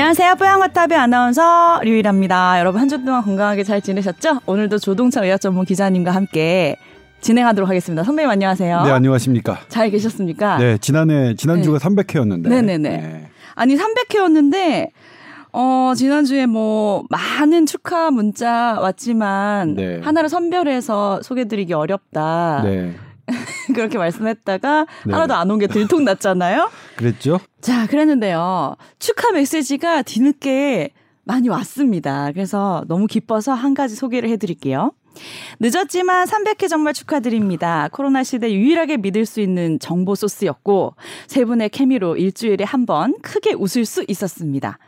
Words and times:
안녕하세요. 0.00 0.36
뽀양거탑의 0.36 0.96
아나운서 0.96 1.80
류일합니다. 1.82 2.60
여러분 2.60 2.80
한 2.80 2.88
주 2.88 3.04
동안 3.04 3.20
건강하게 3.24 3.64
잘 3.64 3.80
지내셨죠? 3.82 4.38
오늘도 4.46 4.78
조동차 4.78 5.24
의학 5.24 5.40
전문 5.40 5.64
기자님과 5.64 6.12
함께 6.12 6.76
진행하도록 7.20 7.68
하겠습니다. 7.68 8.04
선배님 8.04 8.30
안녕하세요. 8.30 8.82
네, 8.84 8.90
안녕하십니까. 8.92 9.58
잘 9.66 9.90
계셨습니까? 9.90 10.58
네, 10.58 10.78
지난해 10.78 11.34
지난주가 11.34 11.80
네. 11.80 11.84
300회였는데. 11.88 12.48
네 12.48 12.62
네네. 12.62 12.88
네. 12.96 13.28
아니 13.56 13.76
300회였는데 13.76 14.90
어 15.52 15.92
지난주에 15.96 16.46
뭐 16.46 17.02
많은 17.10 17.66
축하 17.66 18.12
문자 18.12 18.78
왔지만 18.80 19.74
네. 19.74 19.98
하나를 20.00 20.28
선별해서 20.28 21.22
소개드리기 21.22 21.72
어렵다. 21.72 22.60
네. 22.62 22.94
그렇게 23.74 23.98
말씀했다가 23.98 24.86
네. 25.06 25.12
하나도 25.12 25.34
안 25.34 25.50
온 25.50 25.58
게 25.58 25.66
들통났잖아요. 25.66 26.70
그랬죠? 26.96 27.38
자, 27.60 27.86
그랬는데요. 27.86 28.76
축하 28.98 29.32
메시지가 29.32 30.02
뒤늦게 30.02 30.90
많이 31.24 31.48
왔습니다. 31.48 32.30
그래서 32.32 32.84
너무 32.88 33.06
기뻐서 33.06 33.52
한 33.52 33.74
가지 33.74 33.94
소개를 33.94 34.28
해드릴게요. 34.30 34.92
늦었지만 35.60 36.26
300회 36.26 36.68
정말 36.68 36.94
축하드립니다. 36.94 37.88
코로나 37.92 38.22
시대 38.24 38.52
유일하게 38.52 38.98
믿을 38.98 39.26
수 39.26 39.40
있는 39.40 39.78
정보 39.78 40.14
소스였고 40.14 40.94
세 41.26 41.44
분의 41.44 41.68
케미로 41.70 42.16
일주일에 42.16 42.64
한 42.64 42.86
번 42.86 43.14
크게 43.20 43.52
웃을 43.52 43.84
수 43.84 44.02
있었습니다. 44.08 44.78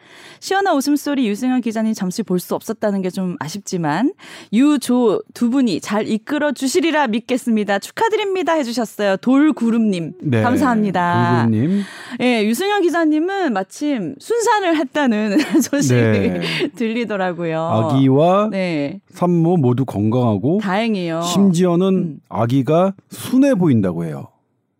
시원한 0.40 0.74
웃음소리 0.76 1.28
유승현 1.28 1.60
기자님 1.60 1.92
잠시 1.92 2.22
볼 2.22 2.38
수 2.40 2.54
없었다는 2.54 3.02
게 3.02 3.10
좀 3.10 3.36
아쉽지만 3.40 4.12
유조 4.52 5.20
두 5.34 5.50
분이 5.50 5.80
잘 5.80 6.06
이끌어 6.08 6.52
주시리라 6.52 7.08
믿겠습니다. 7.08 7.78
축하드립니다 7.80 8.52
해주셨어요. 8.54 9.16
돌구름님 9.18 10.12
네. 10.22 10.42
감사합니다. 10.42 11.46
님 11.50 11.82
예, 12.20 12.44
유승현 12.46 12.82
기자님은 12.82 13.52
마침 13.52 14.14
순산을 14.18 14.76
했다는 14.76 15.38
소식이 15.60 15.94
네. 15.94 16.40
들리더라고요. 16.76 17.60
아기와 17.60 18.48
네, 18.50 19.00
산모 19.12 19.56
모두 19.58 19.84
건강 19.84 20.19
하고 20.26 20.58
다행이에요. 20.62 21.22
심지어는 21.22 21.86
음. 21.94 22.20
아기가 22.28 22.94
순해 23.08 23.54
보인다고 23.54 24.04
해요. 24.04 24.28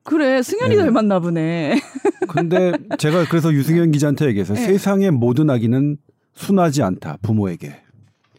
그래, 0.02 0.42
승현이 0.42 0.77
네. 0.77 0.83
닮았나 0.84 1.20
보네. 1.20 1.74
근데 2.28 2.72
제가 2.98 3.27
그래서 3.28 3.52
유승현 3.52 3.91
기자한테 3.92 4.27
얘기해서 4.27 4.55
네. 4.55 4.61
세상의 4.61 5.11
모든 5.11 5.50
아기는 5.50 5.96
순하지 6.34 6.83
않다 6.83 7.18
부모에게. 7.22 7.74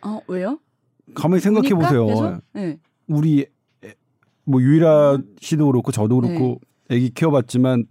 어, 0.03 0.19
왜요? 0.27 0.59
가만히 1.13 1.41
생각해? 1.41 1.69
보세요. 1.69 2.39
네. 2.53 2.77
우리 3.07 3.45
애- 3.85 3.93
뭐 4.45 4.61
유일아 4.61 5.19
씨도 5.39 5.67
그렇고 5.67 5.91
저도 5.91 6.19
그렇고 6.21 6.59
네. 6.89 6.95
아기 6.95 7.09
키워봤지만 7.11 7.85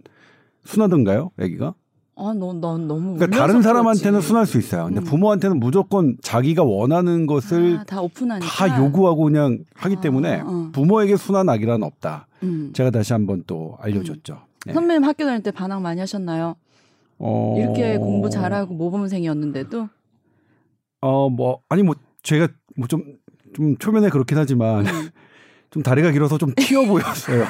순하던가요, 0.65 1.31
아기가? 1.39 1.73
아, 2.21 2.33
너, 2.33 2.53
넌 2.53 2.87
너무. 2.87 3.15
그러니까 3.15 3.37
다른 3.37 3.61
사람한테는 3.61 4.11
그러지. 4.11 4.27
순할 4.27 4.45
수 4.45 4.57
있어요. 4.57 4.85
근데 4.85 5.01
음. 5.01 5.03
부모한테는 5.03 5.59
무조건 5.59 6.17
자기가 6.21 6.63
원하는 6.63 7.25
것을 7.25 7.79
아, 7.79 7.83
다 7.83 8.01
오픈하니까. 8.01 8.47
다 8.47 8.79
요구하고 8.83 9.23
그냥 9.23 9.59
하기 9.75 9.95
아, 9.97 10.01
때문에 10.01 10.41
어. 10.45 10.69
부모에게 10.71 11.17
순한 11.17 11.49
아기란 11.49 11.83
없다. 11.83 12.27
음. 12.43 12.71
제가 12.73 12.89
다시 12.91 13.13
한번 13.13 13.43
또 13.47 13.77
알려줬죠. 13.79 14.39
네. 14.65 14.73
선배님 14.73 15.03
학교 15.03 15.25
다닐 15.25 15.41
때 15.43 15.51
반항 15.51 15.81
많이 15.81 15.99
하셨나요? 15.99 16.55
어... 17.17 17.55
이렇게 17.57 17.97
공부 17.97 18.29
잘하고 18.29 18.73
모범생이었는데도. 18.75 19.89
어, 21.01 21.29
뭐 21.29 21.59
아니 21.69 21.83
뭐 21.83 21.95
제가 22.23 22.47
뭐 22.77 22.87
좀 22.87 23.03
좀 23.53 23.77
초면에 23.77 24.09
그렇긴 24.09 24.37
하지만 24.37 24.85
음. 24.87 25.09
좀 25.71 25.81
다리가 25.83 26.11
길어서 26.11 26.37
좀 26.37 26.53
튀어 26.53 26.85
보였어요. 26.85 27.45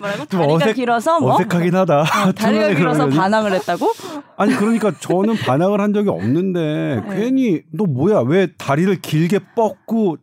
뭐라고? 0.00 0.26
좀 0.26 0.40
다리가 0.40 0.58
어색- 0.66 0.74
길어서 0.74 1.20
뭐? 1.20 1.34
어색하긴 1.34 1.72
하다. 1.74 2.00
어, 2.00 2.32
다리가 2.32 2.68
길어서 2.74 3.04
그러면은. 3.04 3.16
반항을 3.16 3.52
했다고? 3.52 3.92
아니 4.36 4.54
그러니까 4.56 4.92
저는 4.98 5.36
반항을 5.36 5.80
한 5.80 5.92
적이 5.94 6.08
없는데 6.10 7.00
네. 7.08 7.16
괜히 7.16 7.62
너 7.72 7.84
뭐야 7.84 8.20
왜 8.26 8.48
다리를 8.58 8.92
길게 9.00 9.38
뻗고 9.54 10.16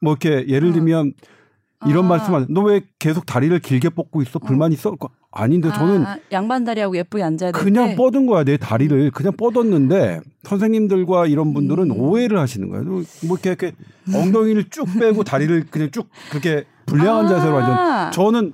뭐 0.00 0.16
이렇게 0.18 0.48
예를 0.48 0.70
어. 0.70 0.72
들면 0.72 1.12
이런 1.86 2.06
아. 2.06 2.08
말씀하는 2.08 2.46
너왜 2.48 2.80
계속 2.98 3.26
다리를 3.26 3.56
길게 3.58 3.90
뻗고 3.90 4.22
있어 4.22 4.38
불만 4.38 4.72
있어? 4.72 4.96
아닌데 5.36 5.68
저는 5.74 6.06
아, 6.06 6.18
양반 6.32 6.64
다리하고 6.64 6.96
예쁘게 6.96 7.22
앉아야 7.22 7.52
될 7.52 7.62
그냥 7.62 7.88
때. 7.88 7.96
뻗은 7.96 8.26
거야 8.26 8.42
내 8.44 8.56
다리를 8.56 9.10
그냥 9.10 9.32
뻗었는데 9.36 10.20
선생님들과 10.44 11.26
이런 11.26 11.52
분들은 11.52 11.90
음. 11.90 12.00
오해를 12.00 12.38
하시는 12.38 12.68
거예요. 12.70 12.84
뭐 12.84 13.02
이렇게, 13.22 13.50
이렇게 13.50 13.72
엉덩이를 14.14 14.64
쭉 14.70 14.86
빼고 14.98 15.24
다리를 15.24 15.66
그냥 15.70 15.90
쭉 15.90 16.08
그렇게 16.30 16.64
불량한 16.86 17.26
아. 17.26 17.28
자세로 17.28 17.54
완전 17.54 18.12
저는 18.12 18.52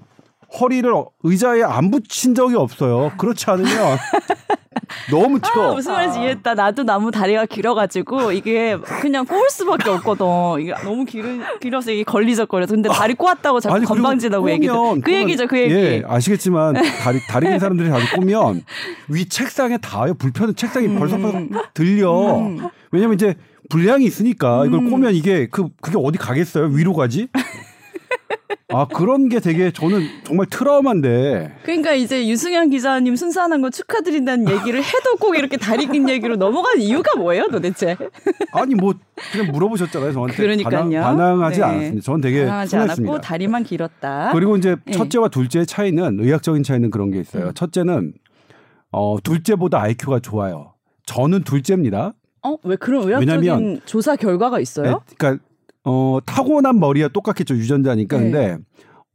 허리를 0.60 0.92
의자에 1.22 1.62
안 1.62 1.90
붙인 1.90 2.34
적이 2.34 2.56
없어요. 2.56 3.12
그렇지 3.16 3.48
않으면 3.48 3.70
너무 5.10 5.38
아, 5.42 5.52
튀어. 5.52 5.74
무슨 5.74 5.92
말인지 5.92 6.18
이해했다. 6.20 6.54
나도 6.54 6.84
나무 6.84 7.10
다리가 7.10 7.46
길어가지고 7.46 8.32
이게 8.32 8.76
그냥 9.00 9.24
꼬을 9.26 9.50
수밖에 9.50 9.90
없거든. 9.90 10.26
이게 10.60 10.74
너무 10.84 11.04
길, 11.04 11.40
길어서 11.60 11.90
이게 11.90 12.02
걸리적거려서. 12.04 12.74
근데 12.74 12.88
다리 12.88 13.14
꼬았다고 13.14 13.60
자꾸 13.60 13.76
아니, 13.76 13.84
건방지다고 13.84 14.50
얘기해. 14.50 14.72
그 15.02 15.12
얘기죠, 15.12 15.46
그 15.46 15.58
얘기. 15.58 15.74
예, 15.74 16.02
아시겠지만 16.06 16.74
다리 17.02 17.20
다리 17.28 17.48
긴 17.48 17.58
사람들이 17.58 17.90
다리 17.90 18.04
꼬면 18.14 18.62
위 19.08 19.28
책상에 19.28 19.78
닿아요. 19.78 20.14
불편한 20.14 20.54
책상이 20.54 20.88
벌써 20.98 21.16
음. 21.16 21.50
들려. 21.74 22.38
음. 22.38 22.68
왜냐면 22.90 23.14
이제 23.14 23.34
분량이 23.70 24.04
있으니까 24.04 24.66
이걸 24.66 24.80
음. 24.80 24.90
꼬면 24.90 25.14
이게 25.14 25.46
그 25.50 25.68
그게 25.80 25.96
어디 26.00 26.18
가겠어요? 26.18 26.66
위로 26.66 26.92
가지? 26.92 27.28
아 28.68 28.86
그런 28.86 29.28
게 29.28 29.38
되게 29.40 29.70
저는 29.70 30.02
정말 30.24 30.46
트라우마인데 30.46 31.56
그러니까 31.62 31.92
이제 31.92 32.26
유승현 32.28 32.70
기자님 32.70 33.16
순산한 33.16 33.60
거 33.60 33.70
축하드린다는 33.70 34.48
얘기를 34.48 34.82
해도 34.82 35.16
꼭 35.20 35.36
이렇게 35.36 35.56
다리 35.58 35.86
긴 35.86 36.08
얘기로 36.08 36.36
넘어가는 36.36 36.80
이유가 36.80 37.16
뭐예요, 37.16 37.48
도대체? 37.48 37.96
아니 38.52 38.74
뭐 38.74 38.94
그냥 39.32 39.52
물어보셨잖아요 39.52 40.12
저한테 40.12 40.36
그러니까요. 40.36 40.84
반항, 40.84 41.02
반항 41.02 41.42
하지 41.42 41.60
네. 41.60 41.64
않았습니다. 41.66 42.02
저는 42.02 42.20
되게 42.22 42.40
반항하지 42.44 42.76
않았고. 42.76 43.20
다리만 43.20 43.64
길었다. 43.64 44.30
그리고 44.32 44.56
이제 44.56 44.76
네. 44.84 44.92
첫째와 44.92 45.28
둘째의 45.28 45.66
차이는 45.66 46.18
의학적인 46.20 46.62
차이는 46.62 46.90
그런 46.90 47.10
게 47.10 47.20
있어요. 47.20 47.48
음. 47.48 47.54
첫째는 47.54 48.14
어 48.90 49.18
둘째보다 49.22 49.80
IQ가 49.82 50.20
좋아요. 50.20 50.72
저는 51.06 51.44
둘째입니다. 51.44 52.14
어? 52.44 52.56
왜 52.64 52.76
그런 52.76 53.06
의학적인 53.06 53.82
조사 53.84 54.16
결과가 54.16 54.60
있어요? 54.60 55.02
네, 55.08 55.14
그러니까 55.16 55.44
어 55.84 56.18
타고난 56.24 56.78
머리와 56.78 57.08
똑같겠죠 57.08 57.54
유전자니까 57.56 58.18
네. 58.18 58.22
근데 58.22 58.58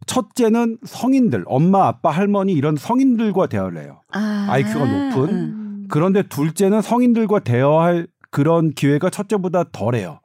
첫째는 0.05 0.77
성인들 0.85 1.43
엄마 1.47 1.87
아빠 1.87 2.09
할머니 2.09 2.53
이런 2.53 2.75
성인들과 2.75 3.47
대화를 3.47 3.81
해요. 3.81 4.01
아, 4.11 4.47
IQ가 4.49 4.85
높은 4.85 5.29
음. 5.29 5.85
그런데 5.89 6.23
둘째는 6.23 6.81
성인들과 6.81 7.39
대화할 7.39 8.07
그런 8.29 8.71
기회가 8.71 9.09
첫째보다 9.09 9.65
덜해요. 9.71 10.19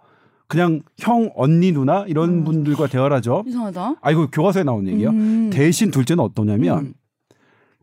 그냥 0.47 0.83
형 0.99 1.31
언니 1.35 1.73
누나 1.73 2.05
이런 2.07 2.29
음. 2.29 2.45
분들과 2.45 2.87
대화를 2.87 3.17
하죠. 3.17 3.43
이상하다. 3.47 3.97
아 4.01 4.11
이거 4.11 4.29
교과서에 4.31 4.65
나온 4.65 4.87
얘기요. 4.87 5.11
음. 5.11 5.51
대신 5.53 5.91
둘째는 5.91 6.23
어떠냐면 6.23 6.79
음. 6.79 6.95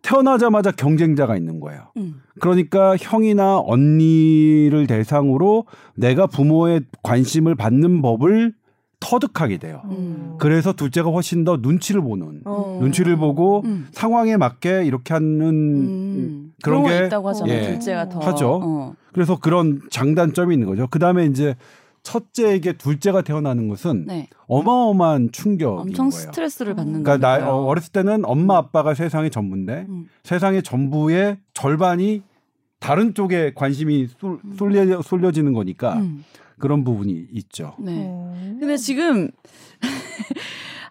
태어나자마자 0.01 0.71
경쟁자가 0.71 1.35
있는 1.37 1.59
거예요. 1.59 1.91
음. 1.97 2.21
그러니까 2.39 2.95
형이나 2.97 3.59
언니를 3.59 4.87
대상으로 4.87 5.65
내가 5.95 6.27
부모의 6.27 6.81
관심을 7.03 7.55
받는 7.55 8.01
법을 8.01 8.53
터득하게 8.99 9.57
돼요. 9.57 9.81
음. 9.85 10.35
그래서 10.39 10.73
둘째가 10.73 11.09
훨씬 11.09 11.43
더 11.45 11.57
눈치를 11.61 12.01
보는 12.01 12.41
어. 12.45 12.79
눈치를 12.81 13.15
보고 13.15 13.61
음. 13.65 13.87
상황에 13.91 14.35
맞게 14.35 14.83
이렇게 14.83 15.13
하는 15.13 15.41
음. 15.41 16.53
그런 16.61 16.83
거게 16.83 17.05
있다고 17.05 17.29
하잖아요. 17.29 17.57
예, 17.57 17.71
둘째가 17.71 18.09
더 18.09 18.19
하죠. 18.19 18.59
어. 18.61 18.93
그래서 19.13 19.37
그런 19.39 19.81
장단점이 19.89 20.53
있는 20.53 20.67
거죠. 20.67 20.87
그다음에 20.87 21.25
이제 21.25 21.55
첫째에게 22.03 22.73
둘째가 22.73 23.21
태어나는 23.21 23.67
것은 23.67 24.05
네. 24.07 24.27
어마어마한 24.47 25.31
충격인 25.31 25.79
엄청 25.79 26.09
거예요. 26.09 26.21
스트레스를 26.21 26.75
받는 26.75 27.03
그러니까 27.03 27.17
나 27.17 27.35
거니까요. 27.35 27.55
어, 27.55 27.65
어렸을 27.65 27.91
때는 27.91 28.25
엄마 28.25 28.57
아빠가 28.57 28.93
세상의 28.93 29.31
전부인데 29.31 29.85
음. 29.89 30.07
세상의 30.23 30.63
전부의 30.63 31.37
절반이 31.53 32.23
다른 32.79 33.13
쪽에 33.13 33.53
관심이 33.53 34.07
쏠, 34.19 34.39
쏠려, 34.57 35.01
쏠려지는 35.01 35.53
거니까 35.53 35.95
음. 35.97 36.23
그런 36.57 36.83
부분이 36.83 37.27
있죠. 37.33 37.75
네. 37.79 38.05
어. 38.07 38.35
근데 38.59 38.77
지금 38.77 39.29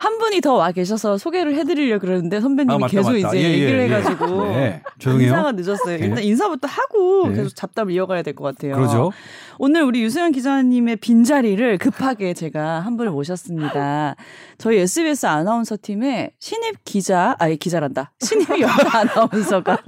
한 0.01 0.19
분이 0.19 0.41
더 0.41 0.55
와 0.59 0.73
계셔서 0.73 1.19
소개를 1.19 1.55
해드리려 1.55 1.99
그러는데 1.99 2.41
선배님이 2.41 2.75
아, 2.75 2.79
맞다, 2.79 2.91
계속 2.91 3.13
맞다. 3.13 3.29
이제 3.29 3.39
예, 3.39 3.43
예, 3.45 3.53
얘기를 3.53 3.79
예. 3.81 3.85
해가지고 3.85 4.27
네, 4.55 4.83
죄송해요. 4.99 5.29
인사가 5.29 5.53
늦었어요. 5.53 5.99
네. 5.99 6.05
일단 6.07 6.25
인사부터 6.25 6.67
하고 6.67 7.29
네. 7.29 7.35
계속 7.37 7.55
잡담을 7.55 7.93
이어가야 7.93 8.23
될 8.23 8.35
것 8.35 8.45
같아요. 8.45 8.75
그러죠. 8.75 9.13
오늘 9.61 9.83
우리 9.83 10.03
유수연 10.03 10.31
기자님의 10.33 10.97
빈자리를 10.97 11.79
급하게 11.79 12.33
제가 12.33 12.81
한 12.81 12.97
분을 12.97 13.11
모셨습니다. 13.11 14.15
저희 14.57 14.79
SBS 14.79 15.27
아나운서 15.27 15.77
팀에 15.81 16.31
신입 16.39 16.85
기자, 16.85 17.35
아니 17.41 17.57
기자란다. 17.57 18.13
신입 18.21 18.49
여자 18.61 18.99
아나운서가 19.01 19.79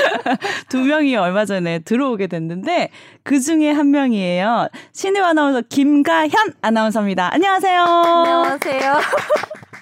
두 0.70 0.78
명이 0.78 1.16
얼마 1.16 1.44
전에 1.44 1.80
들어오게 1.80 2.28
됐는데 2.28 2.90
그 3.22 3.40
중에 3.40 3.70
한 3.72 3.90
명이에요. 3.90 4.68
신입 4.92 5.22
아나운서 5.22 5.60
김가현 5.68 6.30
아나운서입니다. 6.62 7.32
안녕하세요. 7.34 7.80
안녕하세요. 7.82 8.94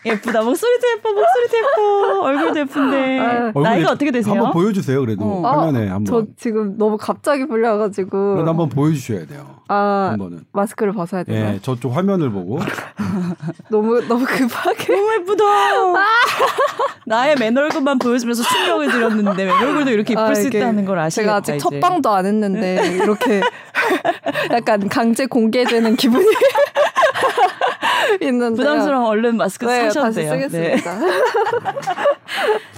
예쁘다. 0.09 0.43
목소리도 0.43 0.89
예뻐, 0.97 1.13
목소리도 1.13 1.57
예뻐, 1.59 2.21
얼굴도 2.23 2.61
예쁜데. 2.61 3.19
얼굴 3.19 3.63
나이가 3.63 3.89
예- 3.89 3.93
어떻게 3.93 4.11
되세요? 4.11 4.35
한번 4.35 4.53
보여주세요. 4.53 5.01
그래도 5.01 5.25
어. 5.25 5.41
화면에 5.49 5.89
저 5.89 5.95
한번. 5.95 6.27
지금 6.37 6.77
너무 6.79 6.97
갑자기 6.99 7.47
불려가지고 7.47 8.35
그래도 8.35 8.51
한번 8.51 8.69
보여주셔야 8.69 9.27
돼요. 9.27 9.57
아 9.69 10.09
한번은. 10.13 10.45
마스크를 10.53 10.93
벗어야 10.93 11.25
되나? 11.25 11.55
예, 11.55 11.59
저쪽 11.61 11.95
화면을 11.97 12.31
보고. 12.31 12.59
너무 13.71 14.01
너무 14.09 14.25
급하게. 14.25 14.87
너무 14.97 15.13
예쁘다. 15.21 15.45
나의 17.07 17.37
맨 17.39 17.57
얼굴만 17.57 17.99
보여주면서 17.99 18.43
충격을 18.43 18.91
드렸는데 18.91 19.45
맨 19.45 19.55
얼굴도 19.55 19.91
이렇게 19.91 20.13
이쁠 20.15 20.23
아, 20.23 20.35
수 20.35 20.47
이게 20.49 20.59
있다는 20.59 20.85
걸 20.85 20.99
아시겠다. 20.99 21.23
제가 21.27 21.37
아직 21.37 21.55
이제. 21.57 21.59
첫 21.59 21.81
방도 21.81 22.11
안 22.11 22.27
했는데 22.27 22.97
이렇게 22.97 23.41
약간 24.53 24.89
강제 24.89 25.27
공개되는 25.27 25.97
기분이 25.97 26.25
있는데 28.23 28.57
부담스러워 28.57 29.09
얼른 29.09 29.37
마스크 29.37 29.67
네, 29.67 29.89
다시 29.89 30.17
돼요. 30.17 30.33
네. 30.35 30.49
쓰겠습니다. 30.49 30.99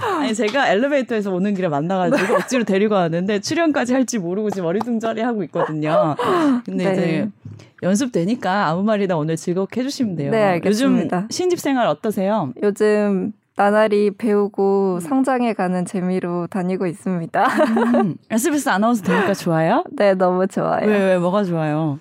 아니 0.21 0.35
제가 0.35 0.71
엘리베이터에서 0.71 1.33
오는 1.33 1.55
길에 1.55 1.69
만나가지고 1.69 2.35
억지로 2.35 2.65
데리고 2.65 2.95
왔는데 2.95 3.41
출연까지 3.41 3.93
할지 3.93 4.19
모르고 4.19 4.51
지금 4.51 4.67
어리둥절해 4.69 5.23
하고 5.23 5.43
있거든요. 5.45 6.17
근데 6.65 6.85
네. 6.85 6.93
이제 6.93 7.29
연습되니까 7.83 8.67
아무 8.69 8.83
말이나 8.83 9.17
오늘 9.17 9.37
즐겁게 9.37 9.81
해주시면 9.81 10.17
돼요. 10.17 10.31
네, 10.31 10.43
알겠습니다. 10.43 11.17
요즘 11.17 11.29
신집 11.31 11.59
생활 11.61 11.87
어떠세요? 11.87 12.53
요즘 12.63 13.33
나날이 13.57 14.11
배우고 14.11 14.95
음. 14.97 15.01
성장해 15.01 15.53
가는 15.55 15.85
재미로 15.85 16.47
다니고 16.47 16.87
있습니다. 16.87 17.47
음, 17.97 18.17
SBS 18.31 18.69
아나운서 18.71 19.03
되니까 19.03 19.35
좋아요? 19.35 19.85
네, 19.93 20.15
너무 20.15 20.47
좋아요. 20.47 20.87
왜 20.87 20.99
왜 20.99 21.19
뭐가 21.19 21.45
좋아요? 21.45 21.99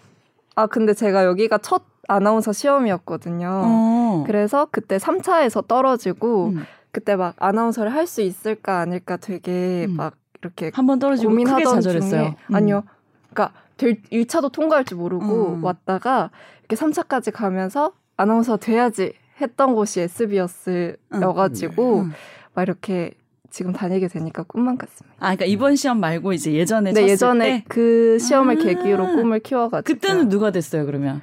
아, 0.56 0.68
근데 0.68 0.94
제가 0.94 1.26
여기가 1.26 1.58
첫 1.60 1.84
아나운서 2.10 2.52
시험이었거든요. 2.54 3.48
어. 3.66 4.24
그래서 4.26 4.68
그때 4.72 4.98
3차에서 4.98 5.68
떨어지고 5.68 6.48
음. 6.50 6.64
그때 6.92 7.16
막 7.16 7.36
아나운서를 7.38 7.94
할 7.94 8.08
수 8.08 8.22
있을까 8.22 8.80
아닐까 8.80 9.18
되게 9.18 9.86
음. 9.88 9.96
막 9.96 10.16
이렇게 10.42 10.72
한 10.74 10.86
번 10.88 11.00
떨어지고 11.00 11.30
크게 11.32 11.44
고민하던 11.44 11.76
좌절했어요. 11.76 12.22
중에 12.22 12.36
음. 12.50 12.56
아니요. 12.56 12.84
그러니까 13.32 13.54
될 13.78 14.02
1차도 14.12 14.52
통과할 14.52 14.86
줄 14.86 14.98
모르고 14.98 15.54
음. 15.56 15.64
왔다가 15.64 16.32
이렇게 16.68 16.76
3차까지 16.76 17.32
가면서 17.32 17.92
아나운서 18.18 18.58
돼야지 18.58 19.14
했던 19.40 19.74
곳이 19.76 20.02
SBS여 20.02 21.34
가지고 21.36 22.00
음. 22.02 22.12
막 22.54 22.64
이렇게 22.64 23.12
지금 23.52 23.72
다니게 23.74 24.08
되니까 24.08 24.44
꿈만 24.44 24.78
같습니다. 24.78 25.16
아, 25.20 25.36
그러니까 25.36 25.46
이번 25.46 25.76
시험 25.76 26.00
말고 26.00 26.34
이제 26.34 26.54
예전에 26.54 26.94
쳤을 26.94 27.08
예전에 27.10 27.46
때 27.46 27.66
그 27.68 28.18
시험을 28.20 28.60
아. 28.60 28.64
계기로 28.64 29.06
꿈을 29.16 29.40
키워가지고 29.40 29.94
그때는 29.94 30.30
누가 30.30 30.52
됐어요 30.52 30.86
그러면? 30.86 31.22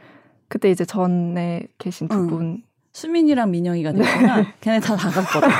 그때 0.48 0.70
이제 0.70 0.84
전에 0.84 1.66
계신 1.78 2.08
두 2.08 2.16
응. 2.18 2.26
분. 2.28 2.62
수민이랑 2.92 3.50
민영이가 3.50 3.92
됐구나. 3.92 4.46
걔네 4.62 4.80
다 4.80 4.96
나갔거든. 4.96 5.50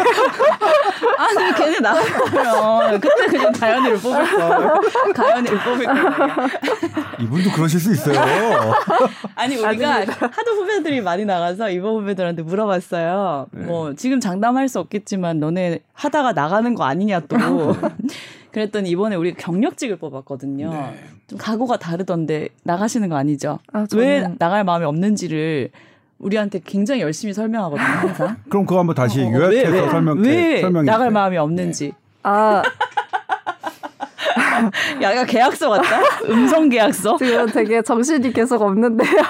아니 1.18 1.54
걔네 1.54 1.80
나갔으면 1.80 2.98
그때 3.00 3.26
그냥 3.26 3.52
다현이를 3.52 3.98
뽑을 3.98 4.30
걸. 4.30 4.80
가연이를 5.12 5.58
뽑을 5.58 5.84
걸. 5.84 5.96
이분도 7.20 7.50
그러실 7.50 7.78
수 7.78 7.92
있어요. 7.92 8.72
아니 9.34 9.56
우리가 9.56 10.00
하도 10.00 10.50
후배들이 10.52 11.02
많이 11.02 11.26
나가서 11.26 11.68
이번 11.70 11.96
후배들한테 11.96 12.40
물어봤어요. 12.40 13.48
네. 13.50 13.66
뭐 13.66 13.92
지금 13.94 14.18
장담할 14.18 14.68
수 14.68 14.78
없겠지만 14.80 15.38
너네 15.38 15.80
하다가 15.92 16.32
나가는 16.32 16.74
거 16.74 16.84
아니냐 16.84 17.20
또. 17.20 17.36
그랬더니 18.56 18.88
이번에 18.88 19.16
우리 19.16 19.34
경력직을 19.34 19.96
뽑았거든요. 19.96 20.72
네. 20.72 20.98
좀 21.26 21.38
각오가 21.38 21.76
다르던데 21.76 22.48
나가시는 22.62 23.10
거 23.10 23.16
아니죠? 23.16 23.58
아, 23.70 23.84
왜 23.94 24.22
저는 24.22 24.36
나갈 24.38 24.64
마음이 24.64 24.86
없는지를 24.86 25.68
우리한테 26.18 26.62
굉장히 26.64 27.02
열심히 27.02 27.34
설명하거든요, 27.34 27.86
항상. 27.86 28.36
그럼 28.48 28.64
그거 28.64 28.80
한번 28.80 28.94
다시 28.94 29.20
어, 29.20 29.30
요약해서 29.30 29.70
왜, 29.70 29.80
왜, 29.82 29.88
설명 29.90 30.18
왜 30.20 30.60
설명해 30.62 30.90
나갈. 30.90 31.10
마음이 31.10 31.36
없는지. 31.36 31.92
아 32.22 32.62
약간 35.02 35.26
계약서 35.26 35.68
같다? 35.68 36.00
음성 36.30 36.70
계약서? 36.70 37.18
지금 37.20 37.44
되게 37.48 37.82
정신이 37.82 38.32
계속 38.32 38.62
없는데요. 38.62 39.20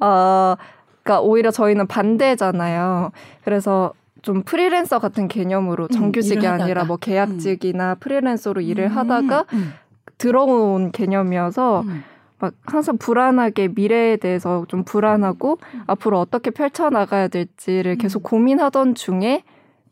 어, 0.00 0.54
그러니까 1.02 1.20
오히려 1.20 1.50
저희는 1.50 1.88
반대잖아요. 1.88 3.12
그래서 3.44 3.92
좀 4.22 4.42
프리랜서 4.42 4.98
같은 4.98 5.28
개념으로 5.28 5.84
음, 5.84 5.88
정규직이 5.88 6.40
일을 6.40 6.48
아니라. 6.48 6.84
뭐 6.84 6.96
계약직이나 6.96 7.96
프리랜서로 7.96 8.60
일을 8.60 8.88
하다가 8.88 9.46
음, 9.52 9.72
들어온 10.18 10.92
개념이어서 10.92 11.82
음. 11.82 12.04
막 12.38 12.54
항상 12.64 12.96
불안하게 12.96 13.68
미래에 13.74 14.16
대해서 14.16 14.64
좀 14.68 14.84
불안하고 14.84 15.58
앞으로 15.86 16.18
어떻게 16.18 16.50
펼쳐나가야 16.50 17.28
될지를 17.28 17.96
계속 17.96 18.22
고민하던 18.22 18.94
중에 18.94 19.42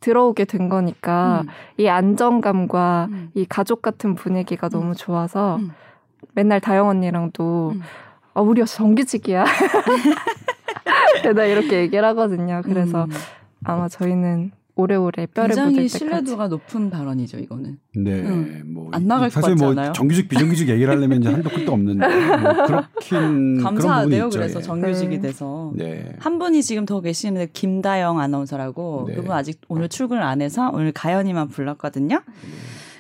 들어오게 0.01 0.45
된 0.45 0.69
거니까 0.69 1.43
음. 1.45 1.49
이 1.77 1.89
안정감과 1.89 3.09
음. 3.11 3.31
이 3.35 3.45
가족 3.45 3.83
같은 3.83 4.15
분위기가 4.15 4.69
너무 4.69 4.95
좋아서 4.95 5.57
음. 5.57 5.73
맨날 6.35 6.61
다영 6.61 6.89
언니랑도 6.89 7.73
음. 7.75 7.83
아 8.35 8.41
우리 8.41 8.65
정규직이야 8.65 9.45
맨날 11.25 11.49
이렇게 11.49 11.81
얘기를 11.81 12.05
하거든요. 12.09 12.63
그래서 12.65 13.05
음. 13.05 13.11
아마 13.65 13.89
저희는 13.89 14.53
오래오래 14.79 15.27
뼈를 15.27 15.57
굉장히 15.57 15.75
때까지 15.75 15.99
신뢰도가 15.99 16.47
높은 16.47 16.89
발언이죠, 16.89 17.39
이거는. 17.39 17.79
네, 17.97 18.21
음. 18.21 18.63
뭐안 18.69 19.09
나갈 19.09 19.29
것 19.29 19.35
사실 19.35 19.51
같지 19.51 19.63
뭐 19.65 19.73
않아요? 19.73 19.93
정규직 19.93 20.29
비정규직 20.29 20.69
얘기를 20.69 20.95
하려면 20.95 21.21
이제 21.21 21.31
한도 21.31 21.51
끝도 21.51 21.73
없는데 21.73 22.07
뭐 22.07 22.53
그렇긴 22.65 22.95
그런 23.09 23.33
부분이 23.35 23.63
감사하대요, 23.65 24.27
있죠. 24.27 24.39
그래서 24.39 24.61
예. 24.61 24.63
정규직이 24.63 25.17
네. 25.17 25.21
돼서. 25.21 25.73
네. 25.75 26.15
한 26.21 26.39
분이 26.39 26.63
지금 26.63 26.87
더 26.87 27.01
계시는데 27.01 27.49
김다영 27.53 28.21
아나운서라고 28.21 29.07
네. 29.09 29.17
그분 29.17 29.33
아직 29.33 29.61
오늘 29.67 29.89
출근을 29.89 30.23
안 30.23 30.41
해서 30.41 30.71
오늘 30.73 30.93
가연이만 30.93 31.49
불렀거든요. 31.49 32.23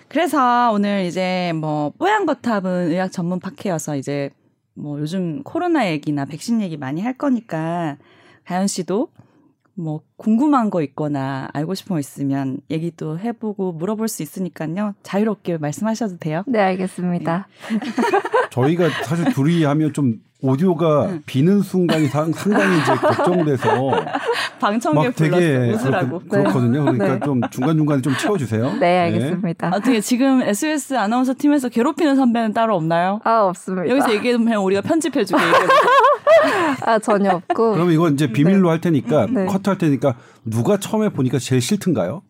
그래서 0.08 0.72
오늘 0.72 1.05
이제 1.05 1.52
뭐 1.55 1.93
뽀얀 1.96 2.26
거탑은 2.26 2.90
의학 2.90 3.12
전문 3.12 3.38
팟캐여서 3.38 3.96
이제 3.96 4.31
뭐 4.75 4.99
요즘 4.99 5.44
코로나 5.44 5.88
얘기나 5.88 6.25
백신 6.25 6.60
얘기 6.60 6.76
많이 6.76 7.02
할 7.02 7.12
거니까 7.12 7.99
가연 8.44 8.66
씨도 8.66 9.08
뭐 9.79 10.01
궁금한 10.17 10.71
거 10.71 10.83
있거나 10.83 11.49
알고 11.53 11.75
싶은 11.75 11.95
거 11.95 12.01
있으면 12.01 12.59
얘기도 12.69 13.19
해보고 13.19 13.73
물어볼 13.73 14.09
수 14.09 14.23
있으니까요. 14.23 14.95
자유롭게 15.05 15.59
말씀하셔도 15.59 16.19
돼요. 16.19 16.43
네 16.49 16.59
알겠습니다. 16.61 17.47
저희가 18.51 18.89
사실 19.05 19.32
둘이 19.32 19.63
하면 19.65 19.93
좀 19.93 20.20
오디오가 20.41 21.06
응. 21.06 21.23
비는 21.27 21.63
순간이 21.63 22.06
상, 22.06 22.32
상당히 22.32 22.81
이제 22.81 22.94
걱정돼서 22.94 23.91
방청객 24.61 25.05
막 25.05 25.17
되게 25.17 25.73
웃으라고. 25.73 26.20
그렇, 26.20 26.43
그렇 26.43 26.53
거든요. 26.53 26.85
그러니까 26.85 27.15
네. 27.15 27.20
좀 27.25 27.41
중간 27.51 27.77
중간에 27.77 28.03
좀 28.03 28.17
채워주세요. 28.17 28.75
네 28.79 29.01
알겠습니다. 29.01 29.70
어떻게 29.75 30.01
지금 30.01 30.43
SBS 30.43 30.97
아나운서 30.97 31.35
팀에서 31.37 31.69
괴롭히는 31.69 32.15
선배는 32.17 32.53
따로 32.53 32.77
없나요? 32.77 33.20
아 33.25 33.43
없습니다. 33.43 33.89
여기서 33.89 34.13
얘기하면 34.15 34.58
우리가 34.63 34.81
편집해주게. 34.82 35.41
아 36.82 36.99
전혀 36.99 37.31
없고 37.32 37.73
그러면 37.75 37.93
이건 37.93 38.15
이제 38.15 38.31
비밀로 38.32 38.70
할 38.70 38.81
테니까 38.81 39.27
네. 39.31 39.47
커트할 39.47 39.79
테니까 39.79 40.15
누가 40.44 40.77
처음에 40.79 41.08
보니까 41.11 41.39
제일 41.39 41.61
싫던가요? 41.61 42.23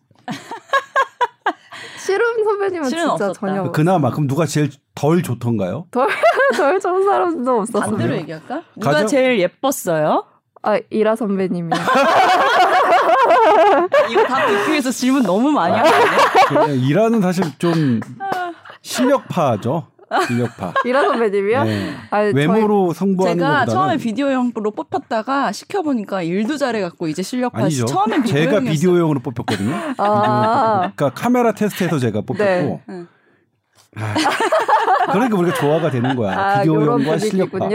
실은 1.97 2.43
선배님은 2.43 2.89
진짜 2.89 3.11
없었다. 3.13 3.33
전혀 3.33 3.61
없- 3.63 3.71
그나마 3.73 4.09
그럼 4.11 4.27
누가 4.27 4.45
제일 4.45 4.69
덜 4.95 5.21
좋던가요? 5.21 5.85
덜 5.91 6.79
좋은 6.79 7.03
사람도 7.05 7.59
없었어요. 7.61 7.89
반대로 7.91 8.15
얘기할까? 8.17 8.63
누가 8.75 8.91
가장- 8.91 9.07
제일 9.07 9.39
예뻤어요? 9.39 10.25
아 10.61 10.77
이라 10.89 11.15
선배님이 11.15 11.69
이거 14.09 14.23
다 14.23 14.45
비교해서 14.45 14.91
질문 14.91 15.23
너무 15.23 15.51
많이 15.51 15.73
하네. 15.75 15.91
그냥 16.47 16.71
일하는 16.79 17.21
사실 17.21 17.45
좀 17.59 17.99
실력파죠. 18.81 19.87
실력파. 20.27 20.73
이라 20.85 21.01
선배님이요? 21.03 21.63
네. 21.63 21.93
아, 22.09 22.19
외모로 22.19 22.93
승부하는 22.93 23.37
제가 23.37 23.65
처음에 23.65 23.97
비디오형으로 23.97 24.71
뽑혔다가 24.71 25.51
시켜보니까 25.51 26.21
일도 26.23 26.57
잘해갖고 26.57 27.07
이제 27.07 27.21
실력파 27.21 27.59
아니죠. 27.59 27.85
처음엔 27.85 28.23
제가 28.25 28.39
비디오형이었어요. 28.41 28.71
비디오용으로 28.71 29.19
뽑혔거든요. 29.19 29.75
아, 29.97 30.91
그러니까 30.95 31.09
카메라 31.11 31.51
테스트에서 31.53 31.99
제가 31.99 32.21
뽑혔고. 32.21 32.43
네. 32.43 32.81
응. 32.89 33.07
아, 33.95 34.13
그러니까 35.11 35.37
우리가 35.37 35.55
조화가 35.57 35.89
되는 35.89 36.15
거야. 36.15 36.37
아 36.37 36.65
요런 36.65 36.99
비디오용과 36.99 37.17
실력파. 37.19 37.69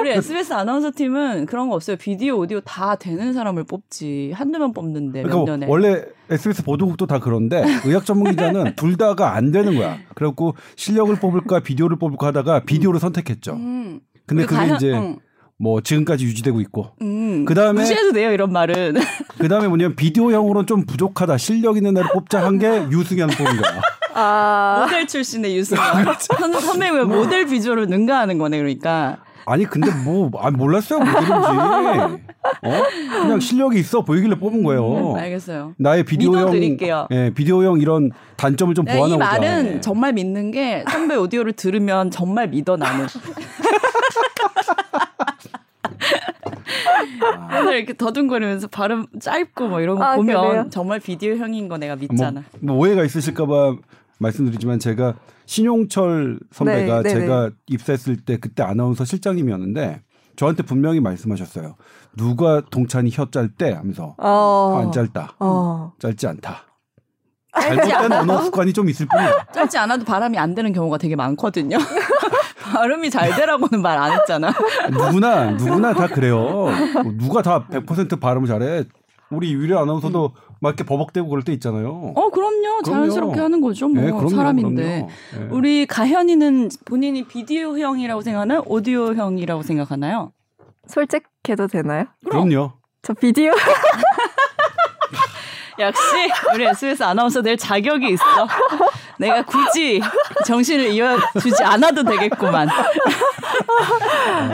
우리 0.00 0.10
SBS 0.10 0.52
아나운서 0.52 0.90
팀은 0.94 1.46
그런 1.46 1.68
거 1.68 1.74
없어요. 1.76 1.96
비디오, 1.96 2.36
오디오 2.38 2.60
다 2.60 2.96
되는 2.96 3.32
사람을 3.32 3.64
뽑지. 3.64 4.32
한두 4.34 4.58
명 4.58 4.72
뽑는데 4.72 5.22
몇 5.22 5.28
그러니까 5.28 5.50
년에. 5.52 5.66
원래 5.68 6.02
SBS 6.30 6.62
보도국도 6.64 7.06
다 7.06 7.18
그런데 7.18 7.62
의학 7.84 8.04
전문 8.04 8.30
기자는 8.30 8.74
둘 8.76 8.96
다가 8.96 9.34
안 9.34 9.50
되는 9.52 9.74
거야. 9.76 9.98
그래갖고 10.14 10.54
실력을 10.76 11.14
뽑을까 11.16 11.60
비디오를 11.60 11.98
뽑을까 11.98 12.28
하다가 12.28 12.60
비디오를 12.64 13.00
선택했죠. 13.00 13.52
음. 13.54 14.00
근데 14.26 14.44
그게 14.46 14.56
가연- 14.56 14.76
이제 14.76 14.92
응. 14.92 15.18
뭐 15.58 15.80
지금까지 15.80 16.24
유지되고 16.24 16.60
있고. 16.62 16.90
음. 17.02 17.44
그다음에- 17.44 17.74
무시해도 17.74 18.12
돼요 18.12 18.32
이런 18.32 18.52
말은. 18.52 18.94
그 19.38 19.48
다음에 19.48 19.68
뭐냐면 19.68 19.94
비디오형으로는 19.96 20.66
좀 20.66 20.84
부족하다. 20.86 21.36
실력 21.38 21.76
있는 21.76 21.96
애를 21.96 22.10
뽑자 22.12 22.44
한 22.44 22.58
게 22.58 22.66
유승현 22.90 23.28
뽑은 23.30 23.56
거야. 23.60 23.80
아, 24.14 24.82
모델 24.84 25.06
출신의 25.06 25.56
유승현. 25.56 25.82
선, 26.18 26.52
선배님은 26.52 27.08
모델 27.08 27.46
비주얼을 27.46 27.86
능가하는 27.86 28.38
거네 28.38 28.58
그러니까. 28.58 29.18
아니 29.44 29.64
근데 29.64 29.90
뭐 30.04 30.30
아, 30.38 30.50
몰랐어요 30.50 31.00
모델인지. 31.00 31.32
어? 32.62 32.82
그냥 33.22 33.40
실력이 33.40 33.78
있어 33.78 34.02
보이길래 34.02 34.38
뽑은 34.38 34.62
거예요. 34.62 35.12
음, 35.12 35.16
알겠어요. 35.16 35.74
나의 35.78 36.04
비디오형. 36.04 36.78
예, 37.10 37.30
비디오형 37.34 37.80
이런 37.80 38.10
단점을 38.36 38.74
좀 38.74 38.84
네, 38.84 38.94
이 38.94 38.96
보완하고자. 38.96 39.30
말은 39.30 39.76
예. 39.76 39.80
정말 39.80 40.12
믿는 40.12 40.50
게 40.50 40.84
선배 40.90 41.16
오디오를 41.16 41.52
들으면 41.54 42.10
정말 42.10 42.48
믿어 42.48 42.76
나는. 42.76 43.06
맨날 47.50 47.76
이렇게 47.76 47.96
더듬거리면서 47.96 48.68
발음 48.68 49.06
짧고 49.20 49.68
뭐 49.68 49.80
이런 49.80 49.96
거 49.98 50.04
아, 50.04 50.16
보면 50.16 50.48
그래요? 50.48 50.66
정말 50.70 51.00
비디오형인 51.00 51.68
거 51.68 51.78
내가 51.78 51.96
믿잖아. 51.96 52.42
뭐, 52.60 52.74
뭐 52.74 52.76
오해가 52.78 53.04
있으실까봐 53.04 53.76
말씀드리지만 54.22 54.78
제가 54.78 55.14
신용철 55.46 56.38
선배가 56.52 57.02
네, 57.02 57.14
네, 57.14 57.20
제가 57.20 57.50
입사했을 57.68 58.16
때 58.24 58.38
그때 58.38 58.62
아나운서 58.62 59.04
실장님이었는데 59.04 60.02
저한테 60.36 60.62
분명히 60.62 61.00
말씀하셨어요. 61.00 61.74
누가 62.16 62.62
동찬이 62.70 63.10
혀 63.12 63.30
짧대 63.30 63.72
하면서 63.72 64.14
어. 64.18 64.80
안 64.82 64.92
짧다. 64.92 65.34
어. 65.40 65.92
짧지 65.98 66.26
않다. 66.26 66.64
잘못된 67.60 68.12
언어 68.12 68.40
습관이 68.42 68.72
좀 68.72 68.88
있을 68.88 69.06
뿐이야. 69.06 69.46
짧지 69.52 69.76
않아도 69.78 70.04
바람이 70.04 70.38
안 70.38 70.54
되는 70.54 70.72
경우가 70.72 70.96
되게 70.96 71.16
많거든요. 71.16 71.76
발음이 72.72 73.10
잘 73.10 73.34
되라고는 73.36 73.82
말 73.82 73.98
안 73.98 74.12
했잖아. 74.12 74.54
누구나 74.90 75.50
누구나 75.50 75.92
다 75.92 76.06
그래요. 76.06 76.38
뭐 76.38 77.12
누가 77.18 77.42
다 77.42 77.66
100% 77.68 78.18
발음을 78.18 78.48
잘해. 78.48 78.84
우리 79.30 79.52
유리 79.52 79.74
아나운서도 79.74 80.32
막 80.62 80.68
이렇게 80.70 80.84
버벅대고 80.84 81.28
그럴 81.28 81.42
때 81.42 81.52
있잖아요. 81.54 82.12
어, 82.14 82.30
그럼요. 82.30 82.82
자연스럽게 82.84 83.32
그럼요. 83.32 83.44
하는 83.44 83.60
거죠. 83.60 83.88
뭐 83.88 84.00
예, 84.04 84.10
그럼요, 84.10 84.28
사람인데. 84.28 85.08
그럼요. 85.32 85.44
예. 85.44 85.48
우리 85.50 85.86
가현이는 85.86 86.70
본인이 86.84 87.24
비디오형이라고 87.26 88.20
생각하나요? 88.22 88.62
오디오형이라고 88.66 89.62
생각하나요? 89.62 90.30
솔직해도 90.86 91.66
되나요? 91.66 92.04
그럼 92.24 92.52
요. 92.52 92.74
저 93.02 93.12
비디오 93.12 93.52
역시 95.78 96.02
우리 96.54 96.66
SBS 96.66 97.02
아나운서들 97.02 97.56
자격이 97.56 98.10
있어. 98.10 98.24
내가 99.18 99.42
굳이 99.44 100.00
정신을 100.46 100.88
이어주지 100.92 101.62
않아도 101.64 102.04
되겠구만. 102.04 102.68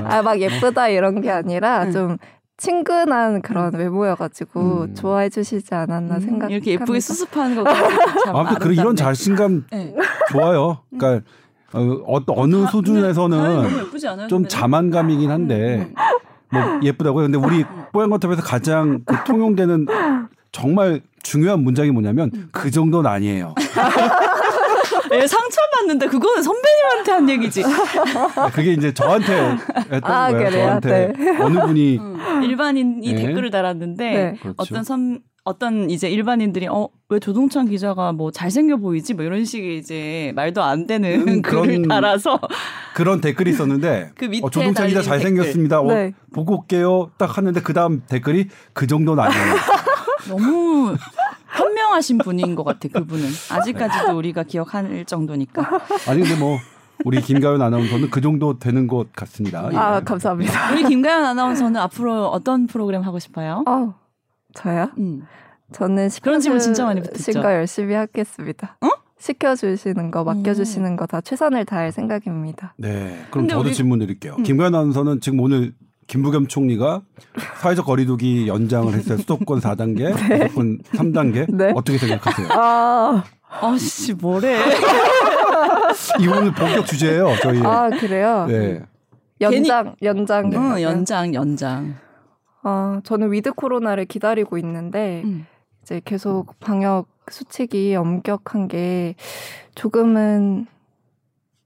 아 0.04 0.22
막 0.22 0.40
예쁘다 0.40 0.88
이런 0.88 1.20
게 1.20 1.30
아니라 1.30 1.84
응. 1.84 1.92
좀 1.92 2.16
친근한 2.58 3.40
그런 3.40 3.72
외모여가지고 3.72 4.60
음. 4.82 4.94
좋아해 4.94 5.30
주시지 5.30 5.74
않았나 5.74 6.20
생각. 6.20 6.48
음, 6.48 6.50
이렇게 6.50 6.72
예쁘게 6.72 7.00
수습하는 7.00 7.62
거참 7.64 8.36
아무튼 8.36 8.58
그 8.58 8.72
이런. 8.72 8.96
자신감 8.96 9.64
네. 9.70 9.94
좋아요. 10.32 10.80
그러니까 10.90 11.24
어, 11.72 11.80
어, 11.80 12.16
어느 12.16 12.24
가현이 12.26 12.50
너무 12.52 12.66
수준에서는? 12.66 14.28
좀? 14.28 14.48
자만감이긴 14.48 15.30
한데 15.30 15.92
뭐 16.50 16.62
예쁘다고요. 16.82 17.30
근데 17.30 17.38
우리 17.38 17.64
뽀얀 17.92 18.10
거탑에서 18.10 18.42
가장 18.42 19.02
그 19.04 19.14
통용되는 19.24 19.86
정말 20.50 21.00
중요한 21.22 21.60
문장이 21.60 21.92
뭐냐면 21.92 22.48
그 22.50 22.70
정도는 22.70 23.08
아니에요. 23.08 23.54
예, 25.12 25.26
상처받는데 25.26 26.06
그거는 26.06 26.42
선배님한테 26.42 27.12
한 27.12 27.28
얘기지. 27.30 27.62
그게 28.52 28.72
이제 28.72 28.92
저한테 28.92 29.56
했던 29.92 30.02
아, 30.04 30.30
거예요. 30.30 30.50
그래요? 30.50 30.66
저한테 30.66 31.12
어느 31.40 31.60
분이 31.60 31.98
일반인이 32.42 33.12
네. 33.12 33.22
댓글을 33.26 33.50
달았는데 33.50 34.04
네. 34.10 34.34
그렇죠. 34.40 34.54
어떤 34.58 34.84
선 34.84 35.20
어떤 35.44 35.90
이제 35.90 36.08
일반인들이 36.08 36.68
어 36.68 36.88
왜 37.10 37.18
조동찬 37.18 37.70
기자가 37.70 38.12
뭐 38.12 38.30
잘생겨 38.30 38.76
보이지 38.76 39.14
뭐 39.14 39.24
이런 39.24 39.46
식의 39.46 39.78
이제 39.78 40.30
말도 40.36 40.62
안 40.62 40.86
되는 40.86 41.26
음, 41.26 41.40
글을 41.42 41.62
그런 41.62 41.82
달아서 41.88 42.38
그런 42.94 43.22
댓글이 43.22 43.48
있었는데 43.50 44.10
그 44.18 44.26
밑에 44.26 44.44
어, 44.46 44.50
조동찬 44.50 44.88
기자 44.88 45.00
잘생겼습니다. 45.00 45.80
어, 45.80 45.86
네. 45.86 46.12
보고 46.34 46.58
올게요. 46.58 47.10
딱 47.16 47.38
하는데 47.38 47.58
그 47.62 47.72
다음 47.72 48.02
댓글이 48.06 48.48
그 48.74 48.86
정도는 48.86 49.24
아니에요. 49.24 49.54
너무 50.28 50.94
현명하신 51.58 52.18
분인 52.18 52.54
것 52.54 52.64
같아 52.64 52.88
그분은 52.88 53.24
아직까지도 53.50 54.16
우리가 54.16 54.42
기억할 54.44 55.04
정도니까 55.04 55.62
아니 56.08 56.20
근데 56.22 56.36
뭐 56.38 56.58
우리 57.04 57.20
김가연 57.20 57.60
아나운서는 57.62 58.10
그 58.10 58.20
정도 58.20 58.58
되는 58.58 58.86
것 58.86 59.12
같습니다. 59.12 59.68
아 59.72 59.98
예. 59.98 60.04
감사합니다. 60.04 60.72
우리 60.72 60.84
김가연 60.84 61.24
아나운서는 61.24 61.80
앞으로 61.80 62.26
어떤 62.28 62.66
프로그램 62.66 63.02
하고 63.02 63.18
싶어요? 63.18 63.62
어 63.66 63.94
저요? 64.54 64.90
음. 64.98 65.22
저는 65.72 66.08
그런 66.22 66.40
질문 66.40 66.60
진짜 66.60 66.84
많이 66.84 67.00
붙었죠. 67.02 67.40
열심히 67.42 67.94
하겠습니다. 67.94 68.76
어? 68.80 68.88
시켜주시는 69.18 70.10
거 70.12 70.24
맡겨주시는 70.24 70.96
거 70.96 71.06
다 71.06 71.20
최선을 71.20 71.64
다할 71.64 71.90
생각입니다. 71.92 72.74
네. 72.76 73.24
그럼 73.30 73.48
저도 73.48 73.62
우리- 73.62 73.74
질문 73.74 73.98
드릴게요. 73.98 74.36
김가연 74.36 74.74
아나운서는 74.74 75.20
지금 75.20 75.40
오늘 75.40 75.74
김부겸 76.08 76.48
총리가 76.48 77.02
사회적 77.60 77.86
거리두기 77.86 78.48
연장을 78.48 78.92
했어요. 78.92 79.18
수도권 79.18 79.60
4단계, 79.60 80.16
수도권 80.16 80.78
3단계. 80.82 81.54
네. 81.54 81.72
어떻게 81.74 81.98
생각하세요? 81.98 82.48
아, 82.50 83.24
아씨 83.48 84.14
뭐래 84.14 84.58
이 86.20 86.26
오늘 86.26 86.52
본격 86.52 86.86
주제예요. 86.86 87.34
저희. 87.42 87.62
아 87.62 87.88
그래요? 87.90 88.46
네. 88.48 88.82
연장 89.40 89.94
연장. 90.02 90.50
응, 90.52 90.82
연장 90.82 91.32
연장 91.32 91.94
아 92.62 93.00
저는 93.04 93.30
위드 93.30 93.52
코로나를 93.52 94.04
기다리고 94.06 94.58
있는데 94.58 95.22
음. 95.24 95.46
이제 95.82 96.00
계속 96.04 96.58
방역 96.58 97.06
수칙이 97.30 97.94
엄격한 97.94 98.68
게 98.68 99.14
조금은 99.74 100.66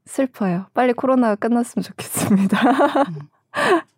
슬퍼요. 0.05 0.67
빨리 0.75 0.93
코로나가 0.93 1.37
끝났으면 1.37 1.83
좋겠습니다. 1.83 2.61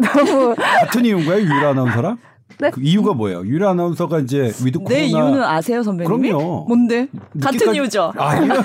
너무 0.00 0.54
같은 0.56 1.04
이유인가요? 1.04 1.40
유일 1.40 1.64
아나운서랑? 1.64 2.18
네. 2.58 2.70
그 2.70 2.80
이유가 2.82 3.14
뭐예요? 3.14 3.42
유일 3.46 3.64
아나운서가 3.64 4.18
이제 4.20 4.52
위드 4.64 4.78
코로나 4.80 4.94
내 4.94 5.04
이유는 5.06 5.42
아세요 5.42 5.82
선배님이? 5.82 6.30
그럼요. 6.30 6.64
뭔데? 6.68 7.08
같은 7.40 7.74
이유죠. 7.74 8.12
아, 8.16 8.36
이유. 8.38 8.48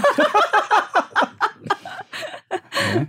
네. 2.95 3.07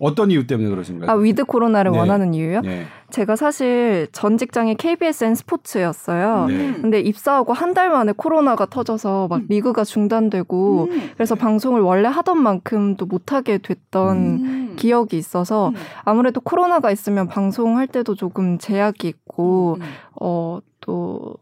어떤 0.00 0.30
이유 0.32 0.46
때문에 0.48 0.68
그러신가요? 0.68 1.08
아 1.10 1.14
위드 1.14 1.44
코로나를 1.44 1.92
네. 1.92 1.98
원하는 1.98 2.34
이유요? 2.34 2.62
네. 2.62 2.86
제가 3.10 3.36
사실 3.36 4.08
전 4.10 4.36
직장이 4.36 4.74
KBSN 4.74 5.34
스포츠였어요. 5.36 6.46
네. 6.48 6.72
근데 6.80 7.00
입사하고 7.00 7.52
한 7.52 7.72
달 7.72 7.88
만에 7.90 8.12
코로나가 8.14 8.66
터져서 8.66 9.28
막 9.30 9.36
음. 9.42 9.46
리그가 9.48 9.84
중단되고 9.84 10.88
음. 10.90 11.10
그래서 11.14 11.34
방송을 11.36 11.80
원래 11.80 12.06
하던 12.08 12.36
만큼도 12.42 13.06
못하게 13.06 13.56
됐던 13.58 14.16
음. 14.16 14.61
기억이 14.76 15.16
있어서 15.18 15.68
음. 15.70 15.74
아무래도 16.04 16.40
코로나가 16.40 16.90
있으면 16.90 17.28
방송할 17.28 17.86
때도 17.86 18.14
조금 18.14 18.58
제약이 18.58 19.08
있고 19.08 19.76
음. 19.80 19.86
어또 20.20 21.36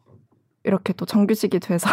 이렇게 0.65 0.93
또 0.93 1.07
정규직이 1.07 1.59
돼서 1.61 1.89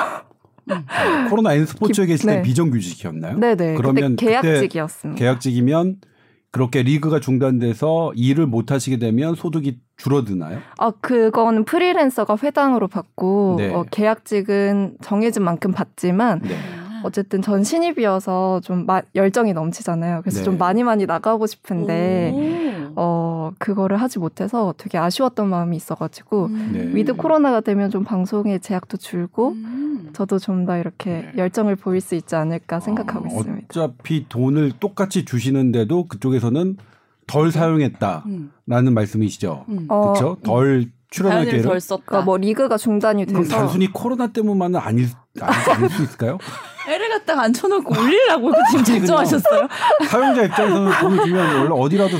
코로나 1.30 1.54
N 1.54 1.66
스포츠에 1.66 2.06
기- 2.06 2.12
계실 2.14 2.30
때 2.30 2.36
네. 2.38 2.42
비정규직이었나요? 2.42 3.38
네네 3.38 3.76
그러면 3.76 4.16
그때 4.16 4.40
계약직이었습니다. 4.42 5.18
계약직이면 5.18 5.98
그렇게 6.52 6.82
리그가 6.82 7.20
중단돼서 7.20 8.14
일을 8.16 8.48
못 8.48 8.72
하시게 8.72 8.98
되면 8.98 9.36
소득이 9.36 9.80
줄어드나요? 9.98 10.60
아 10.78 10.92
그거는 10.92 11.66
프리랜서가 11.66 12.38
회당으로 12.42 12.88
받고 12.88 13.56
네. 13.58 13.74
어, 13.74 13.86
계약직은 13.90 14.98
정해진 15.02 15.44
만큼 15.44 15.72
받지만 15.72 16.40
네. 16.42 16.56
어쨌든 17.04 17.42
전 17.42 17.64
신입이어서 17.64 18.62
좀 18.64 18.86
마- 18.86 19.02
열정이 19.16 19.54
넘치잖아요. 19.54 20.22
그래서 20.22 20.40
네. 20.40 20.44
좀 20.44 20.58
많이 20.58 20.84
많이 20.84 21.06
나가고 21.06 21.48
싶은데 21.48 22.32
오. 22.34 22.94
어 22.96 23.52
그거를 23.60 23.98
하지 24.02 24.20
못해서 24.20 24.74
되게 24.78 24.98
아쉬웠던 24.98 25.48
마음이 25.50 25.76
있어가지고 25.78 26.46
음. 26.48 26.70
네. 26.74 26.90
위드 26.96 27.16
코로나가 27.16 27.62
되면 27.62 27.90
좀 27.92 28.04
방송의 28.04 28.60
제약도 28.60 28.98
줄고 28.98 29.52
음. 29.52 30.10
저도 30.14 30.40
좀 30.40 30.66
더 30.66 30.78
이렇게 30.78 31.10
네. 31.12 31.32
열정을 31.38 31.76
보일 31.76 32.02
수 32.02 32.16
있지 32.16 32.36
않을까 32.36 32.80
생각하고 32.80 33.26
아, 33.26 33.28
있습니다. 33.30 33.68
어차피 33.70 34.26
돈을 34.28 34.74
똑같이 34.80 35.24
주시는데도 35.26 36.08
그쪽에서는 36.08 36.78
덜 37.28 37.52
사용했다라는 37.52 38.52
음. 38.88 38.94
말씀이시죠. 38.94 39.66
음. 39.70 39.86
어, 39.90 40.14
그렇죠? 40.14 40.38
덜 40.44 40.86
출연할 41.10 41.44
기회를. 41.46 41.62
덜 41.62 41.80
썼다. 41.80 42.04
그러니까 42.06 42.26
뭐 42.26 42.38
리그가 42.38 42.78
중단이 42.78 43.26
그럼 43.26 43.44
돼서 43.44 43.56
단순히 43.56 43.92
코로나 43.94 44.28
때문만은 44.28 44.80
아닐 44.80 45.08
않을 45.40 45.90
수 45.90 46.04
있을까요? 46.04 46.38
애를 46.88 47.10
갖다가 47.10 47.44
앉혀놓고 47.44 47.94
올리려고 48.00 48.52
지금 48.72 48.84
작정하셨어요? 48.84 49.68
사용자 50.10 50.44
입장에서는 50.44 50.92
돈을 51.02 51.26
주면 51.26 51.56
원래 51.58 51.70
어디라도 51.72 52.18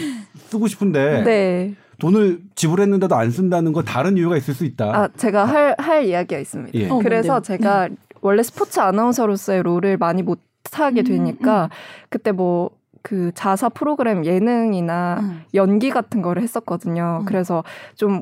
쓰고 0.50 0.68
싶은데 0.68 1.24
네. 1.24 1.74
돈을 2.00 2.40
지불했는데도 2.56 3.16
안 3.16 3.32
쓴다는 3.32 3.74
건 3.74 3.86
다른 3.86 4.18
이유가 4.18 4.38
있을 4.38 4.54
수 4.54 4.66
있다. 4.66 4.86
아 4.86 5.10
제가 5.18 5.46
할 5.46 5.76
할 5.80 6.06
이야기가 6.06 6.40
있습니다. 6.40 6.78
예. 6.80 6.90
어, 6.90 7.00
그래서 7.00 7.34
뭔데요? 7.34 7.58
제가 7.58 7.90
원래 8.22 8.44
스포츠 8.44 8.80
아나운서로서의 8.80 9.64
롤을 9.64 9.98
많이 9.98 10.22
못 10.22 10.40
하게 10.72 11.02
음, 11.02 11.06
되니까 11.06 11.70
그때 12.10 12.32
뭐 12.32 12.78
그 13.08 13.32
자사 13.34 13.70
프로그램 13.70 14.26
예능이나 14.26 15.20
음. 15.22 15.44
연기 15.54 15.90
같은 15.92 16.22
거를 16.22 16.42
했었거든요. 16.44 17.20
음. 17.22 17.26
그래서 17.26 17.64
좀 17.96 18.22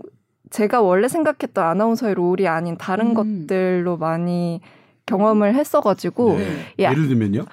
제가 0.52 0.80
원래 0.82 1.08
생각했던 1.08 1.66
아나운서의 1.66 2.14
롤이 2.14 2.48
아닌 2.48 2.78
다른 2.78 3.16
음. 3.18 3.48
것들로 3.48 3.98
많이 3.98 4.62
경험을 5.06 5.56
했어가지고 5.56 6.38
네. 6.38 6.48
예. 6.80 6.84
예를 6.84 7.08
들면요. 7.08 7.46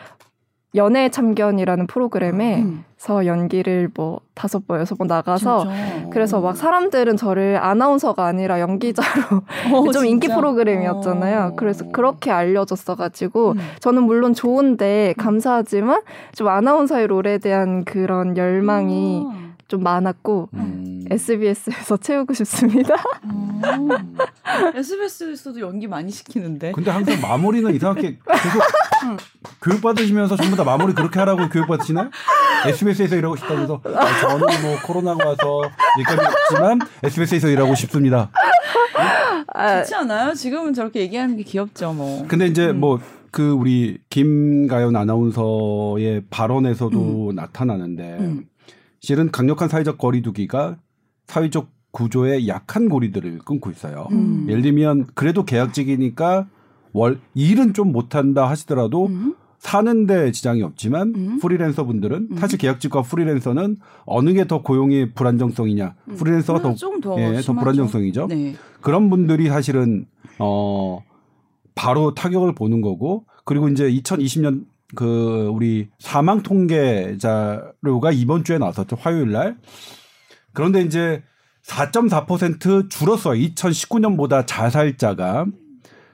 연애 0.74 1.10
참견이라는 1.10 1.86
프로그램에서 1.86 3.20
음. 3.20 3.26
연기를 3.26 3.90
뭐 3.94 4.20
다섯 4.34 4.66
번 4.66 4.80
여섯 4.80 4.96
번 4.96 5.06
나가서 5.06 5.60
진짜. 5.60 6.08
그래서 6.10 6.40
막 6.40 6.56
사람들은 6.56 7.18
저를 7.18 7.58
아나운서가 7.60 8.24
아니라 8.24 8.58
연기자로 8.58 9.42
어, 9.74 9.92
좀 9.92 10.06
인기 10.06 10.28
진짜? 10.28 10.36
프로그램이었잖아요. 10.36 11.50
어. 11.52 11.56
그래서 11.56 11.84
그렇게 11.92 12.30
알려졌어 12.30 12.94
가지고 12.94 13.52
음. 13.52 13.58
저는 13.80 14.04
물론 14.04 14.32
좋은데 14.32 15.14
감사하지만 15.18 16.00
좀 16.34 16.48
아나운서의 16.48 17.06
롤에 17.06 17.38
대한 17.38 17.84
그런 17.84 18.38
열망이 18.38 19.26
아. 19.30 19.51
좀 19.68 19.82
많았고 19.82 20.48
음. 20.54 21.04
SBS에서 21.10 21.96
채우고 21.96 22.34
싶습니다. 22.34 22.94
음. 23.24 23.88
SBS에서도 24.74 25.60
연기 25.60 25.86
많이 25.86 26.10
시키는데. 26.10 26.72
근데 26.72 26.90
항상 26.90 27.20
마무리는 27.20 27.74
이상하게 27.74 28.18
계속 28.18 28.62
교육 29.62 29.80
받으시면서 29.80 30.36
전부 30.36 30.56
다 30.56 30.64
마무리 30.64 30.92
그렇게 30.94 31.18
하라고 31.20 31.48
교육 31.48 31.66
받으시나요? 31.68 32.10
SBS에서 32.66 33.16
일하고 33.16 33.36
싶다면서 33.36 33.80
아, 33.84 34.20
저는 34.20 34.38
뭐 34.62 34.78
코로나가 34.86 35.30
와서 35.30 35.62
여기까지 35.98 36.36
했지만 36.50 36.78
SBS에서 37.02 37.48
일하고 37.48 37.74
싶습니다. 37.74 38.30
아, 39.54 39.82
좋지 39.82 39.94
않아요? 39.96 40.34
지금은 40.34 40.72
저렇게 40.72 41.00
얘기하는 41.00 41.36
게 41.36 41.42
귀엽죠, 41.42 41.92
뭐. 41.92 42.24
근데 42.28 42.46
이제 42.46 42.70
음. 42.70 42.80
뭐그 42.80 43.50
우리 43.50 43.98
김가연 44.10 44.96
아나운서의 44.96 46.24
발언에서도 46.30 47.32
나타나는데 47.34 48.16
음. 48.20 48.44
실은 49.02 49.30
강력한 49.32 49.68
사회적 49.68 49.98
거리두기가 49.98 50.76
사회적 51.26 51.68
구조의 51.90 52.48
약한 52.48 52.88
고리들을 52.88 53.40
끊고 53.40 53.70
있어요. 53.70 54.06
음. 54.12 54.46
예를 54.48 54.62
들면 54.62 55.08
그래도 55.14 55.44
계약직이니까 55.44 56.46
월 56.92 57.18
일은 57.34 57.74
좀 57.74 57.90
못한다 57.92 58.48
하시더라도 58.48 59.06
음. 59.06 59.34
사는데 59.58 60.30
지장이 60.32 60.62
없지만 60.62 61.12
음. 61.16 61.38
프리랜서 61.40 61.84
분들은 61.84 62.28
음. 62.30 62.36
사실 62.36 62.58
계약직과 62.58 63.02
프리랜서는 63.02 63.76
어느 64.06 64.32
게 64.32 64.44
더 64.44 64.62
고용의 64.62 65.12
불안정성이냐 65.14 65.94
프리랜서가 66.16 66.62
더, 66.62 66.74
조금 66.74 67.00
더, 67.00 67.18
예, 67.20 67.34
더 67.34 67.40
심하죠. 67.42 67.54
불안정성이죠. 67.54 68.26
네. 68.28 68.54
그런 68.80 69.10
분들이 69.10 69.48
사실은 69.48 70.06
어 70.38 71.02
바로 71.74 72.14
타격을 72.14 72.54
보는 72.54 72.80
거고 72.80 73.24
그리고 73.44 73.68
이제 73.68 73.90
2020년 73.90 74.64
그 74.94 75.48
우리 75.52 75.88
사망 75.98 76.42
통계 76.42 77.16
자료가 77.18 78.12
이번 78.12 78.44
주에 78.44 78.58
나왔었죠 78.58 78.96
화요일 78.96 79.32
날 79.32 79.58
그런데 80.52 80.82
이제 80.82 81.22
4.4% 81.64 82.90
줄었어요 82.90 83.34
2019년보다 83.34 84.44
자살자가 84.46 85.46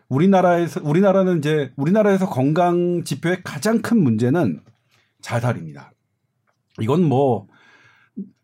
우리나라에서 0.09 0.81
우리나라는 0.83 1.39
이제 1.39 1.73
우리나라에서 1.77 2.29
건강 2.29 3.05
지표의 3.05 3.43
가장 3.45 3.83
큰 3.83 4.03
문제는 4.03 4.63
자살입니다. 5.21 5.93
이건 6.81 7.05
뭐 7.05 7.49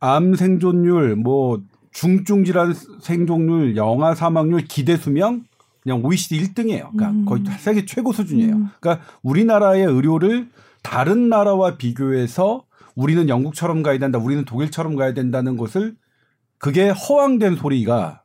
암 0.01 0.35
생존율, 0.35 1.17
뭐 1.17 1.63
중증 1.93 2.45
질환 2.45 2.75
생존율, 3.01 3.77
영아 3.77 4.15
사망률, 4.15 4.65
기대 4.65 4.97
수명 4.97 5.45
그냥 5.85 6.03
OECD 6.03 6.43
1등이에요. 6.43 6.91
그러니까 6.93 7.11
음. 7.11 7.25
거의 7.27 7.43
세계 7.59 7.85
최고 7.85 8.13
수준이에요. 8.13 8.55
음. 8.55 8.69
그러니까 8.81 9.07
우리나라의 9.23 9.85
의료를 9.85 10.49
다른 10.83 11.29
나라와 11.29 11.77
비교해서 11.77 12.65
우리는 12.97 13.29
영국처럼 13.29 13.83
가야 13.83 13.99
된다, 13.99 14.19
우리는 14.19 14.45
독일처럼 14.45 14.97
가야 14.97 15.15
된다는 15.15 15.57
것을 15.57 15.95
그게 16.59 16.89
허황된 16.89 17.57
소리가 17.57 18.23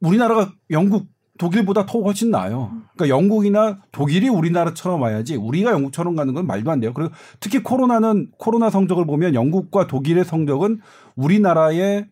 우리나라가 0.00 0.52
영국, 0.70 1.08
독일보다 1.38 1.86
더 1.86 2.00
훨씬 2.00 2.30
나아요. 2.30 2.70
그러니까 2.94 3.08
영국이나 3.08 3.80
독일이 3.90 4.28
우리나라처럼 4.28 5.00
와야지 5.00 5.36
우리가 5.36 5.72
영국처럼 5.72 6.14
가는 6.14 6.34
건 6.34 6.46
말도 6.46 6.70
안 6.70 6.80
돼요. 6.80 6.92
그리고 6.92 7.12
특히 7.40 7.62
코로나는 7.62 8.30
코로나 8.38 8.70
성적을 8.70 9.06
보면 9.06 9.34
영국과 9.34 9.86
독일의 9.86 10.24
성적은 10.24 10.80
우리나라의 11.16 12.06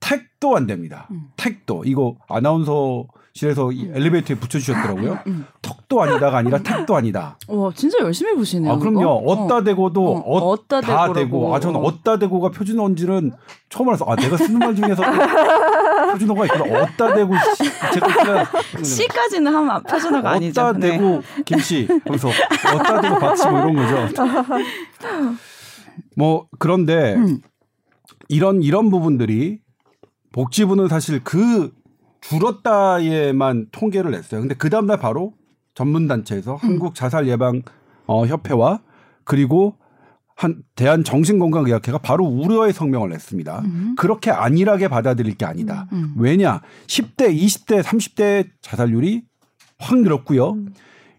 택도 0.00 0.56
안 0.56 0.66
됩니다. 0.66 1.06
음. 1.10 1.28
택도 1.36 1.82
이거 1.84 2.16
아나운서실에서 2.28 3.72
이 3.72 3.90
엘리베이터에 3.92 4.36
붙여주셨더라고요. 4.36 5.18
음. 5.26 5.46
턱도 5.62 6.00
아니다가 6.02 6.38
아니라 6.38 6.58
택도 6.58 6.94
아니다. 6.96 7.36
와, 7.48 7.70
진짜 7.74 7.98
열심히 8.00 8.34
보시네요. 8.34 8.72
아 8.72 8.78
그럼요. 8.78 8.98
그거? 9.20 9.32
어따 9.32 9.64
대고도 9.64 10.06
어, 10.06 10.18
어, 10.20 10.50
어따 10.50 10.80
다. 10.80 11.12
대고. 11.12 11.54
아 11.54 11.60
저는 11.60 11.80
어따 11.80 12.18
대고가 12.18 12.50
표준어인지는 12.50 13.32
처음 13.68 13.88
알았어. 13.88 14.04
아 14.06 14.14
내가 14.16 14.36
쓰는 14.36 14.58
말 14.58 14.74
중에서 14.74 15.02
표준어가 16.12 16.46
있구나. 16.46 16.82
어따 16.82 17.14
대고 17.14 17.34
그냥 18.24 18.46
C까지는 18.82 19.52
하면 19.54 19.82
표준어가 19.82 20.30
아니죠. 20.30 20.60
어따 20.60 20.78
네. 20.78 20.90
대고 20.92 21.22
김씨 21.44 21.88
그래서 22.04 22.28
어따 22.74 23.00
대고 23.00 23.18
박씨 23.18 23.48
뭐 23.48 23.60
이런 23.68 23.74
거죠. 23.74 24.22
뭐 26.16 26.46
그런데 26.58 27.14
음. 27.14 27.40
이런 28.28 28.62
이런 28.62 28.90
부분들이 28.90 29.60
복지부는 30.32 30.88
사실 30.88 31.22
그 31.24 31.72
줄었다에만 32.20 33.68
통계를 33.72 34.10
냈어요. 34.10 34.40
근데 34.40 34.54
그 34.54 34.70
다음날 34.70 34.98
바로 34.98 35.32
전문 35.74 36.08
단체에서 36.08 36.54
음. 36.54 36.58
한국 36.60 36.94
자살 36.94 37.28
예방 37.28 37.62
어, 38.06 38.26
협회와 38.26 38.80
그리고 39.24 39.76
한 40.34 40.62
대한 40.76 41.02
정신건강의학회가 41.02 41.98
바로 41.98 42.24
우려의 42.24 42.72
성명을 42.72 43.10
냈습니다. 43.10 43.60
음. 43.64 43.94
그렇게 43.98 44.30
안일하게 44.30 44.88
받아들일 44.88 45.36
게 45.36 45.44
아니다. 45.44 45.88
음. 45.92 46.14
왜냐? 46.16 46.62
10대, 46.86 47.36
20대, 47.36 47.82
30대 47.82 48.48
자살률이 48.62 49.22
확 49.78 49.98
늘었고요. 49.98 50.56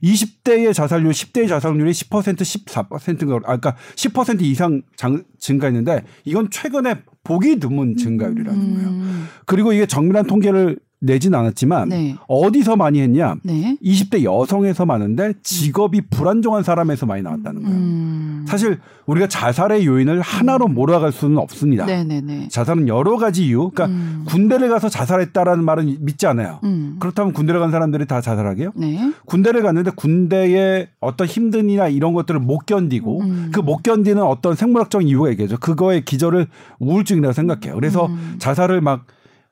20대의 0.03 0.73
자살률, 0.73 1.12
10대의 1.12 1.47
자살률이 1.47 1.91
10% 1.91 2.38
14%가 2.38 3.35
아까 3.35 3.57
그러니까 3.57 3.75
10% 3.95 4.41
이상 4.41 4.81
장, 4.95 5.23
증가했는데 5.39 6.03
이건 6.25 6.49
최근에 6.49 7.03
보기 7.23 7.59
드문 7.59 7.95
증가율이라는 7.97 8.73
거예요. 8.73 8.89
음. 8.89 9.27
그리고 9.45 9.73
이게 9.73 9.85
정밀한 9.85 10.25
통계를 10.25 10.79
내진 11.01 11.33
않았지만 11.33 11.89
네. 11.89 12.15
어디서 12.27 12.75
많이 12.75 13.01
했냐? 13.01 13.35
네. 13.43 13.77
20대 13.83 14.23
여성에서 14.23 14.85
많은데 14.85 15.33
직업이 15.43 16.01
불안정한 16.01 16.63
사람에서 16.63 17.05
많이 17.05 17.21
나왔다는 17.23 17.63
거예요. 17.63 17.77
음. 17.77 18.45
사실 18.47 18.79
우리가 19.05 19.27
자살의 19.27 19.85
요인을 19.85 20.21
하나로 20.21 20.67
몰아갈 20.67 21.12
수는 21.12 21.38
없습니다. 21.38 21.85
네네네. 21.85 22.49
자살은 22.49 22.88
여러 22.88 23.17
가지 23.17 23.45
이유. 23.45 23.71
그러니까 23.71 23.85
음. 23.85 24.25
군대를 24.27 24.69
가서 24.69 24.89
자살했다라는 24.89 25.63
말은 25.63 25.97
믿지 26.01 26.27
않아요. 26.27 26.59
음. 26.63 26.97
그렇다면 26.99 27.33
군대를 27.33 27.59
간 27.59 27.71
사람들이 27.71 28.05
다 28.05 28.19
자살하게요? 28.19 28.73
네. 28.75 29.13
군대를 29.25 29.62
갔는데 29.62 29.91
군대의 29.95 30.89
어떤 30.99 31.27
힘든이나 31.27 31.88
이런 31.88 32.13
것들을 32.13 32.39
못 32.39 32.65
견디고 32.65 33.21
음. 33.21 33.51
그못 33.53 33.83
견디는 33.83 34.21
어떤 34.21 34.55
생물학적인 34.55 35.07
이유가 35.07 35.29
있겠죠. 35.31 35.57
그거의 35.59 36.03
기절을 36.03 36.47
우울증이라고 36.79 37.31
생각해요. 37.33 37.75
그래서 37.75 38.07
음. 38.07 38.35
자살을 38.38 38.81
막 38.81 39.05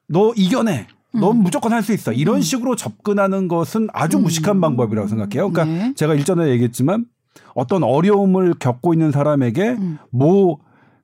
너 0.08 0.34
이겨내. 0.36 0.88
넌 1.14 1.38
음. 1.38 1.44
무조건 1.44 1.72
할 1.74 1.82
수 1.84 1.94
있어. 1.94 2.12
이런 2.12 2.42
식으로 2.42 2.76
접근하는 2.76 3.48
것은 3.48 3.88
아주 3.94 4.20
무식한 4.20 4.60
방법이라고 4.62 5.08
생각해요. 5.08 5.52
그러니까 5.52 5.66
네. 5.66 5.94
제가 5.96 6.14
일전에 6.16 6.48
얘기했지만 6.50 7.06
어떤 7.56 7.84
어려움을 7.84 8.54
겪고 8.60 8.94
있는 8.94 9.12
사람에게 9.12 9.70
음. 9.70 9.98
뭐 10.12 10.60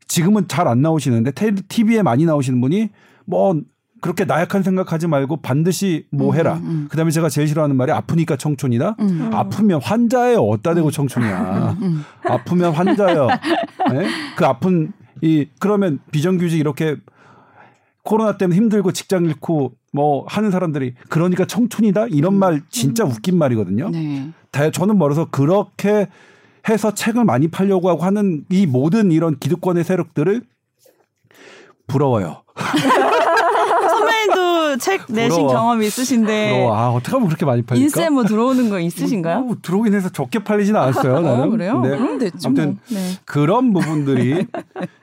지금은 0.08 0.48
잘 0.48 0.68
안 0.68 0.82
나오시는데 0.82 1.32
TV에 1.70 2.02
많이 2.04 2.26
나오시는 2.26 2.60
분이 2.62 2.90
뭐 3.26 3.56
그렇게 4.02 4.26
나약한 4.26 4.64
생각하지 4.64 5.08
말고 5.08 5.38
반드시 5.38 6.08
뭐 6.12 6.32
음, 6.32 6.36
해라. 6.38 6.56
음, 6.56 6.66
음. 6.66 6.88
그다음에 6.90 7.10
제가 7.10 7.30
제일 7.30 7.48
싫어하는 7.48 7.78
말이 7.78 7.92
아프니까 7.94 8.36
청춘이다. 8.36 8.98
음. 9.00 9.30
아프면 9.34 9.80
환자예요. 9.82 10.40
어디다 10.42 10.74
대고 10.74 10.92
청춘이야. 10.92 11.78
음. 11.82 12.04
아프면 12.26 12.74
환자예요. 12.74 13.28
네? 13.94 14.08
그 14.36 14.46
아픈 14.46 14.92
이 15.22 15.48
그러면 15.60 16.00
비정규직 16.12 16.60
이렇게 16.60 16.98
코로나 18.04 18.36
때문에 18.38 18.58
힘들고 18.58 18.92
직장 18.92 19.24
잃고 19.24 19.72
뭐 19.94 20.26
하는 20.28 20.50
사람들이 20.50 20.96
그러니까 21.08 21.46
청춘이다 21.46 22.08
이런 22.08 22.34
말 22.34 22.64
진짜 22.70 23.06
웃긴 23.06 23.38
말이거든요. 23.38 23.90
네. 23.92 24.30
다 24.52 24.72
저는 24.72 24.98
멀어서 24.98 25.30
그렇게 25.30 26.08
해서 26.68 26.94
책을 26.94 27.24
많이 27.24 27.48
팔려고 27.48 27.90
하고 27.90 28.04
하는 28.04 28.44
이 28.50 28.66
모든 28.66 29.12
이런 29.12 29.38
기득권의 29.38 29.84
세력들을 29.84 30.42
부러워요. 31.88 32.44
책 34.78 35.04
내신 35.10 35.30
부러워. 35.32 35.54
경험이 35.54 35.88
있으신데 35.88 36.52
부러워. 36.52 36.76
아 36.76 36.90
어떻게 36.92 37.12
하면 37.12 37.28
그렇게 37.28 37.46
많이 37.46 37.62
팔릴까? 37.62 37.84
인쇄 37.84 38.10
뭐 38.10 38.24
들어오는 38.24 38.70
거 38.70 38.80
있으신가요? 38.80 39.42
뭐, 39.42 39.58
들어오긴 39.62 39.94
해서 39.94 40.10
적게 40.10 40.44
팔리진 40.44 40.76
않았어요. 40.76 41.14
나는. 41.22 41.42
어, 41.42 41.50
그래요? 41.50 41.82
근데 41.82 41.98
그럼 41.98 42.30
아무튼 42.46 42.66
뭐. 42.66 42.76
네. 42.90 43.12
그런 43.26 43.74
부분들이 43.74 44.46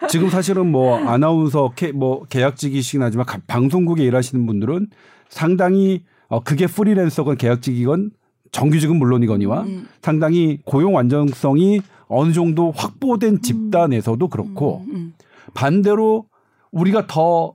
지금 0.09 0.28
사실은 0.30 0.70
뭐 0.70 0.96
아나운서 0.98 1.72
케, 1.76 1.92
뭐 1.92 2.24
계약직이시긴 2.28 3.02
하지만 3.02 3.26
가- 3.26 3.38
방송국에 3.46 4.04
일하시는 4.04 4.46
분들은 4.46 4.88
상당히 5.28 6.02
어 6.28 6.40
그게 6.40 6.66
프리랜서건 6.66 7.37
계약직이건 7.37 8.11
정규직은 8.52 8.96
물론이거니와 8.96 9.62
음. 9.62 9.87
상당히 10.02 10.59
고용 10.64 10.98
안정성이 10.98 11.80
어느 12.09 12.33
정도 12.33 12.72
확보된 12.74 13.42
집단에서도 13.42 14.26
그렇고 14.28 14.85
음, 14.88 14.94
음. 14.94 15.14
반대로 15.54 16.24
우리가 16.72 17.06
더 17.06 17.54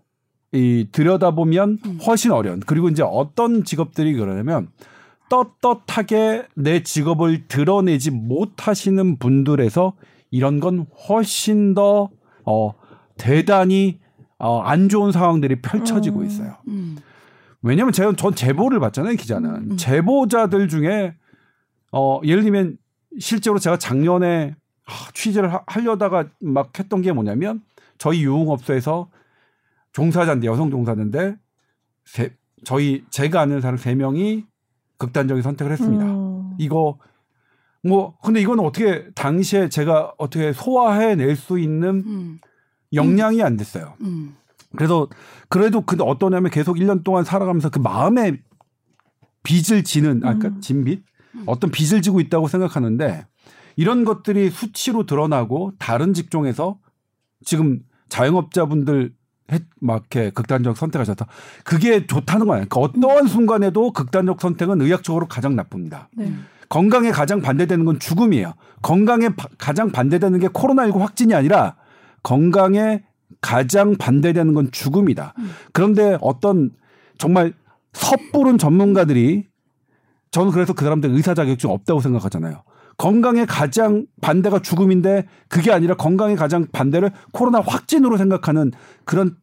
이 0.55 0.87
들여다보면 0.91 1.79
음. 1.85 1.99
훨씬 2.05 2.31
어려운 2.31 2.61
그리고 2.65 2.89
이제 2.89 3.03
어떤 3.03 3.63
직업들이 3.63 4.13
그러냐면 4.13 4.69
떳떳하게 5.29 6.47
내 6.55 6.83
직업을 6.83 7.47
드러내지 7.47 8.11
못하시는 8.11 9.17
분들에서 9.17 9.93
이런 10.31 10.59
건 10.59 10.85
훨씬 11.07 11.73
더 11.73 12.09
어, 12.45 12.73
대단히 13.17 13.99
어, 14.37 14.59
안 14.61 14.89
좋은 14.89 15.11
상황들이 15.11 15.61
펼쳐지고 15.61 16.19
음. 16.19 16.25
있어요. 16.25 16.55
음. 16.67 16.97
왜냐하면 17.61 17.93
제가 17.93 18.13
전 18.15 18.35
제보를 18.35 18.79
받잖아요 18.79 19.15
기자는 19.15 19.71
음. 19.71 19.77
제보자들 19.77 20.67
중에 20.67 21.15
어 21.91 22.19
예를 22.23 22.43
들면 22.43 22.77
실제로 23.19 23.57
제가 23.57 23.77
작년에 23.77 24.55
아, 24.85 24.91
취재를 25.13 25.51
하, 25.51 25.63
하려다가 25.65 26.27
막 26.39 26.77
했던 26.77 27.01
게 27.01 27.11
뭐냐면 27.11 27.61
저희 27.97 28.23
유흥업소에서 28.23 29.09
종사자인데 29.95 30.45
여성 30.45 30.69
종사자인데 30.69 31.37
세, 32.03 32.35
저희 32.65 33.05
제가 33.09 33.41
아는 33.41 33.61
사람 33.61 33.77
세 33.77 33.95
명이 33.95 34.45
극단적인 34.97 35.41
선택을 35.41 35.71
했습니다. 35.71 36.05
음. 36.05 36.53
이거 36.59 36.99
뭐 37.81 38.17
근데 38.21 38.41
이건 38.41 38.59
어떻게 38.59 39.09
당시에 39.13 39.69
제가 39.69 40.13
어떻게 40.17 40.51
소화해낼 40.51 41.35
수 41.37 41.59
있는 41.59 42.03
음. 42.05 42.39
역량이 42.93 43.41
안 43.41 43.55
됐어요. 43.55 43.93
음. 44.01 44.35
그래서 44.75 45.07
그래도 45.47 45.81
근데 45.81 46.03
어떠냐면 46.03 46.51
계속 46.51 46.75
1년 46.75 47.03
동안 47.05 47.23
살아가면서 47.23 47.69
그 47.69 47.79
마음에 47.79 48.41
빚을 49.43 49.83
지는 49.85 50.25
아까 50.25 50.49
음. 50.49 50.59
진빚 50.59 51.03
어떤 51.45 51.71
빚을 51.71 52.01
지고 52.01 52.19
있다고 52.19 52.49
생각하는데 52.49 53.25
이런 53.77 54.03
것들이 54.03 54.49
수치로 54.49 55.05
드러나고 55.05 55.71
다른 55.79 56.13
직종에서 56.13 56.79
지금 57.45 57.79
자영업자분들 58.09 59.03
했- 59.05 59.14
막 59.79 60.05
이렇게 60.11 60.31
극단적 60.31 60.75
선택하셨다. 60.77 61.27
그게 61.63 62.07
좋다는 62.07 62.47
거예요. 62.47 62.65
그러니까 62.67 62.79
어떠한 62.79 63.27
순간에도 63.27 63.91
극단적 63.91 64.41
선택은 64.41 64.81
의학적으로 64.81 65.27
가장 65.27 65.55
나쁩니다. 65.55 66.09
네. 66.13 66.33
건강에 66.67 67.11
가장 67.11 67.41
반대되는 67.41 67.85
건 67.85 67.99
죽음이에요. 67.99 68.53
건강에 68.81 69.29
바- 69.29 69.47
가장 69.57 69.91
반대되는 69.91 70.39
게 70.39 70.47
코로나19 70.47 70.97
확진이 70.99 71.35
아니라 71.35 71.75
건강에 72.23 73.03
가장 73.39 73.95
반대되는 73.95 74.53
건 74.55 74.71
죽음이다. 74.71 75.35
그런데 75.73 76.17
어떤 76.21 76.71
정말 77.19 77.53
섣부른 77.93 78.57
전문가들이 78.57 79.45
저는 80.31 80.51
그래서 80.51 80.73
그 80.73 80.83
사람들 80.83 81.11
의사 81.11 81.33
자격증 81.35 81.69
없다고 81.69 82.01
생각하잖아요. 82.01 82.63
건강에 82.97 83.45
가장 83.45 84.05
반대가 84.21 84.59
죽음인데 84.61 85.25
그게 85.47 85.71
아니라 85.71 85.95
건강에 85.95 86.35
가장 86.35 86.67
반대를 86.71 87.11
코로나 87.31 87.59
확진으로 87.59 88.17
생각하는 88.17 88.71
그런 89.03 89.35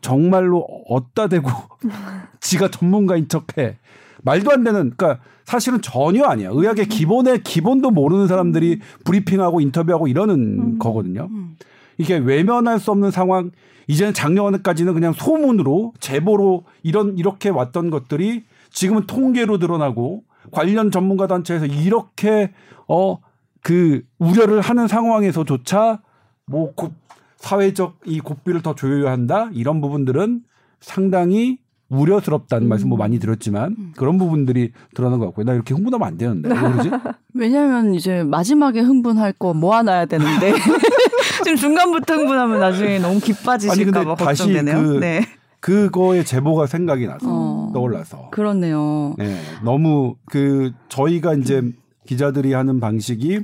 정말로 0.00 0.66
어따 0.88 1.28
대고 1.28 1.50
지가 2.40 2.68
전문가인 2.68 3.28
척해. 3.28 3.76
말도 4.22 4.50
안 4.50 4.64
되는 4.64 4.92
그러니까 4.96 5.20
사실은 5.44 5.80
전혀 5.80 6.24
아니야. 6.24 6.50
의학의 6.52 6.86
기본의 6.86 7.42
기본도 7.42 7.90
모르는 7.90 8.26
사람들이 8.26 8.80
브리핑하고 9.04 9.60
인터뷰하고 9.60 10.08
이러는 10.08 10.34
음. 10.34 10.78
거거든요. 10.78 11.28
음. 11.30 11.56
이게 11.96 12.16
외면할 12.16 12.78
수 12.78 12.90
없는 12.90 13.10
상황. 13.10 13.50
이제는 13.86 14.12
작년까지는 14.12 14.92
그냥 14.92 15.14
소문으로 15.14 15.94
제보로 15.98 16.64
이런 16.82 17.16
이렇게 17.16 17.48
왔던 17.48 17.88
것들이 17.88 18.44
지금은 18.70 19.06
통계로 19.06 19.58
드러나고 19.58 20.24
관련 20.50 20.90
전문가 20.90 21.26
단체에서 21.26 21.66
이렇게 21.66 22.52
어 22.88 23.18
그 23.60 24.02
우려를 24.20 24.60
하는 24.60 24.86
상황에서조차 24.86 26.00
뭐 26.46 26.72
고- 26.74 26.92
사회적 27.36 27.98
이 28.06 28.20
고삐를 28.20 28.62
더 28.62 28.74
조여야 28.76 29.10
한다 29.10 29.50
이런 29.52 29.80
부분들은 29.80 30.42
상당히 30.80 31.58
우려스럽다는 31.88 32.66
음. 32.66 32.68
말씀 32.68 32.88
뭐 32.88 32.96
많이 32.96 33.18
드렸지만 33.18 33.74
그런 33.96 34.16
부분들이 34.16 34.72
드러난 34.94 35.18
것 35.18 35.26
같고요. 35.26 35.44
나 35.44 35.54
이렇게 35.54 35.74
흥분하면 35.74 36.06
안 36.06 36.16
되는데 36.18 36.48
왜 36.48 36.54
그러지? 36.54 36.90
왜냐하면 37.34 37.94
이제 37.94 38.22
마지막에 38.22 38.80
흥분할 38.80 39.32
거 39.32 39.52
모아놔야 39.54 40.06
되는데 40.06 40.54
지금 41.44 41.56
중간부터 41.56 42.14
흥분하면 42.14 42.60
나중에 42.60 43.00
너무 43.00 43.18
기빠지실까 43.20 44.04
봐 44.04 44.14
걱정되네요. 44.14 44.76
그- 44.82 44.98
네. 45.00 45.22
그거의 45.60 46.24
제보가 46.24 46.66
생각이 46.66 47.06
나서 47.06 47.26
어. 47.28 47.70
떠올라서 47.72 48.30
그렇네요. 48.30 49.14
네, 49.18 49.36
너무 49.64 50.16
그 50.26 50.72
저희가 50.88 51.34
이제 51.34 51.62
기자들이 52.06 52.52
하는 52.52 52.80
방식이 52.80 53.40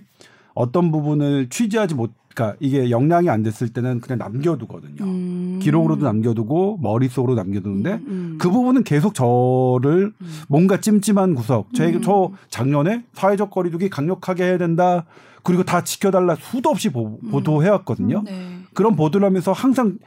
어떤 0.55 0.91
부분을 0.93 1.49
취재하지 1.51 1.95
못, 1.95 2.13
그러니까 2.35 2.57
이게 2.61 2.91
역량이 2.91 3.29
안 3.29 3.43
됐을 3.43 3.69
때는 3.69 4.01
그냥 4.01 4.19
남겨두거든요. 4.19 5.05
음. 5.05 5.59
기록으로도 5.61 6.05
남겨두고 6.05 6.79
머릿속으로 6.81 7.35
남겨두는데 7.35 8.01
음. 8.07 8.39
그 8.41 8.51
부분은 8.51 8.85
계속 8.85 9.15
저를 9.15 10.13
뭔가 10.49 10.81
찜찜한 10.81 11.35
구석. 11.35 11.75
제, 11.75 11.87
음. 11.87 12.03
저 12.03 12.31
작년에 12.49 13.05
사회적 13.13 13.51
거리두기 13.51 13.91
강력하게 13.91 14.45
해야 14.45 14.59
된다. 14.59 15.05
그리고 15.45 15.63
다 15.63 15.85
지켜달라 15.85 16.37
수도 16.37 16.71
없이 16.71 16.89
보, 16.89 17.19
도해왔거든요 17.45 18.23
네. 18.25 18.61
그런 18.73 18.97
보도를 18.97 19.27
하면서 19.27 19.53
항상 19.53 19.99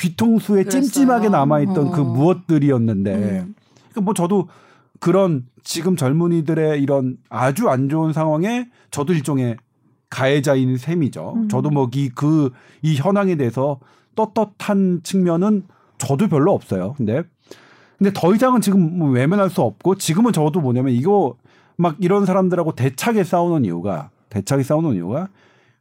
뒤통수에 0.00 0.64
그랬어요. 0.64 0.82
찜찜하게 0.82 1.28
남아있던 1.28 1.90
그 1.90 2.00
어. 2.00 2.04
무엇들이었는데 2.04 3.14
음. 3.14 3.54
그러니까 3.90 4.00
뭐 4.00 4.14
저도 4.14 4.48
그런 4.98 5.46
지금 5.62 5.96
젊은이들의 5.96 6.82
이런 6.82 7.18
아주 7.28 7.68
안 7.68 7.88
좋은 7.88 8.12
상황에 8.12 8.68
저도 8.90 9.12
일종의 9.12 9.56
가해자인 10.10 10.76
셈이죠. 10.76 11.34
음. 11.36 11.48
저도 11.48 11.70
뭐 11.70 11.88
이 11.94 12.08
그 12.10 12.50
이 12.82 12.96
현황에 12.96 13.36
대해서 13.36 13.78
떳떳한 14.16 15.00
측면은 15.02 15.64
저도 15.98 16.28
별로 16.28 16.52
없어요. 16.52 16.94
근데 16.96 17.22
근데 17.98 18.10
더 18.14 18.34
이상은 18.34 18.60
지금 18.62 18.98
뭐 18.98 19.10
외면할 19.10 19.50
수 19.50 19.60
없고 19.60 19.96
지금은 19.96 20.32
저도 20.32 20.60
뭐냐면 20.60 20.94
이거 20.94 21.36
막 21.76 21.96
이런 22.00 22.24
사람들하고 22.26 22.74
대차게 22.74 23.24
싸우는 23.24 23.64
이유가 23.66 24.10
대차게 24.30 24.62
싸우는 24.62 24.94
이유가 24.94 25.28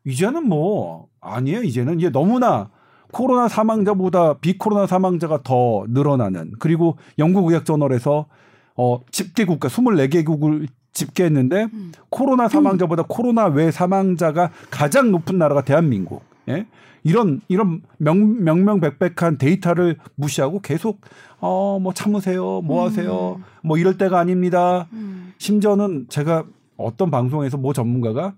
이제는 0.05 0.47
뭐 0.47 1.07
아니에요. 1.21 1.63
이제는 1.63 1.99
이제 1.99 2.09
너무나 2.09 2.69
코로나 3.11 3.47
사망자보다 3.47 4.35
비코로나 4.35 4.87
사망자가 4.87 5.41
더 5.43 5.85
늘어나는 5.89 6.53
그리고 6.59 6.97
영국 7.17 7.47
의학 7.49 7.65
저널에서 7.65 8.27
어 8.75 8.99
집계 9.11 9.45
국가 9.45 9.67
24개국을 9.67 10.67
집계했는데 10.93 11.67
음. 11.73 11.91
코로나 12.09 12.47
사망자보다 12.47 13.03
코로나 13.07 13.45
외 13.45 13.71
사망자가 13.71 14.51
가장 14.69 15.11
높은 15.11 15.37
나라가 15.37 15.63
대한민국. 15.63 16.23
예? 16.49 16.65
이런 17.03 17.41
이런 17.47 17.81
명, 17.97 18.43
명명백백한 18.43 19.37
데이터를 19.37 19.97
무시하고 20.15 20.59
계속 20.61 21.01
어 21.39 21.79
뭐 21.79 21.93
참으세요. 21.93 22.61
뭐 22.61 22.85
하세요. 22.85 23.35
음. 23.37 23.43
뭐 23.63 23.77
이럴 23.77 23.97
때가 23.97 24.19
아닙니다. 24.19 24.87
음. 24.93 25.33
심지어는 25.37 26.07
제가 26.09 26.43
어떤 26.77 27.09
방송에서 27.11 27.57
모 27.57 27.71
전문가가 27.73 28.33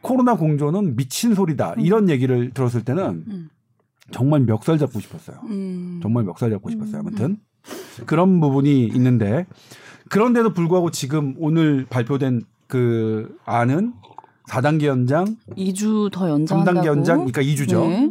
코로나 0.00 0.36
공조는 0.36 0.96
미친 0.96 1.34
소리다. 1.34 1.74
이런 1.78 2.08
얘기를 2.08 2.50
들었을 2.52 2.84
때는 2.84 3.24
음. 3.28 3.50
정말 4.10 4.40
멱살 4.40 4.78
잡고 4.78 5.00
싶었어요. 5.00 5.38
음. 5.44 6.00
정말 6.02 6.24
멱살 6.24 6.50
잡고 6.50 6.70
싶었어요. 6.70 7.00
음. 7.00 7.06
아무튼 7.06 7.36
그런 8.06 8.40
부분이 8.40 8.84
있는데 8.94 9.46
그런데도 10.08 10.52
불구하고 10.52 10.90
지금 10.90 11.34
오늘 11.38 11.86
발표된 11.88 12.42
그 12.68 13.36
안은 13.44 13.94
4단계 14.48 14.84
연장, 14.84 15.36
2주 15.56 16.12
더 16.12 16.30
연장한다고. 16.30 16.78
3단계 16.80 16.86
연장, 16.86 17.24
그러니까 17.24 17.42
2주죠. 17.42 17.88
네. 17.88 18.10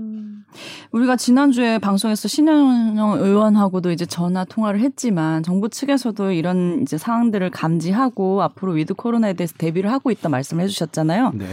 우리가 0.91 1.15
지난주에 1.17 1.79
방송에서 1.79 2.27
신현영 2.27 3.19
의원하고도 3.19 3.91
이제 3.91 4.05
전화 4.05 4.45
통화를 4.45 4.79
했지만 4.79 5.43
정부 5.43 5.69
측에서도 5.69 6.31
이런 6.31 6.81
이제 6.81 6.97
상황들을 6.97 7.49
감지하고 7.49 8.41
앞으로 8.41 8.73
위드 8.73 8.93
코로나에 8.93 9.33
대해서 9.33 9.53
대비를 9.57 9.91
하고 9.91 10.11
있다 10.11 10.29
말씀을 10.29 10.63
해주셨잖아요. 10.63 11.31
네. 11.35 11.45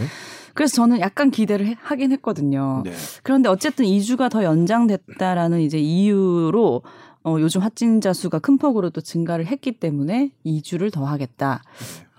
그래서 0.53 0.75
저는 0.75 0.99
약간 0.99 1.31
기대를 1.31 1.65
해- 1.65 1.75
하긴 1.81 2.11
했거든요. 2.13 2.81
네. 2.85 2.91
그런데 3.23 3.49
어쨌든 3.49 3.85
2주가 3.85 4.29
더 4.29 4.43
연장됐다라는 4.43 5.61
이제 5.61 5.77
이유로 5.79 6.81
어, 7.25 7.37
요즘 7.39 7.61
확진자 7.61 8.11
수가 8.13 8.39
큰 8.39 8.57
폭으로 8.57 8.89
또 8.89 8.99
증가를 9.01 9.45
했기 9.45 9.71
때문에 9.71 10.31
2주를 10.45 10.91
더 10.91 11.05
하겠다. 11.05 11.63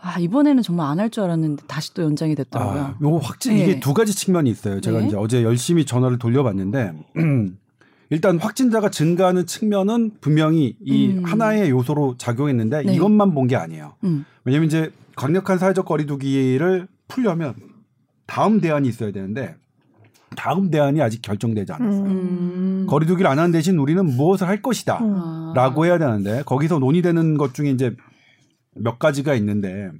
아, 0.00 0.18
이번에는 0.18 0.62
정말 0.62 0.86
안 0.90 0.98
할 1.00 1.10
줄 1.10 1.24
알았는데 1.24 1.64
다시 1.66 1.92
또 1.94 2.02
연장이 2.02 2.34
됐더라고요. 2.34 2.80
아, 2.82 2.94
요거 3.00 3.18
확진 3.18 3.54
네. 3.54 3.62
이게 3.64 3.80
두 3.80 3.94
가지 3.94 4.14
측면이 4.14 4.50
있어요. 4.50 4.80
제가 4.80 5.00
네. 5.00 5.06
이제 5.08 5.16
어제 5.16 5.42
열심히 5.42 5.84
전화를 5.86 6.18
돌려봤는데 6.18 6.92
일단 8.10 8.38
확진자가 8.38 8.90
증가하는 8.90 9.46
측면은 9.46 10.12
분명히 10.20 10.76
이 10.84 11.08
음. 11.08 11.24
하나의 11.24 11.70
요소로 11.70 12.16
작용했는데 12.18 12.82
네. 12.84 12.94
이것만 12.94 13.34
본 13.34 13.46
게 13.48 13.56
아니에요. 13.56 13.94
음. 14.04 14.24
왜냐면 14.44 14.66
이제 14.66 14.90
강력한 15.16 15.58
사회적 15.58 15.84
거리두기를 15.86 16.86
풀려면 17.08 17.54
다음 18.26 18.60
대안이 18.60 18.88
있어야 18.88 19.12
되는데 19.12 19.56
다음 20.36 20.70
대안이 20.70 21.00
아직 21.00 21.22
결정되지 21.22 21.72
않았어요. 21.72 22.04
음. 22.04 22.86
거리두기를 22.88 23.30
안 23.30 23.38
하는 23.38 23.52
대신 23.52 23.78
우리는 23.78 24.04
무엇을 24.04 24.48
할 24.48 24.62
것이다. 24.62 24.98
음. 24.98 25.14
아. 25.16 25.52
라고 25.54 25.86
해야 25.86 25.98
되는데 25.98 26.42
거기서 26.44 26.78
논의되는 26.78 27.38
것 27.38 27.54
중에 27.54 27.70
이제 27.70 27.94
몇 28.74 28.98
가지가 28.98 29.34
있는데 29.34 29.90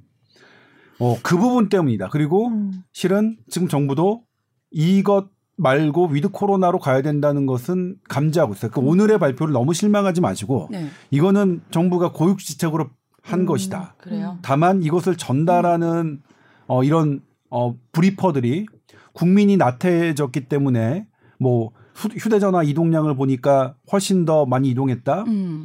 어, 0.99 1.17
그 1.23 1.37
부분 1.37 1.69
때문이다. 1.69 2.09
그리고 2.09 2.47
음. 2.49 2.83
실은 2.93 3.37
지금 3.49 3.67
정부도 3.67 4.23
이것 4.71 5.27
말고 5.57 6.07
위드 6.07 6.29
코로나로 6.29 6.79
가야 6.79 7.01
된다는 7.01 7.45
것은 7.45 7.95
감지하고 8.09 8.53
있어요. 8.53 8.71
그 8.71 8.81
오늘의 8.81 9.19
발표를 9.19 9.53
너무 9.53 9.73
실망하지 9.73 10.19
마시고 10.19 10.67
네. 10.71 10.89
이거는 11.11 11.61
정부가 11.71 12.11
고육지책으로 12.11 12.89
한 13.21 13.41
음. 13.41 13.45
것이다. 13.45 13.95
그래요. 13.97 14.37
다만 14.41 14.83
이것을 14.83 15.15
전달하는 15.15 16.21
어 16.67 16.83
이런 16.83 17.21
어 17.55 17.73
briefer들이 17.93 18.65
국민이 19.13 19.55
나태해졌기 19.55 20.49
때문에 20.49 21.07
뭐 21.39 21.71
휴- 21.95 22.09
휴대전화 22.09 22.63
이동량을 22.63 23.15
보니까 23.15 23.75
훨씬 23.91 24.25
더 24.25 24.45
많이 24.45 24.69
이동했다. 24.69 25.23
음. 25.27 25.63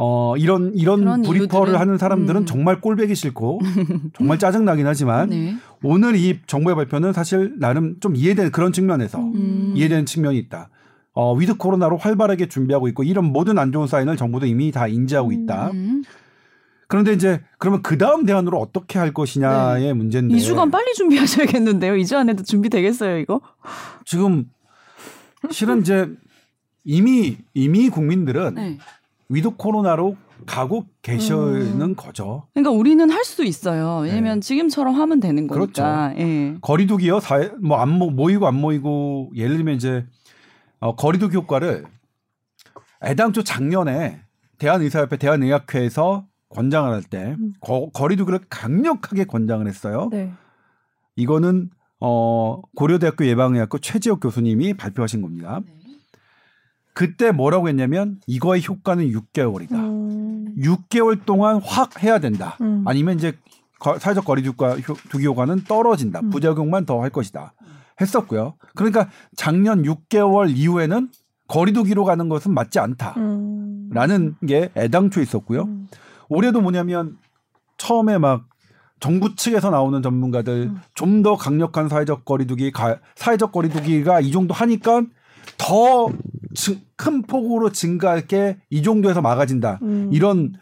어 0.00 0.36
이런 0.38 0.72
이런 0.74 1.22
briefer를 1.22 1.78
하는 1.78 1.98
사람들은 1.98 2.42
음. 2.42 2.46
정말 2.46 2.80
꼴배기 2.80 3.14
싫고 3.14 3.58
정말 4.16 4.38
짜증 4.38 4.64
나긴 4.64 4.86
하지만 4.86 5.28
네. 5.30 5.54
오늘 5.82 6.14
이 6.16 6.38
정부의 6.46 6.76
발표는 6.76 7.12
사실 7.12 7.56
나름 7.58 7.98
좀 8.00 8.14
이해되는 8.16 8.50
그런 8.52 8.72
측면에서 8.72 9.18
음. 9.18 9.74
이해되는 9.76 10.06
측면이 10.06 10.38
있다. 10.38 10.70
어, 11.14 11.34
위드 11.34 11.56
코로나로 11.56 11.96
활발하게 11.96 12.48
준비하고 12.48 12.86
있고 12.88 13.02
이런 13.02 13.24
모든 13.24 13.58
안 13.58 13.72
좋은 13.72 13.88
사인을 13.88 14.16
정부도 14.16 14.46
이미 14.46 14.70
다 14.70 14.86
인지하고 14.86 15.32
있다. 15.32 15.72
음. 15.72 16.04
그런데 16.88 17.12
이제 17.12 17.40
그러면 17.58 17.82
그 17.82 17.98
다음 17.98 18.24
대안으로 18.24 18.58
어떻게 18.58 18.98
할 18.98 19.12
것이냐의 19.12 19.92
문제인데 19.94 20.34
2주간 20.34 20.72
빨리 20.72 20.94
준비하셔야겠는데요. 20.94 21.92
2주 21.94 22.16
안에도 22.16 22.42
준비되겠어요, 22.42 23.18
이거? 23.18 23.40
지금 24.06 24.46
실은 25.50 25.80
이제 25.82 26.08
이미 26.84 27.36
이미 27.52 27.90
국민들은 27.90 28.54
네. 28.54 28.78
위드 29.28 29.50
코로나로 29.56 30.16
가고 30.46 30.86
계시는 31.02 31.80
음. 31.82 31.94
거죠. 31.94 32.46
그러니까 32.54 32.70
우리는 32.70 33.10
할 33.10 33.22
수 33.24 33.44
있어요. 33.44 33.98
왜냐면 34.04 34.40
지금처럼 34.40 34.94
하면 34.94 35.20
되는 35.20 35.42
네. 35.46 35.52
그렇죠. 35.52 35.82
거니까. 35.82 36.14
예. 36.16 36.56
거리두기요. 36.62 37.20
뭐 37.60 37.80
안 37.80 37.90
모이고 37.90 38.46
안 38.46 38.54
모이고 38.54 39.32
예를 39.36 39.56
들면 39.56 39.74
이제 39.74 40.06
어, 40.80 40.96
거리두기 40.96 41.36
효과를 41.36 41.84
애당초 43.04 43.42
작년에 43.44 44.22
대한의사협회 44.58 45.18
대한의학회에서 45.18 46.24
권장을 46.50 46.90
할때 46.92 47.36
음. 47.38 47.52
거리 47.92 48.16
두기를 48.16 48.40
강력하게 48.48 49.24
권장을 49.24 49.66
했어요. 49.66 50.08
네. 50.10 50.32
이거는 51.16 51.70
어 52.00 52.60
고려대학교 52.76 53.26
예방의학과 53.26 53.78
최지혁 53.82 54.20
교수님이 54.20 54.74
발표하신 54.74 55.20
겁니다. 55.22 55.60
그때 56.94 57.30
뭐라고 57.32 57.68
했냐면 57.68 58.18
이거의 58.26 58.62
효과는 58.66 59.10
6개월이다. 59.10 59.72
음. 59.74 60.54
6개월 60.58 61.24
동안 61.24 61.60
확 61.62 62.02
해야 62.02 62.18
된다. 62.18 62.56
음. 62.60 62.82
아니면 62.86 63.16
이제 63.16 63.36
거- 63.78 63.98
사회적 63.98 64.24
거리두기가 64.24 64.78
효- 64.80 64.94
두기 65.08 65.26
효과는 65.26 65.64
떨어진다. 65.64 66.20
음. 66.20 66.30
부작용만 66.30 66.86
더 66.86 67.00
할 67.02 67.10
것이다. 67.10 67.52
했었고요. 68.00 68.54
그러니까 68.74 69.08
작년 69.36 69.82
6개월 69.82 70.50
이후에는 70.56 71.08
거리두기로 71.48 72.04
가는 72.04 72.28
것은 72.28 72.52
맞지 72.54 72.78
않다라는 72.78 74.36
음. 74.42 74.46
게 74.46 74.70
애당초 74.76 75.20
있었고요. 75.20 75.68
음. 76.30 76.36
올해도 76.36 76.60
뭐냐면 76.60 77.16
처음에 77.76 78.18
막 78.18 78.44
정부 79.00 79.36
측에서 79.36 79.70
나오는 79.70 80.02
전문가들 80.02 80.52
음. 80.70 80.80
좀더 80.94 81.36
강력한 81.36 81.88
사회적 81.88 82.24
거리두기, 82.24 82.72
가, 82.72 82.98
사회적 83.14 83.52
거리두기가 83.52 84.20
이 84.20 84.30
정도 84.32 84.54
하니까 84.54 85.02
더 85.56 86.08
큰 86.96 87.22
폭으로 87.22 87.70
증가할 87.70 88.26
게 88.26 88.56
이 88.70 88.82
정도에서 88.82 89.20
막아진다. 89.22 89.78
음. 89.82 90.10
이런 90.12 90.54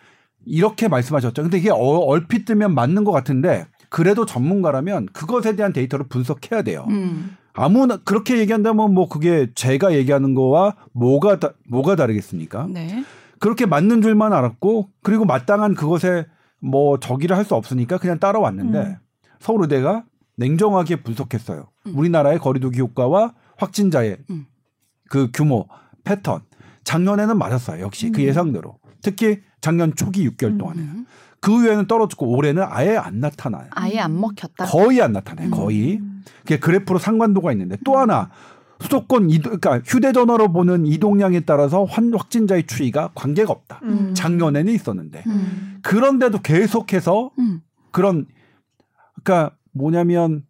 이렇게 0.45 0.87
말씀하셨죠. 0.89 1.43
근데 1.43 1.57
이게 1.59 1.71
어- 1.71 1.77
얼핏 1.77 2.45
들면 2.45 2.75
맞는 2.75 3.05
것 3.05 3.13
같은데 3.13 3.67
그래도 3.89 4.27
전문가라면 4.27 5.07
그것에 5.15 5.57
대한 5.57 5.73
데이터를 5.73 6.07
분석해야 6.09 6.63
돼요. 6.63 6.85
음. 6.91 7.37
아무나 7.55 7.97
그렇게 7.97 8.39
얘기한다면 8.39 8.93
뭐 8.93 9.09
그게 9.09 9.49
제가 9.55 9.95
얘기하는 9.95 10.35
거와 10.35 10.77
뭐가 10.93 11.39
다, 11.41 11.53
뭐가 11.69 11.97
다르겠습니까? 11.97 12.67
네. 12.69 13.03
그렇게 13.41 13.67
맞는 13.67 14.03
줄만 14.03 14.33
알았고 14.33 14.91
그리고 15.03 15.25
마땅한 15.25 15.75
그것에 15.75 16.27
뭐 16.61 16.99
저기를 16.99 17.37
할 17.37 17.45
수 17.45 17.55
없으니까 17.55 17.99
그냥 17.99 18.19
따라왔는데 18.19 18.79
음. 18.79 18.97
서울의대가 19.41 20.05
냉정하게 20.37 21.03
분석했어요. 21.03 21.69
음. 21.87 21.93
우리나라의 21.97 22.39
거리두기 22.39 22.81
효과와 22.81 23.35
확진자의 23.57 24.19
음. 24.31 24.47
그 25.09 25.31
규모, 25.33 25.67
패턴. 26.05 26.41
작년에는 26.85 27.37
맞았어요. 27.39 27.83
역시 27.83 28.11
그 28.11 28.21
음. 28.21 28.27
예상대로. 28.27 28.79
특히 29.03 29.41
작년 29.61 29.95
초기 29.95 30.29
6개월 30.31 30.59
동안에. 30.59 30.81
음. 30.81 31.07
그 31.41 31.53
후에는 31.53 31.87
떨어지고 31.87 32.29
올해는 32.37 32.65
아예 32.67 32.97
안 32.97 33.21
나타나요. 33.21 33.69
아예 33.71 33.99
안 34.01 34.19
먹혔다. 34.19 34.65
거의 34.67 35.01
안 35.03 35.13
나타나요. 35.13 35.49
음. 35.49 35.51
거의. 35.51 36.01
그게 36.41 36.59
그래프로 36.59 36.99
상관도가 36.99 37.53
있는데 37.53 37.77
또 37.85 37.99
하나 37.99 38.31
수도권 38.81 39.31
이동 39.31 39.59
그러니까 39.59 39.81
휴대전화로 39.87 40.53
보는 40.53 40.87
이동량에 40.87 41.41
따라서 41.41 41.85
환 41.85 42.13
확진자의 42.13 42.67
추이가 42.67 43.11
관계가 43.15 43.53
없다. 43.53 43.81
음. 43.85 44.15
작년에는 44.15 44.73
있었는데 44.73 45.25
음. 45.27 45.79
그런데도 45.83 46.41
계속해서 46.43 47.31
음. 47.39 47.61
그런 47.91 48.27
그러니까 49.23 49.57
뭐냐면 49.73 50.45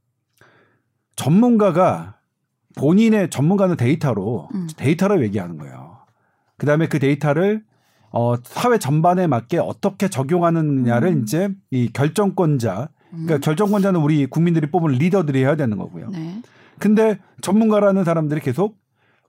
전문가가 1.15 2.17
본인의 2.77 3.31
전문가는 3.31 3.77
데이터로 3.77 4.49
음. 4.55 4.69
데이터를 4.77 5.23
얘기하는 5.25 5.57
거예요. 5.59 5.99
그다음에 6.59 6.89
그 6.89 6.99
데이터를 6.99 7.65
어 8.11 8.35
사회 8.43 8.79
전반에 8.79 9.27
맞게 9.27 9.59
어떻게 9.59 10.09
적용하느냐를 10.09 11.11
음. 11.11 11.23
이제 11.23 11.51
이 11.71 11.91
결정권자 11.93 12.89
그러니까 13.11 13.35
음. 13.37 13.41
결정권자는 13.41 14.01
우리 14.01 14.27
국민들이 14.27 14.71
뽑은 14.71 14.93
리더들이 14.93 15.41
해야 15.41 15.57
되는 15.57 15.77
거고요. 15.77 16.11
네. 16.11 16.43
근데 16.79 17.19
전문가라는 17.43 18.05
사람들이 18.05 18.41
계속 18.41 18.77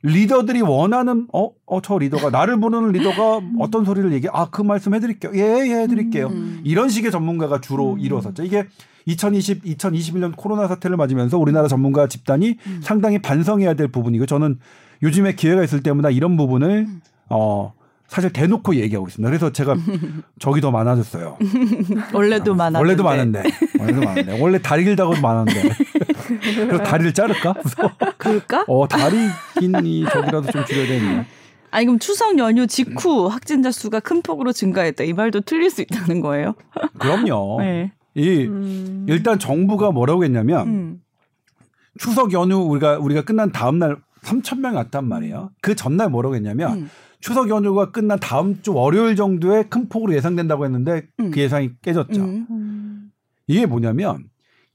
리더들이 0.03 0.61
원하는 0.61 1.27
어 1.33 1.49
어 1.65 1.81
저 1.81 1.97
리더가 1.97 2.29
나를 2.29 2.59
부르는 2.59 2.91
리더가 2.91 3.41
어떤 3.59 3.83
소리를 3.83 4.13
얘기해 4.13 4.29
아그 4.33 4.61
말씀 4.61 4.93
해드릴게요 4.93 5.31
예예 5.33 5.81
해드릴게요 5.83 6.27
음. 6.27 6.61
이런 6.63 6.87
식의 6.89 7.11
전문가가 7.11 7.59
주로 7.59 7.93
음. 7.93 7.99
이루어졌죠 7.99 8.43
이게 8.43 8.67
2020 9.05 9.63
2021년 9.63 10.33
코로나 10.35 10.67
사태를 10.67 10.95
맞으면서 10.97 11.37
우리나라 11.37 11.67
전문가 11.67 12.07
집단이 12.07 12.57
음. 12.67 12.79
상당히 12.83 13.19
반성해야 13.19 13.73
될 13.73 13.87
부분이고 13.89 14.25
저는 14.27 14.59
요즘에 15.03 15.33
기회가 15.35 15.63
있을 15.63 15.81
때마다 15.83 16.09
이런 16.09 16.37
부분을 16.37 16.85
음. 16.87 17.01
어 17.29 17.73
사실 18.07 18.31
대놓고 18.31 18.75
얘기하고 18.75 19.07
있습니다 19.07 19.29
그래서 19.29 19.51
제가 19.51 19.75
적이 20.39 20.61
더 20.61 20.71
많아졌어요 20.71 21.37
원래도 22.13 22.55
많아. 22.55 22.79
원래도 22.79 23.03
많은데 23.03 23.43
원래도 23.79 24.01
많은데 24.01 24.41
원래 24.41 24.61
다리 24.61 24.83
길다고 24.85 25.19
많았는데 25.19 25.69
그래서 26.27 26.83
다리를 26.83 27.13
자를까 27.13 27.53
그럴까? 28.17 28.65
어 28.67 28.87
다리 28.87 29.17
긴이 29.59 30.05
저기라도 30.05 30.51
좀 30.51 30.65
줄여야 30.65 30.87
되겠네. 30.87 31.25
아니 31.71 31.85
그럼 31.85 31.99
추석 31.99 32.37
연휴 32.37 32.67
직후 32.67 33.27
확진자 33.27 33.71
수가 33.71 33.99
큰 33.99 34.21
폭으로 34.21 34.51
증가했다. 34.51 35.03
이 35.03 35.13
말도 35.13 35.41
틀릴 35.41 35.69
수 35.69 35.81
있다는 35.81 36.21
거예요. 36.21 36.55
그럼요. 36.97 37.57
네. 37.61 37.91
이 38.15 38.45
음. 38.45 39.05
일단 39.09 39.37
정부가 39.37 39.91
뭐라고 39.91 40.23
했냐면 40.23 40.67
음. 40.67 41.01
추석 41.97 42.33
연휴 42.33 42.57
우리가 42.57 42.97
우리가 42.97 43.23
끝난 43.23 43.51
다음 43.51 43.79
날 43.79 43.97
3천 44.23 44.59
명이 44.59 44.75
왔단 44.75 45.07
말이에요. 45.07 45.51
그 45.61 45.75
전날 45.75 46.09
뭐라고 46.09 46.35
했냐면 46.35 46.73
음. 46.73 46.89
추석 47.19 47.49
연휴가 47.49 47.91
끝난 47.91 48.19
다음 48.19 48.61
주 48.61 48.73
월요일 48.73 49.15
정도에 49.15 49.63
큰 49.63 49.89
폭으로 49.89 50.15
예상된다고 50.15 50.65
했는데 50.65 51.03
음. 51.19 51.31
그 51.31 51.39
예상이 51.39 51.71
깨졌죠. 51.81 52.21
음. 52.21 52.47
음. 52.49 53.11
이게 53.47 53.65
뭐냐면 53.65 54.25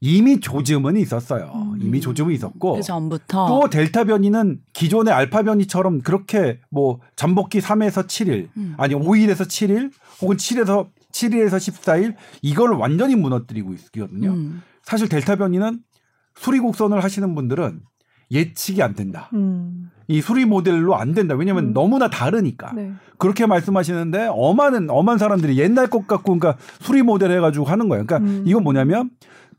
이미 0.05 0.41
조짐은 0.41 0.97
있었어요. 0.97 1.53
음. 1.55 1.79
이미 1.81 2.01
조짐은 2.01 2.35
있었고 2.35 2.75
그 2.75 2.83
전부터 2.83 3.47
또 3.47 3.71
델타 3.71 4.03
변이는 4.05 4.59
기존의 4.73 5.15
알파 5.15 5.45
변이처럼 5.45 6.01
그렇게 6.01 6.59
뭐 6.71 6.99
잠복기 7.15 7.61
3에서 7.61 8.09
7일 8.09 8.49
음. 8.57 8.75
아니 8.79 8.97
5일에서 8.97 9.47
7일 9.47 9.93
혹은 10.21 10.37
7에서 10.37 10.89
7일에서 11.13 11.53
14일 11.53 12.17
이걸 12.43 12.73
완전히 12.73 13.15
무너뜨리고 13.15 13.75
있거든요. 13.75 14.33
음. 14.33 14.63
사실 14.83 15.09
델타 15.09 15.37
변이는 15.37 15.79
수리 16.35 16.59
곡선을 16.59 17.05
하시는 17.05 17.33
분들은 17.37 17.81
예측이 18.33 18.83
안 18.83 18.95
된다. 18.95 19.31
음. 19.35 19.91
이 20.09 20.21
수리 20.21 20.47
모델로 20.47 20.97
안 20.97 21.13
된다. 21.13 21.37
왜냐하면 21.37 21.67
음. 21.67 21.73
너무나 21.75 22.11
다르니까. 22.11 22.73
네. 22.75 22.93
그렇게 23.19 23.47
말씀하시는데 23.47 24.31
엄한 24.33 24.91
엄한 24.91 25.19
사람들이 25.19 25.59
옛날 25.59 25.87
것 25.87 26.09
같고 26.09 26.37
그러니까 26.37 26.61
수리 26.81 27.03
모델 27.03 27.31
해가지고 27.31 27.67
하는 27.67 27.89
거예요. 27.89 28.05
그러니까 28.05 28.29
음. 28.29 28.43
이건 28.45 28.65
뭐냐면 28.65 29.11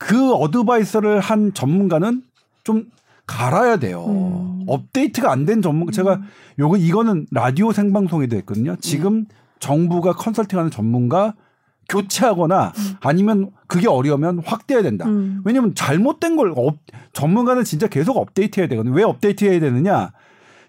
그 0.05 0.33
어드바이스를 0.33 1.21
한 1.21 1.53
전문가는 1.53 2.23
좀 2.65 2.85
갈아야 3.25 3.77
돼요. 3.77 4.05
음. 4.05 4.63
업데이트가 4.67 5.31
안 5.31 5.45
된 5.45 5.61
전문가 5.61 5.93
제가 5.93 6.19
요거 6.59 6.75
이거는 6.77 7.27
라디오 7.31 7.71
생방송에도 7.71 8.35
했거든요. 8.37 8.75
지금 8.81 9.13
음. 9.13 9.25
정부가 9.59 10.11
컨설팅하는 10.13 10.71
전문가 10.71 11.35
교체하거나 11.87 12.73
음. 12.77 12.95
아니면 13.01 13.51
그게 13.67 13.87
어려우면 13.87 14.39
확대해야 14.45 14.83
된다. 14.83 15.05
음. 15.05 15.41
왜냐면 15.45 15.73
잘못된 15.73 16.35
걸 16.35 16.53
업, 16.57 16.75
전문가는 17.13 17.63
진짜 17.63 17.87
계속 17.87 18.17
업데이트해야 18.17 18.67
되거든요. 18.67 18.93
왜 18.93 19.03
업데이트해야 19.03 19.61
되느냐? 19.61 20.11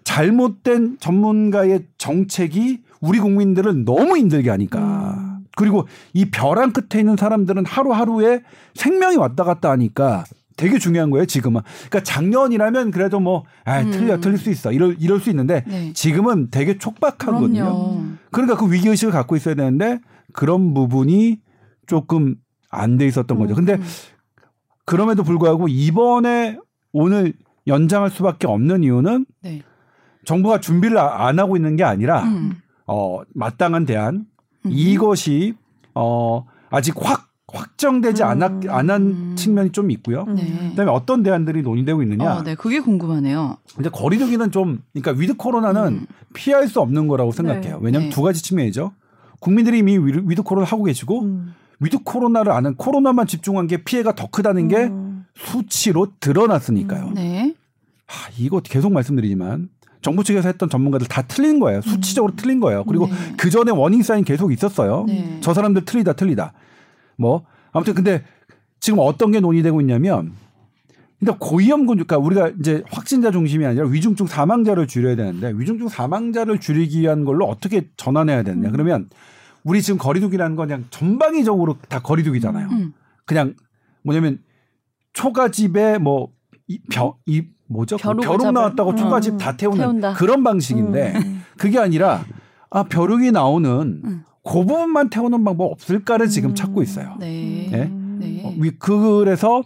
잘못된 0.05 0.97
전문가의 1.01 1.87
정책이 1.97 2.83
우리 3.01 3.19
국민들을 3.19 3.83
너무 3.83 4.17
힘들게 4.17 4.49
하니까. 4.49 5.24
음. 5.55 5.57
그리고 5.57 5.87
이 6.13 6.25
벼랑 6.29 6.71
끝에 6.71 6.99
있는 6.99 7.15
사람들은 7.17 7.65
하루하루에 7.65 8.41
생명이 8.75 9.17
왔다 9.17 9.43
갔다 9.43 9.71
하니까 9.71 10.25
되게 10.57 10.77
중요한 10.79 11.09
거예요, 11.09 11.25
지금은. 11.25 11.61
그러니까 11.89 12.03
작년이라면 12.03 12.91
그래도 12.91 13.19
뭐, 13.19 13.43
아, 13.65 13.83
틀려, 13.83 14.15
음. 14.15 14.21
틀릴 14.21 14.37
수 14.37 14.49
있어. 14.49 14.71
이럴, 14.71 14.95
이럴 14.99 15.19
수 15.19 15.29
있는데 15.29 15.63
네. 15.67 15.91
지금은 15.93 16.49
되게 16.49 16.77
촉박하거든요. 16.77 17.63
그럼요. 17.63 18.03
그러니까 18.31 18.55
그 18.57 18.71
위기 18.71 18.87
의식을 18.87 19.11
갖고 19.11 19.35
있어야 19.35 19.55
되는데 19.55 19.99
그런 20.33 20.73
부분이 20.73 21.39
조금 21.87 22.35
안 22.69 22.97
돼 22.97 23.05
있었던 23.07 23.37
거죠. 23.37 23.53
근데 23.55 23.73
음. 23.73 23.83
그럼에도 24.85 25.23
불구하고 25.23 25.67
이번에 25.67 26.57
오늘 26.93 27.33
연장할 27.67 28.09
수밖에 28.09 28.47
없는 28.47 28.83
이유는 28.83 29.25
네. 29.41 29.61
정부가 30.25 30.59
준비를 30.59 30.97
아- 30.97 31.27
안 31.27 31.39
하고 31.39 31.55
있는 31.57 31.75
게 31.75 31.83
아니라 31.83 32.23
음. 32.23 32.53
어 32.87 33.21
마땅한 33.33 33.85
대안 33.85 34.15
음. 34.15 34.25
이것이 34.69 35.53
어 35.93 36.45
아직 36.69 36.95
확 36.97 37.29
확정되지 37.55 38.23
음. 38.23 38.27
않았 38.27 38.51
안한 38.67 39.01
음. 39.01 39.35
측면이 39.37 39.71
좀 39.71 39.91
있고요. 39.91 40.25
네. 40.25 40.69
그다음에 40.69 40.91
어떤 40.91 41.23
대안들이 41.23 41.61
논의되고 41.61 42.01
있느냐. 42.03 42.37
어, 42.37 42.43
네, 42.43 42.55
그게 42.55 42.79
궁금하네요. 42.79 43.57
근데 43.75 43.89
거리두기는 43.89 44.51
좀 44.51 44.81
그러니까 44.93 45.19
위드 45.19 45.35
코로나는 45.37 45.93
음. 45.93 46.05
피할 46.33 46.67
수 46.67 46.81
없는 46.81 47.07
거라고 47.07 47.31
생각해요. 47.31 47.77
네. 47.77 47.79
왜냐하면 47.81 48.09
네. 48.09 48.15
두 48.15 48.21
가지 48.21 48.43
측면이죠. 48.43 48.91
국민들이 49.39 49.79
이미 49.79 49.97
위드, 49.97 50.41
코로나 50.41 50.65
하고 50.65 50.83
계시고 50.83 51.21
음. 51.23 51.53
위드 51.79 51.99
코로나를 52.03 52.51
아는 52.51 52.75
코로나만 52.75 53.27
집중한 53.27 53.67
게 53.67 53.83
피해가 53.83 54.15
더 54.15 54.27
크다는 54.27 54.67
게 54.67 54.85
음. 54.85 55.25
수치로 55.35 56.07
드러났으니까요. 56.19 57.11
네. 57.13 57.53
하, 58.07 58.31
이거 58.37 58.59
계속 58.59 58.91
말씀드리지만 58.91 59.69
정부 60.05 60.23
측에서 60.23 60.47
했던 60.47 60.69
전문가들 60.69 61.07
다 61.07 61.23
틀린 61.23 61.59
거예요. 61.59 61.81
수치적으로 61.81 62.35
틀린 62.35 62.59
거예요. 62.59 62.83
그리고 62.83 63.07
네. 63.07 63.13
그 63.37 63.49
전에 63.49 63.71
워닝 63.71 64.03
사인 64.03 64.23
계속 64.23 64.53
있었어요. 64.53 65.05
네. 65.07 65.39
저 65.41 65.51
사람들 65.55 65.83
틀리다 65.83 66.13
틀리다. 66.13 66.53
뭐 67.17 67.43
아무튼 67.71 67.95
근데 67.95 68.23
지금 68.79 68.99
어떤 69.01 69.31
게 69.31 69.39
논의되고 69.39 69.81
있냐면 69.81 70.33
근데 71.17 71.33
고위험군 71.39 71.95
그러니까 71.97 72.19
우리가 72.19 72.51
이제 72.59 72.83
확진자 72.91 73.31
중심이 73.31 73.65
아니라 73.65 73.87
위중증 73.87 74.27
사망자를 74.27 74.85
줄여야 74.85 75.15
되는데 75.15 75.51
위중증 75.55 75.87
사망자를 75.87 76.59
줄이기 76.59 77.01
위한 77.01 77.25
걸로 77.25 77.47
어떻게 77.47 77.89
전환해야 77.97 78.43
되느냐. 78.43 78.69
그러면 78.69 79.09
우리 79.63 79.81
지금 79.81 79.97
거리두기라는 79.97 80.55
건 80.55 80.67
그냥 80.67 80.85
전방위적으로 80.91 81.77
다 81.89 81.99
거리두기잖아요. 81.99 82.67
음. 82.69 82.93
그냥 83.25 83.55
뭐냐면 84.03 84.37
초가집에 85.13 85.97
뭐이벼이 85.97 87.54
뭐죠? 87.67 87.97
그 87.97 88.03
벼룩 88.03 88.23
잡은- 88.23 88.51
나왔다고 88.53 88.91
음, 88.91 88.95
초가집 88.97 89.37
다 89.37 89.55
태우는 89.57 89.77
태운다. 89.79 90.13
그런 90.13 90.43
방식인데 90.43 91.13
음. 91.15 91.43
그게 91.57 91.79
아니라 91.79 92.23
아 92.69 92.83
벼룩이 92.83 93.31
나오는 93.31 94.01
음. 94.03 94.23
그 94.43 94.53
부분만 94.53 95.09
태우는 95.09 95.43
방법 95.43 95.71
없을까를 95.71 96.27
지금 96.27 96.53
찾고 96.53 96.83
있어요. 96.83 97.15
네. 97.19 97.67
네? 97.71 97.85
네. 98.19 98.41
어, 98.45 98.53
위- 98.59 98.71
그래서 98.77 99.63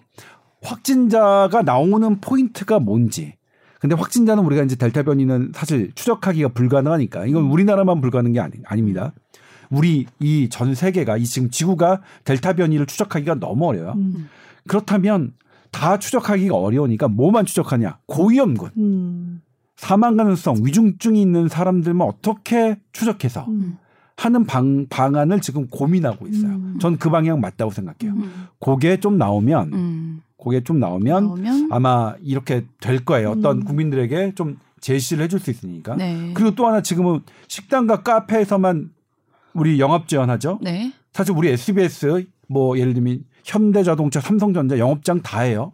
확진자가 0.61 1.61
나오는 1.63 2.19
포인트가 2.21 2.79
뭔지. 2.79 3.33
근데 3.79 3.95
확진자는 3.95 4.43
우리가 4.43 4.63
이제 4.63 4.75
델타 4.75 5.03
변이는 5.03 5.51
사실 5.55 5.91
추적하기가 5.95 6.49
불가능하니까 6.49 7.25
이건 7.25 7.45
우리나라만 7.45 8.01
불가능한 8.01 8.33
게 8.33 8.39
아니, 8.39 8.53
아닙니다. 8.65 9.13
우리 9.69 10.05
이 10.19 10.49
전 10.49 10.75
세계가 10.75 11.17
이 11.17 11.25
지금 11.25 11.49
지구가 11.49 12.01
델타 12.25 12.53
변이를 12.53 12.85
추적하기가 12.87 13.35
너무 13.35 13.67
어려요. 13.67 13.93
음. 13.95 14.27
그렇다면 14.67 15.31
다 15.71 15.99
추적하기가 15.99 16.55
어려우니까 16.55 17.07
뭐만 17.07 17.45
추적하냐? 17.45 17.99
고위험군, 18.07 18.71
음. 18.77 19.41
사망 19.75 20.17
가능성, 20.17 20.57
위중증이 20.63 21.21
있는 21.21 21.47
사람들만 21.47 22.07
어떻게 22.07 22.79
추적해서 22.91 23.45
음. 23.47 23.77
하는 24.17 24.45
방, 24.45 24.87
방안을 24.89 25.39
지금 25.39 25.67
고민하고 25.67 26.27
있어요. 26.27 26.51
음. 26.51 26.77
전그 26.81 27.09
방향 27.09 27.39
맞다고 27.39 27.71
생각해요. 27.71 28.13
음. 28.13 28.47
그게 28.59 28.99
좀 28.99 29.17
나오면, 29.17 29.73
음. 29.73 30.21
그게 30.41 30.61
좀 30.63 30.79
나오면 30.79 31.23
나오면 31.23 31.69
아마 31.71 32.15
이렇게 32.21 32.65
될 32.81 33.05
거예요. 33.05 33.31
어떤 33.31 33.59
음. 33.59 33.63
국민들에게 33.63 34.33
좀 34.35 34.57
제시를 34.81 35.23
해줄 35.25 35.39
수 35.39 35.51
있으니까. 35.51 35.95
네. 35.95 36.31
그리고 36.33 36.55
또 36.55 36.67
하나 36.67 36.81
지금은 36.81 37.21
식당과 37.47 38.03
카페에서만 38.03 38.91
우리 39.53 39.79
영업 39.79 40.07
제한하죠. 40.07 40.59
네. 40.61 40.93
사실 41.13 41.33
우리 41.35 41.49
SBS 41.49 42.25
뭐 42.47 42.77
예를 42.77 42.93
들면 42.93 43.23
현대자동차, 43.49 44.21
삼성전자 44.21 44.77
영업장 44.77 45.21
다 45.21 45.41
해요. 45.41 45.73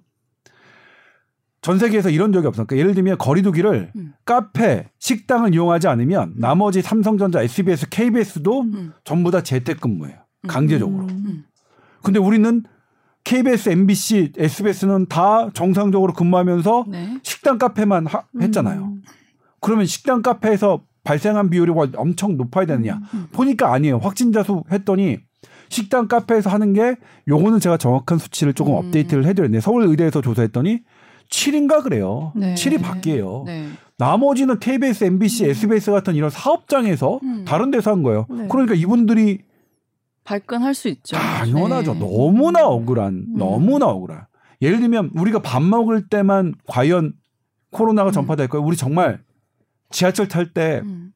전 1.62 1.80
세계에서 1.80 2.10
이런 2.12 2.32
적이 2.32 2.48
없어요. 2.48 2.68
그러니까 2.68 2.80
예를 2.80 2.94
들면 2.94 3.18
거리두기를 3.18 3.92
음. 3.96 4.14
카페, 4.24 4.88
식당을 5.00 5.54
이용하지 5.56 5.88
않으면 5.88 6.34
나머지 6.38 6.82
삼성전자, 6.82 7.42
SBS, 7.42 7.90
KBS도 7.90 8.62
음. 8.62 8.94
전부 9.04 9.32
다 9.32 9.42
재택근무예요. 9.42 10.16
강제적으로. 10.48 11.08
음. 11.08 11.44
근데 12.04 12.20
우리는 12.20 12.64
KBS, 13.24 13.70
MBC, 13.70 14.34
SBS는 14.38 15.08
다 15.08 15.50
정상적으로 15.54 16.14
근무하면서 16.14 16.86
네. 16.88 17.18
식당 17.24 17.58
카페만 17.58 18.06
하- 18.06 18.26
했잖아요. 18.40 18.84
음. 18.84 19.02
그러면 19.60 19.88
식당 19.88 20.22
카페에서 20.22 20.84
발생한 21.04 21.50
비율이 21.50 21.72
엄청 21.96 22.38
높아야 22.38 22.68
되느냐? 22.68 23.00
음. 23.16 23.28
보니까 23.32 23.74
아니에요. 23.74 23.98
확진자 23.98 24.44
수 24.44 24.64
했더니 24.72 25.18
식당 25.70 26.08
카페에서 26.08 26.50
하는 26.50 26.74
게 26.74 26.96
요거는 27.28 27.60
제가 27.60 27.78
정확한 27.78 28.18
수치를 28.18 28.54
조금 28.54 28.74
음. 28.74 28.78
업데이트를 28.78 29.26
해드렸는데 29.26 29.62
서울의대에서 29.62 30.22
조사했더니 30.22 30.80
7인가 31.30 31.84
그래요. 31.84 32.32
네. 32.36 32.54
7이 32.54 32.82
밖이에요. 32.82 33.44
네. 33.46 33.70
나머지는 33.98 34.60
KBS, 34.60 35.06
MBC, 35.06 35.46
SBS 35.46 35.92
같은 35.92 36.16
이런 36.16 36.30
사업장에서 36.30 37.20
음. 37.24 37.46
다른 37.46 37.72
데서 37.72 37.92
한 37.92 38.04
거예요. 38.04 38.26
네. 38.30 38.48
그러니까 38.50 38.76
이분들이 38.76 39.40
발끈할 40.24 40.74
수 40.74 40.88
있죠. 40.90 41.16
당연하죠. 41.16 41.94
네. 41.94 42.00
너무나 42.00 42.66
억울한, 42.66 43.14
음. 43.14 43.38
너무나 43.38 43.86
억울한. 43.88 44.26
예를 44.62 44.80
들면 44.80 45.12
우리가 45.16 45.42
밥 45.42 45.62
먹을 45.62 46.08
때만 46.08 46.56
과연 46.68 47.14
코로나가 47.72 48.10
음. 48.10 48.12
전파될까요? 48.12 48.62
우리 48.62 48.76
정말 48.76 49.22
지하철 49.92 50.28
탈때 50.28 50.82
음. 50.84 51.12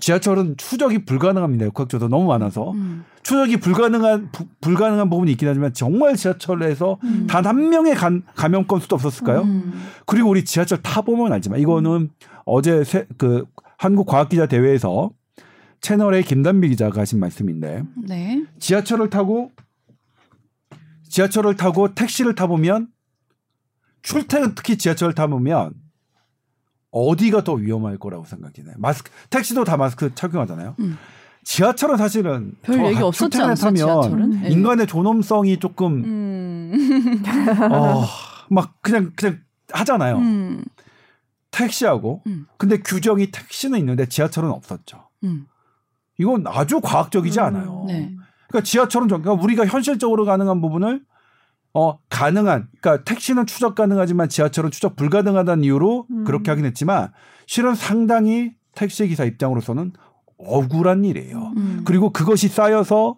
지하철은 0.00 0.56
추적이 0.56 1.04
불가능합니다. 1.04 1.66
역학조도 1.66 2.08
너무 2.08 2.26
많아서 2.26 2.72
음. 2.72 3.04
추적이 3.24 3.56
불가능한 3.56 4.30
부- 4.32 4.46
불가능한 4.60 5.08
부분이 5.10 5.32
있긴 5.32 5.48
하지만 5.48 5.72
정말 5.72 6.14
지하철에서 6.14 6.98
음. 7.02 7.26
단한 7.26 7.70
명의 7.70 7.94
간- 7.94 8.22
감염 8.36 8.66
건수도 8.66 8.94
없었을까요? 8.96 9.42
음. 9.42 9.72
그리고 10.06 10.28
우리 10.28 10.44
지하철 10.44 10.80
타 10.82 11.00
보면 11.00 11.32
알지만 11.32 11.58
이거는 11.58 12.10
어제 12.44 12.84
세, 12.84 13.06
그 13.16 13.46
한국 13.78 14.06
과학 14.06 14.28
기자 14.28 14.46
대회에서 14.46 15.10
채널의 15.80 16.22
김단비 16.22 16.68
기자가 16.68 17.00
하신 17.00 17.18
말씀인데 17.18 17.82
네. 18.06 18.44
지하철을 18.58 19.08
타고 19.10 19.50
지하철을 21.08 21.56
타고 21.56 21.94
택시를 21.94 22.34
타 22.34 22.46
보면 22.46 22.88
출퇴근 24.02 24.54
특히 24.54 24.76
지하철을 24.76 25.14
타보면 25.14 25.72
어디가 26.90 27.42
더 27.42 27.54
위험할 27.54 27.98
거라고 27.98 28.24
생각이 28.24 28.62
나요? 28.64 28.74
마스크 28.78 29.10
택시도 29.30 29.64
다 29.64 29.76
마스크 29.76 30.14
착용하잖아요. 30.14 30.76
음. 30.80 30.96
지하철은 31.44 31.96
사실은 31.96 32.54
별 32.62 32.76
저 32.78 32.84
얘기 32.86 32.96
하- 32.96 33.06
없었지 33.06 33.40
않았어요, 33.40 34.00
타면? 34.02 34.30
네. 34.42 34.50
인간의 34.50 34.86
존엄성이 34.86 35.58
조금 35.58 36.02
음. 36.04 37.22
어, 37.70 38.04
막 38.50 38.74
그냥 38.82 39.12
그냥 39.16 39.40
하잖아요. 39.72 40.16
음. 40.18 40.64
택시하고 41.50 42.22
음. 42.26 42.46
근데 42.58 42.78
규정이 42.78 43.30
택시는 43.30 43.78
있는데 43.78 44.06
지하철은 44.06 44.50
없었죠. 44.50 45.08
음. 45.24 45.46
이건 46.18 46.44
아주 46.46 46.80
과학적이지 46.80 47.40
않아요. 47.40 47.84
네. 47.86 48.12
그러니까 48.48 48.64
지하철은 48.64 49.08
좀- 49.08 49.22
그러니까 49.22 49.42
우리가 49.42 49.66
현실적으로 49.66 50.24
가능한 50.24 50.60
부분을 50.60 51.02
어 51.74 51.98
가능한 52.08 52.68
그러니까 52.80 53.04
택시는 53.04 53.46
추적 53.46 53.74
가능하지만 53.74 54.28
지하철은 54.28 54.70
추적 54.70 54.94
불가능하다는 54.96 55.64
이유로 55.64 56.06
음. 56.10 56.24
그렇게 56.24 56.50
하긴 56.50 56.64
했지만 56.66 57.12
실은 57.46 57.74
상당히 57.74 58.52
택시 58.74 59.06
기사 59.08 59.24
입장으로서는 59.24 59.92
억울한 60.38 61.04
일이에요. 61.04 61.52
음. 61.56 61.82
그리고 61.84 62.10
그것이 62.10 62.48
쌓여서 62.48 63.16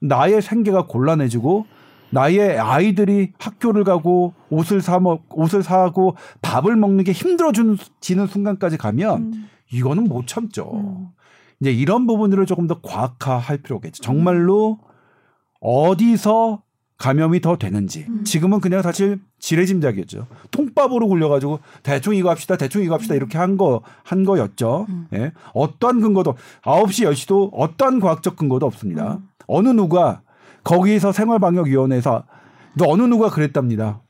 나의 0.00 0.42
생계가 0.42 0.86
곤란해지고 0.86 1.66
나의 2.10 2.58
아이들이 2.58 3.32
학교를 3.38 3.84
가고 3.84 4.32
옷을 4.50 4.80
사 4.80 4.98
먹, 4.98 5.24
옷을 5.30 5.62
사고 5.62 6.16
밥을 6.40 6.76
먹는 6.76 7.04
게 7.04 7.12
힘들어지는 7.12 7.76
순간까지 8.00 8.78
가면 8.78 9.18
음. 9.18 9.48
이거는 9.70 10.04
못 10.04 10.26
참죠. 10.26 10.70
음. 10.74 11.08
이제 11.60 11.72
이런 11.72 12.06
부분들을 12.06 12.46
조금 12.46 12.66
더 12.66 12.80
과학화할 12.80 13.58
필요가 13.58 13.88
있죠. 13.88 14.02
정말로 14.02 14.78
어디서 15.60 16.62
감염이 16.98 17.40
더 17.40 17.56
되는지. 17.56 18.06
음. 18.08 18.24
지금은 18.24 18.60
그냥 18.60 18.82
사실 18.82 19.20
지레짐작이었죠. 19.38 20.26
통밥으로 20.50 21.06
굴려가지고 21.06 21.60
대충 21.84 22.14
이거 22.16 22.28
합시다, 22.28 22.56
대충 22.56 22.82
이거 22.82 22.94
합시다 22.94 23.14
이렇게 23.14 23.38
한 23.38 23.56
거, 23.56 23.82
한 24.02 24.24
거였죠. 24.24 24.86
음. 24.88 25.06
예. 25.14 25.32
어떠한 25.54 26.00
근거도 26.00 26.34
9시, 26.62 27.08
10시도 27.08 27.50
어떠한 27.52 28.00
과학적 28.00 28.36
근거도 28.36 28.66
없습니다. 28.66 29.14
음. 29.14 29.28
어느 29.46 29.68
누가 29.68 30.22
거기서 30.64 31.12
생활방역위원회에서 31.12 32.24
너 32.74 32.84
어느 32.88 33.02
누가 33.02 33.30
그랬답니다. 33.30 34.02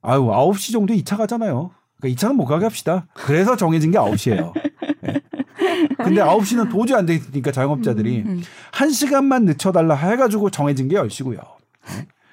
아유, 0.00 0.20
9시 0.20 0.72
정도에 0.72 0.96
2차 0.98 1.16
가잖아요. 1.16 1.72
그러니까 2.00 2.28
2차는 2.28 2.36
못 2.36 2.44
가게 2.44 2.64
합시다. 2.64 3.08
그래서 3.14 3.56
정해진 3.56 3.90
게 3.90 3.98
9시예요. 3.98 4.52
예. 5.08 5.20
근데 5.96 6.22
9시는 6.22 6.70
도저히 6.70 6.98
안 6.98 7.06
되니까 7.06 7.50
자영업자들이 7.50 8.22
음. 8.24 8.42
한 8.70 8.90
시간만 8.90 9.44
늦춰달라 9.44 9.96
해가지고 9.96 10.50
정해진 10.50 10.86
게 10.86 10.96
10시고요. 10.96 11.55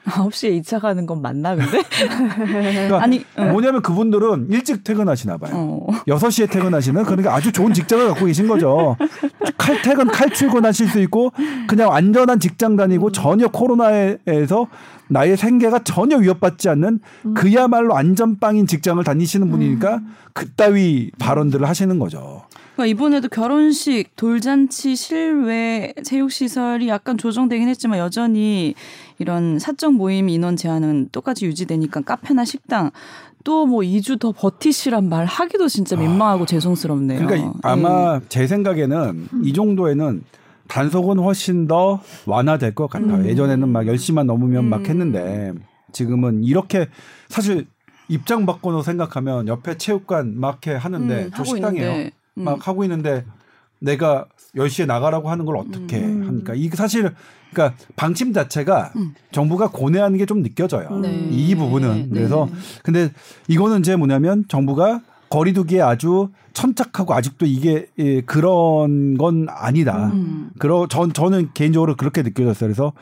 9시에 0.05 0.61
2차 0.61 0.81
가는 0.81 1.05
건 1.05 1.21
맞나 1.21 1.55
근데? 1.55 1.81
그러니까 2.45 3.01
아니, 3.01 3.23
응. 3.39 3.51
뭐냐면 3.51 3.81
그분들은 3.81 4.47
일찍 4.49 4.83
퇴근하시나 4.83 5.37
봐요. 5.37 5.53
어. 5.55 5.87
여섯 6.07 6.29
시에 6.29 6.45
퇴근하시는 6.45 7.03
그러니까 7.03 7.33
아주 7.33 7.51
좋은 7.51 7.73
직장을 7.73 8.05
갖고 8.09 8.25
계신 8.25 8.47
거죠. 8.47 8.97
칼퇴근, 9.57 10.07
칼출근하실 10.07 10.89
수 10.89 10.99
있고 10.99 11.31
그냥 11.67 11.93
안전한 11.93 12.39
직장 12.39 12.75
다니고 12.75 13.11
전혀 13.13 13.47
코로나에서 13.47 14.67
나의 15.07 15.37
생계가 15.37 15.83
전혀 15.83 16.17
위협받지 16.17 16.69
않는 16.69 16.99
그야말로 17.33 17.95
안전빵인 17.95 18.67
직장을 18.67 19.01
다니시는 19.03 19.49
분이니까 19.49 20.01
그따위 20.33 21.11
발언들을 21.19 21.67
하시는 21.67 21.97
거죠. 21.99 22.43
그러니까 22.75 22.85
이번에도 22.87 23.27
결혼식, 23.29 24.15
돌잔치, 24.15 24.95
실외, 24.95 25.93
체육시설이 26.03 26.87
약간 26.87 27.17
조정되긴 27.17 27.67
했지만 27.67 27.99
여전히 27.99 28.73
이런 29.19 29.59
사적 29.59 29.93
모임 29.93 30.27
인원 30.29 30.55
제한은 30.55 31.09
똑같이 31.11 31.45
유지되니까 31.45 32.01
카페나 32.01 32.45
식당 32.45 32.91
또 33.43 33.65
뭐 33.65 33.81
2주 33.81 34.19
더 34.19 34.31
버티시란 34.31 35.09
말 35.09 35.25
하기도 35.25 35.67
진짜 35.67 35.95
민망하고 35.97 36.45
죄송스럽네요. 36.45 37.19
그러니까 37.19 37.45
이- 37.49 37.51
아마 37.61 38.21
제 38.29 38.47
생각에는 38.47 39.27
이 39.43 39.51
정도에는 39.53 40.23
단속은 40.69 41.19
훨씬 41.19 41.67
더 41.67 42.01
완화될 42.25 42.73
것 42.73 42.89
같아요. 42.89 43.15
음. 43.15 43.25
예전에는 43.25 43.67
막 43.69 43.83
10시만 43.85 44.25
넘으면 44.25 44.65
막 44.69 44.81
음. 44.81 44.85
했는데 44.85 45.51
지금은 45.91 46.43
이렇게 46.45 46.87
사실 47.27 47.67
입장 48.07 48.45
바꿔서 48.45 48.81
생각하면 48.81 49.47
옆에 49.49 49.77
체육관 49.77 50.39
막해 50.39 50.73
하는데 50.75 51.23
음, 51.25 51.31
저 51.35 51.43
식당이에요. 51.43 52.09
있는데, 52.35 52.41
음. 52.41 52.43
막 52.43 52.67
하고 52.67 52.83
있는데 52.83 53.25
내가 53.79 54.25
10시에 54.55 54.85
나가라고 54.85 55.29
하는 55.29 55.45
걸 55.45 55.57
어떻게 55.57 55.99
음. 55.99 56.25
합니까? 56.27 56.53
이게 56.55 56.75
사실 56.75 57.13
그러니까 57.51 57.77
방침 57.95 58.33
자체가 58.33 58.93
음. 58.95 59.13
정부가 59.31 59.69
고뇌하는 59.69 60.17
게 60.17 60.25
좀 60.25 60.41
느껴져요. 60.41 60.89
네. 60.99 61.27
이 61.31 61.53
부분은 61.55 62.09
네. 62.09 62.15
그래서 62.15 62.47
근데 62.81 63.11
이거는 63.47 63.79
이제 63.79 63.95
뭐냐면 63.95 64.45
정부가 64.47 65.01
거리두기에 65.29 65.81
아주 65.81 66.29
천착하고 66.53 67.13
아직도 67.15 67.45
이게 67.47 67.87
예, 67.97 68.21
그런 68.21 69.17
건 69.17 69.47
아니다. 69.49 70.11
음. 70.13 70.51
그러 70.59 70.87
전 70.87 71.11
저는 71.11 71.49
개인적으로 71.53 71.95
그렇게 71.95 72.21
느껴졌어요. 72.21 72.67
그래서 72.67 72.93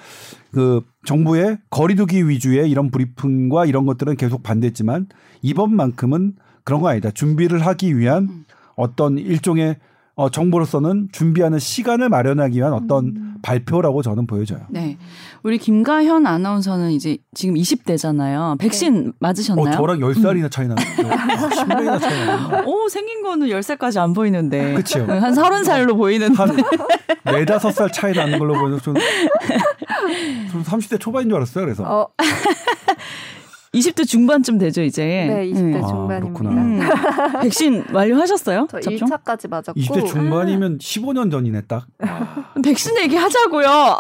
그 0.52 0.82
정부의 1.06 1.58
거리두기 1.70 2.28
위주의 2.30 2.70
이런 2.72 2.90
브리핑과 2.90 3.66
이런 3.66 3.86
것들은 3.86 4.16
계속 4.16 4.44
반대했지만 4.44 5.08
이번만큼은 5.42 6.34
그런 6.64 6.82
거 6.82 6.88
아니다. 6.90 7.12
준비를 7.12 7.66
하기 7.68 7.98
위한 7.98 8.24
음. 8.24 8.46
어떤 8.76 9.18
일종의 9.18 9.78
어, 10.16 10.30
정부로서는 10.30 11.10
준비하는 11.12 11.58
시간을 11.58 12.10
마련하기 12.10 12.58
위한 12.58 12.74
어떤 12.74 13.06
음. 13.06 13.36
발표라고 13.42 14.02
저는 14.02 14.28
보여져요. 14.28 14.60
네. 14.70 14.98
우리 15.42 15.58
김가현 15.58 16.28
아나운서는 16.28 16.92
이제 16.92 17.18
지금 17.34 17.56
20대잖아요. 17.56 18.60
백신 18.60 19.14
맞으셨나요? 19.20 19.68
어, 19.68 19.72
저랑 19.72 20.00
10살이나 20.00 20.52
차이 20.52 20.68
나요. 20.68 20.76
10년이나 20.78 22.00
차이 22.00 22.26
나요. 22.26 22.64
오, 22.68 22.88
생긴 22.90 23.24
거는 23.24 23.48
10살까지 23.48 23.98
안 24.00 24.14
보이는데. 24.14 24.76
그치요. 24.76 25.06
한 25.06 25.34
30살로 25.34 25.98
보이는데. 25.98 26.36
한 26.36 26.56
네다섯 27.26 27.74
살 27.74 27.92
차이 27.92 28.14
나는 28.14 28.38
걸로 28.38 28.54
보여서 28.54 28.80
좀, 28.84 28.94
좀 30.52 30.62
30대 30.62 31.00
초반인 31.00 31.30
줄 31.30 31.38
알았어요. 31.38 31.66
그래서. 31.66 31.84
어, 31.84 32.08
20대 33.74 34.06
중반쯤 34.06 34.58
되죠, 34.58 34.82
이제. 34.82 35.28
네, 35.30 35.48
20대 35.48 35.82
아, 35.82 35.88
중반입니다. 35.88 36.40
그렇구나. 36.40 36.62
음. 36.62 37.42
백신 37.42 37.86
완료하셨어요? 37.94 38.68
저 38.70 38.82
접종? 38.82 39.08
1차까지 39.08 39.50
맞았고 39.50 39.80
20대 39.80 40.08
중반이면 40.08 40.80
15년 40.80 41.32
전이네 41.32 41.62
딱. 41.68 41.88
백신 42.62 42.98
얘기 42.98 43.16
하자고요. 43.16 43.68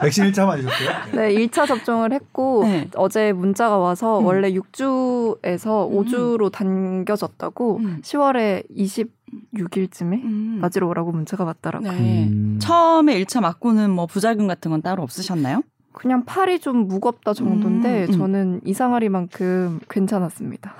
백신 0.00 0.24
1차 0.24 0.44
맞으셨어요? 0.46 0.88
네, 1.14 1.34
1차 1.34 1.68
접종을 1.68 2.12
했고 2.12 2.64
네. 2.64 2.88
어제 2.96 3.32
문자가 3.32 3.78
와서 3.78 4.18
음. 4.18 4.26
원래 4.26 4.50
6주에서 4.52 5.88
음. 5.88 6.04
5주로 6.04 6.50
당겨졌다고 6.50 7.76
음. 7.76 8.00
10월에 8.02 8.64
26일쯤에 8.76 10.24
음. 10.24 10.58
맞으러 10.60 10.88
오라고 10.88 11.12
문자가 11.12 11.44
왔더라고요. 11.44 11.92
네. 11.92 12.24
음. 12.28 12.58
처음에 12.60 13.22
1차 13.22 13.40
맞고는 13.40 13.90
뭐 13.90 14.06
부작용 14.06 14.48
같은 14.48 14.72
건 14.72 14.82
따로 14.82 15.04
없으셨나요? 15.04 15.62
그냥 15.98 16.24
팔이 16.24 16.60
좀 16.60 16.86
무겁다 16.86 17.34
정도인데 17.34 18.04
음, 18.04 18.08
음. 18.08 18.18
저는 18.18 18.60
이상하리만큼 18.64 19.80
괜찮았습니다. 19.90 20.72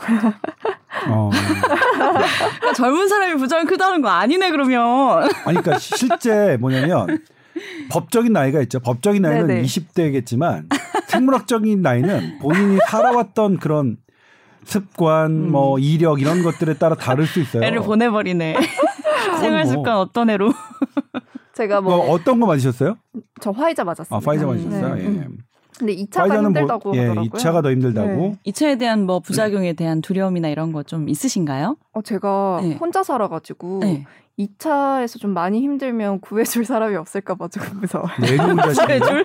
어. 1.08 1.30
그러니까 1.34 2.72
젊은 2.76 3.08
사람이 3.08 3.34
부작용 3.34 3.66
크다는 3.66 4.00
거 4.00 4.08
아니네, 4.10 4.52
그러면. 4.52 5.24
아니, 5.44 5.58
그러니까 5.60 5.78
실제 5.78 6.56
뭐냐면 6.60 7.18
법적인 7.90 8.32
나이가 8.32 8.60
있죠. 8.62 8.78
법적인 8.78 9.20
나이는 9.22 9.48
네네. 9.48 9.62
20대겠지만 9.62 10.68
생물학적인 11.08 11.82
나이는 11.82 12.38
본인이 12.38 12.78
살아왔던 12.88 13.58
그런 13.58 13.96
습관, 14.62 15.50
뭐 15.50 15.80
이력 15.80 16.20
이런 16.20 16.44
것들에 16.44 16.74
따라 16.74 16.94
다를 16.94 17.26
수 17.26 17.40
있어요. 17.40 17.64
애를 17.64 17.80
보내버리네. 17.80 18.56
생활 19.40 19.64
뭐. 19.64 19.72
습관 19.72 19.96
어떤 19.96 20.30
애로. 20.30 20.52
제가 21.58 21.80
뭐 21.80 21.96
뭐 21.96 22.10
어떤 22.10 22.38
거 22.38 22.46
맞으셨어요? 22.46 22.96
저 23.40 23.50
화이자 23.50 23.82
맞았습니다. 23.82 24.14
아, 24.16 24.20
파이자 24.20 24.44
음, 24.44 24.48
맞으셨어요? 24.50 24.94
네. 24.94 25.04
예. 25.04 25.26
근데 25.76 25.94
2차가 25.96 26.18
파이자는 26.20 26.44
힘들다고 26.46 26.88
뭐, 26.90 26.96
예, 26.98 27.08
하더라고요. 27.08 27.30
2차가 27.30 27.62
더 27.64 27.70
힘들다고. 27.72 28.08
네. 28.08 28.38
2차에 28.46 28.78
대한 28.78 29.06
뭐 29.06 29.18
부작용에 29.20 29.72
대한 29.72 30.00
두려움이나 30.00 30.48
이런 30.48 30.70
거 30.72 30.82
좀 30.84 31.08
있으신가요? 31.08 31.76
어, 31.92 32.02
제가 32.02 32.60
네. 32.62 32.74
혼자 32.76 33.02
살아가지고 33.02 33.80
네. 33.82 34.04
2차에서 34.38 35.18
좀 35.18 35.34
많이 35.34 35.60
힘들면 35.60 36.20
구해줄 36.20 36.64
사람이 36.64 36.94
없을까봐 36.94 37.48
조금 37.48 37.80
무서워요. 37.80 38.10
내놈 38.20 38.56
자식인가? 38.56 39.06
줄? 39.06 39.24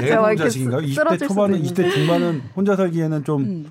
내 0.00 0.06
제가 0.08 0.16
놈 0.22 0.30
이렇게 0.32 0.36
자식인가요? 0.44 0.80
쓰- 0.80 0.86
20대 0.86 0.94
쓰러질 0.94 1.28
초반은, 1.28 1.64
수도 1.64 1.82
20대 1.82 1.92
중반은 1.92 2.42
혼자 2.56 2.74
살기에는 2.76 3.24
좀 3.24 3.42
음. 3.42 3.70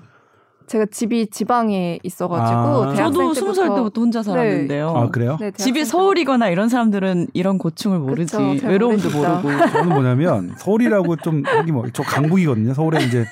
제가 0.70 0.86
집이 0.86 1.28
지방에 1.30 1.98
있어가지고 2.02 2.58
아. 2.58 2.94
저도 2.94 3.34
스무 3.34 3.54
살 3.54 3.74
때부터 3.74 4.00
혼자 4.00 4.22
살았는데요. 4.22 4.88
아, 4.90 5.08
그래요? 5.10 5.36
네, 5.40 5.50
집이 5.50 5.84
서울이거나 5.84 6.48
이런 6.48 6.68
사람들은 6.68 7.28
이런 7.34 7.58
고충을 7.58 7.98
모르지. 7.98 8.36
그쵸, 8.36 8.56
잘 8.58 8.70
외로움도 8.70 9.10
모르시죠. 9.10 9.40
모르고. 9.42 9.68
저는 9.68 9.88
뭐냐면 9.88 10.54
서울이라고 10.58 11.16
좀 11.16 11.42
여기 11.56 11.72
뭐저 11.72 12.02
강북이거든요. 12.02 12.74
서울에 12.74 13.04
이제 13.04 13.26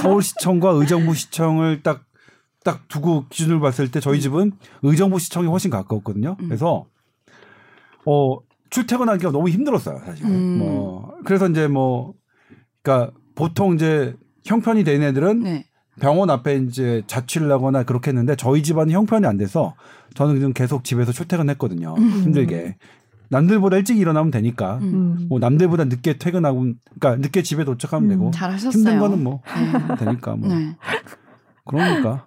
서울시청과 0.00 0.70
의정부시청을 0.70 1.82
딱 1.82 2.08
딱 2.68 2.86
두고 2.88 3.24
기준을 3.30 3.60
봤을 3.60 3.90
때 3.90 3.98
저희 3.98 4.20
집은 4.20 4.52
의정부시청이 4.82 5.46
훨씬 5.46 5.70
가까웠거든요. 5.70 6.36
음. 6.38 6.48
그래서 6.48 6.84
어 8.04 8.38
출퇴근하기가 8.70 9.30
너무 9.30 9.48
힘들었어요, 9.48 10.00
사실. 10.04 10.26
음. 10.26 10.58
뭐 10.58 11.14
그래서 11.24 11.48
이제 11.48 11.66
뭐 11.66 12.12
그러니까 12.82 13.12
보통 13.34 13.74
이제 13.74 14.14
형편이 14.44 14.84
된 14.84 15.02
애들은 15.02 15.42
네. 15.42 15.64
병원 16.00 16.30
앞에 16.30 16.56
이제 16.56 17.02
자취를 17.06 17.50
하거나 17.50 17.82
그렇게 17.82 18.10
했는데 18.10 18.36
저희 18.36 18.62
집안은 18.62 18.92
형편이 18.92 19.26
안 19.26 19.36
돼서 19.36 19.74
저는 20.14 20.34
그냥 20.34 20.52
계속 20.52 20.84
집에서 20.84 21.12
출퇴근했거든요. 21.12 21.94
힘들게. 21.96 22.76
남들보다 23.30 23.76
일찍 23.76 23.98
일어나면 23.98 24.30
되니까. 24.30 24.78
음. 24.78 24.94
음. 24.94 25.26
뭐 25.28 25.38
남들보다 25.38 25.84
늦게 25.84 26.18
퇴근하고 26.18 26.72
그러니까 26.98 27.16
늦게 27.16 27.42
집에 27.42 27.64
도착하면 27.64 28.08
음. 28.08 28.08
되고 28.08 28.30
잘하셨어요. 28.30 28.70
힘든 28.70 28.98
거는 28.98 29.22
뭐 29.22 29.42
네. 29.54 29.96
되니까 29.96 30.36
뭐 30.36 30.48
네. 30.48 30.76
그러니까 31.66 32.24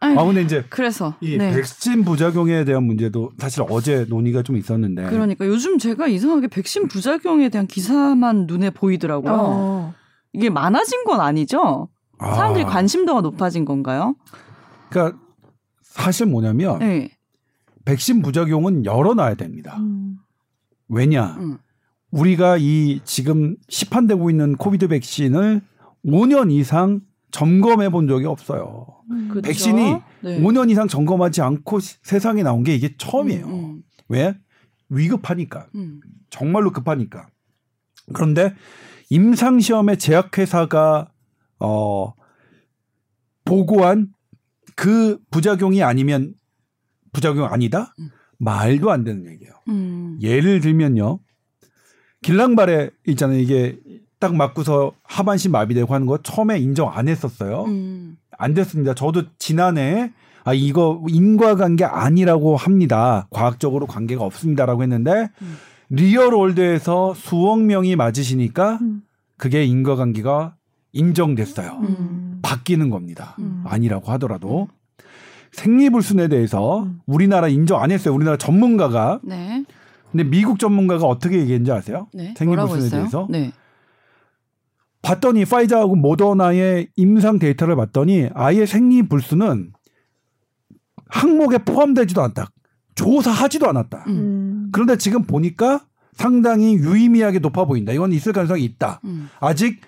아니, 0.00 0.16
아 0.16 0.24
근데 0.24 0.42
이제 0.42 0.64
그래서 0.70 1.14
이 1.20 1.36
네. 1.36 1.52
백신 1.52 2.04
부작용에 2.04 2.64
대한 2.64 2.84
문제도 2.84 3.32
사실 3.38 3.64
어제 3.68 4.06
논의가 4.08 4.42
좀 4.42 4.56
있었는데 4.56 5.10
그러니까 5.10 5.46
요즘 5.46 5.78
제가 5.78 6.06
이상하게 6.06 6.48
백신 6.48 6.88
부작용에 6.88 7.48
대한 7.48 7.66
기사만 7.66 8.46
눈에 8.46 8.70
보이더라고요. 8.70 9.34
어. 9.34 9.94
이게 10.32 10.50
많아진 10.50 11.04
건 11.04 11.20
아니죠? 11.20 11.88
아, 12.18 12.34
사람들이 12.34 12.64
관심도가 12.64 13.20
높아진 13.20 13.64
건가요? 13.64 14.14
그러니까 14.90 15.18
사실 15.82 16.26
뭐냐면 16.26 16.78
네. 16.78 17.10
백신 17.84 18.22
부작용은 18.22 18.84
열어놔야 18.84 19.34
됩니다. 19.34 19.76
음. 19.78 20.16
왜냐 20.88 21.36
음. 21.38 21.58
우리가 22.10 22.56
이 22.58 23.00
지금 23.04 23.56
시판되고 23.68 24.30
있는 24.30 24.56
코비드 24.56 24.88
백신을 24.88 25.60
5년 26.06 26.50
이상 26.50 27.00
점검해 27.30 27.90
본 27.90 28.08
적이 28.08 28.26
없어요. 28.26 28.86
그쵸? 29.30 29.42
백신이 29.42 29.96
네. 30.22 30.40
5년 30.40 30.70
이상 30.70 30.88
점검하지 30.88 31.42
않고 31.42 31.80
시- 31.80 31.96
세상에 32.02 32.42
나온 32.42 32.62
게 32.62 32.74
이게 32.74 32.94
처음이에요. 32.96 33.46
음, 33.46 33.82
왜? 34.08 34.34
위급하니까. 34.88 35.66
음, 35.74 36.00
정말로 36.30 36.72
급하니까. 36.72 37.26
그런데 38.14 38.54
임상 39.10 39.60
시험에 39.60 39.96
제약회사가 39.96 41.10
어 41.60 42.12
보고한 43.44 44.08
그 44.76 45.18
부작용이 45.30 45.82
아니면 45.82 46.34
부작용 47.12 47.46
아니다? 47.52 47.94
음. 47.98 48.10
말도 48.38 48.90
안 48.90 49.04
되는 49.04 49.26
얘기예요. 49.26 49.52
음. 49.68 50.18
예를 50.20 50.60
들면요. 50.60 51.18
길랑발에 52.22 52.90
있잖아요. 53.08 53.38
이게 53.38 53.78
딱 54.18 54.34
맞고서 54.34 54.92
하반신 55.02 55.52
마비되고 55.52 55.92
하는 55.94 56.06
거 56.06 56.18
처음에 56.22 56.58
인정 56.58 56.90
안 56.90 57.08
했었어요. 57.08 57.64
음. 57.64 58.16
안 58.36 58.54
됐습니다. 58.54 58.94
저도 58.94 59.24
지난해 59.38 60.12
아 60.44 60.54
이거 60.54 61.02
인과관계 61.08 61.84
아니라고 61.84 62.56
합니다. 62.56 63.26
과학적으로 63.30 63.86
관계가 63.86 64.24
없습니다라고 64.24 64.82
했는데 64.82 65.30
음. 65.42 65.56
real 65.90 66.34
world에서 66.34 67.14
수억 67.14 67.60
명이 67.62 67.96
맞으시니까 67.96 68.78
음. 68.80 69.02
그게 69.36 69.64
인과관계가 69.64 70.56
인정됐어요. 70.92 71.78
음. 71.82 72.38
바뀌는 72.42 72.90
겁니다. 72.90 73.36
음. 73.38 73.62
아니라고 73.66 74.10
하더라도 74.12 74.68
생리불순에 75.52 76.28
대해서 76.28 76.82
음. 76.84 77.00
우리나라 77.06 77.48
인정 77.48 77.82
안 77.82 77.90
했어요. 77.90 78.14
우리나라 78.14 78.36
전문가가. 78.36 79.20
네. 79.22 79.64
근데 80.10 80.24
미국 80.24 80.58
전문가가 80.58 81.06
어떻게 81.06 81.38
얘기했는지 81.40 81.72
아세요? 81.72 82.08
네. 82.14 82.34
생리불순에? 82.36 82.90
대해서? 82.90 83.26
네. 83.30 83.52
봤더니 85.02 85.44
화이자하고 85.44 85.96
모더나의 85.96 86.88
임상 86.96 87.38
데이터를 87.38 87.76
봤더니 87.76 88.30
아예 88.34 88.66
생리불순은 88.66 89.72
항목에 91.08 91.58
포함되지도 91.58 92.22
않다. 92.22 92.50
조사하지도 92.94 93.68
않았다. 93.68 94.04
음. 94.08 94.12
음. 94.12 94.68
그런데 94.72 94.96
지금 94.96 95.22
보니까 95.22 95.84
상당히 96.12 96.74
유의미하게 96.74 97.38
높아 97.38 97.64
보인다. 97.64 97.92
이건 97.92 98.12
있을 98.12 98.32
가능성이 98.32 98.64
있다. 98.64 99.00
음. 99.04 99.28
아직 99.40 99.80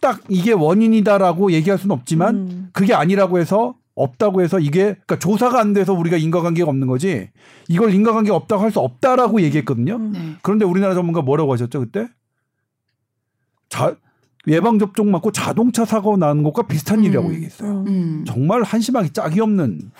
딱 0.00 0.20
이게 0.28 0.52
원인이다라고 0.52 1.52
얘기할 1.52 1.78
수는 1.78 1.94
없지만 1.94 2.34
음. 2.36 2.68
그게 2.72 2.94
아니라고 2.94 3.38
해서 3.38 3.74
없다고 3.94 4.42
해서 4.42 4.60
이게 4.60 4.82
그러니까 5.06 5.18
조사가 5.18 5.58
안 5.58 5.72
돼서 5.72 5.94
우리가 5.94 6.18
인과관계가 6.18 6.68
없는 6.68 6.86
거지 6.86 7.30
이걸 7.68 7.94
인과관계가 7.94 8.36
없다고 8.36 8.62
할 8.62 8.70
수 8.70 8.80
없다라고 8.80 9.40
얘기했거든요. 9.42 9.96
음. 9.96 10.12
네. 10.12 10.34
그런데 10.42 10.64
우리나라 10.64 10.94
전문가 10.94 11.22
뭐라고 11.22 11.52
하셨죠 11.54 11.80
그때? 11.80 12.06
자 13.68 13.96
예방 14.48 14.78
접종 14.78 15.10
맞고 15.10 15.32
자동차 15.32 15.84
사고 15.84 16.16
나는 16.16 16.42
것과 16.42 16.66
비슷한 16.66 16.98
음. 16.98 17.04
일이라고 17.04 17.32
얘기했어요. 17.34 17.84
음. 17.88 18.24
정말 18.26 18.62
한심하게 18.62 19.12
짝이 19.12 19.40
없는 19.40 19.90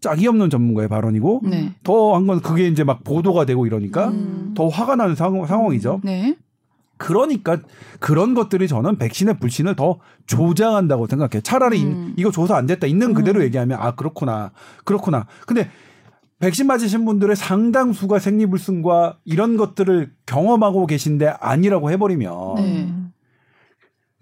짝이 0.00 0.26
없는 0.26 0.50
전문가의 0.50 0.88
발언이고 0.88 1.42
네. 1.44 1.72
더한 1.82 2.26
건 2.26 2.40
그게 2.40 2.68
이제 2.68 2.84
막 2.84 3.04
보도가 3.04 3.44
되고 3.44 3.66
이러니까 3.66 4.08
음. 4.08 4.54
더 4.56 4.68
화가 4.68 4.96
나는 4.96 5.14
상황, 5.14 5.46
상황이죠. 5.46 6.00
네. 6.04 6.36
그러니까 6.98 7.58
그런 8.00 8.34
것들이 8.34 8.68
저는 8.68 8.96
백신의 8.96 9.38
불신을 9.38 9.76
더 9.76 9.98
조장한다고 10.26 11.06
생각해요. 11.06 11.42
차라리 11.42 11.84
음. 11.84 12.14
이, 12.16 12.22
거 12.22 12.30
조사 12.30 12.56
안 12.56 12.66
됐다 12.66 12.86
있는 12.86 13.14
그대로 13.14 13.42
얘기하면 13.44 13.78
아 13.80 13.94
그렇구나 13.94 14.52
그렇구나. 14.84 15.26
근데 15.46 15.70
백신 16.38 16.66
맞으신 16.66 17.04
분들의 17.04 17.34
상당수가 17.34 18.18
생리불순과 18.18 19.18
이런 19.24 19.56
것들을 19.56 20.12
경험하고 20.26 20.86
계신데 20.86 21.36
아니라고 21.40 21.90
해버리면 21.90 22.54
네. 22.56 22.92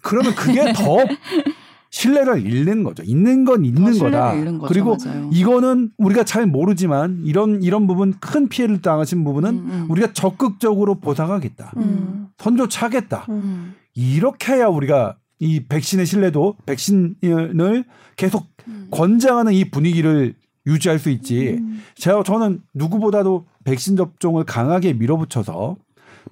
그러면 0.01 0.35
그게 0.35 0.73
더 0.73 0.99
신뢰를 1.95 2.45
잃는 2.45 2.83
거죠. 2.83 3.05
있는 3.05 3.45
건더 3.45 3.65
있는 3.65 3.97
거다. 3.97 4.35
잃는 4.35 4.59
거죠. 4.59 4.69
그리고 4.69 4.97
맞아요. 4.97 5.31
이거는 5.33 5.93
우리가 5.97 6.25
잘 6.25 6.45
모르지만 6.45 7.23
이런 7.25 7.63
이런 7.63 7.87
부분 7.87 8.15
큰 8.19 8.49
피해를 8.49 8.83
당하신 8.83 9.23
부분은 9.23 9.51
음, 9.51 9.71
음. 9.71 9.91
우리가 9.91 10.13
적극적으로 10.13 10.97
보상하겠다. 10.97 11.73
음. 11.77 12.27
선조 12.37 12.67
차겠다. 12.67 13.27
음. 13.29 13.77
이렇게 13.95 14.55
해야 14.55 14.67
우리가 14.67 15.19
이 15.39 15.67
백신의 15.69 16.07
신뢰도 16.07 16.57
백신을 16.67 17.85
계속 18.17 18.49
음. 18.67 18.89
권장하는 18.91 19.53
이 19.53 19.71
분위기를 19.71 20.35
유지할 20.67 20.99
수 20.99 21.11
있지. 21.11 21.59
음. 21.61 21.81
제가 21.95 22.25
저는 22.25 22.63
누구보다도 22.75 23.47
백신 23.63 23.95
접종을 23.95 24.43
강하게 24.43 24.95
밀어붙여서 24.95 25.77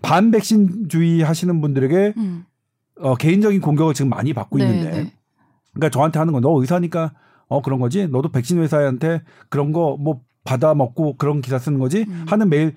반백신주의 0.03 1.23
하시는 1.23 1.61
분들에게 1.61 2.15
음. 2.17 2.47
어, 2.99 3.15
개인적인 3.15 3.61
공격을 3.61 3.95
지금 3.95 4.09
많이 4.09 4.33
받고 4.33 4.59
네, 4.59 4.65
있는데 4.65 4.91
네. 5.05 5.13
그러니까 5.75 5.91
저한테 5.91 6.19
하는 6.19 6.33
건 6.33 6.43
너 6.43 6.61
의사니까 6.61 7.13
어 7.49 7.63
그런 7.63 7.79
거지. 7.81 8.07
너도 8.09 8.31
백신 8.31 8.59
회사한테 8.63 9.23
그런 9.49 9.73
거 9.73 9.97
뭐 9.99 10.21
받아 10.45 10.75
먹고 10.75 11.17
그런 11.17 11.41
기사 11.41 11.59
쓰는 11.59 11.79
거지 11.79 12.05
음. 12.09 12.25
하는 12.29 12.49
메일 12.49 12.75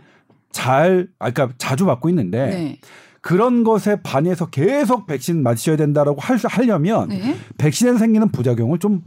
잘 0.51 1.07
아, 1.19 1.31
그러니까 1.31 1.55
자주 1.57 1.85
받고 1.85 2.09
있는데 2.09 2.45
네. 2.49 2.79
그런 3.21 3.63
것에 3.63 4.01
반해서 4.03 4.45
계속 4.51 5.07
백신 5.07 5.41
맞으셔야 5.41 5.75
된다라고 5.75 6.21
할, 6.21 6.37
하려면 6.43 7.09
네. 7.09 7.35
백신에 7.57 7.97
생기는 7.97 8.29
부작용을 8.29 8.77
좀 8.77 9.01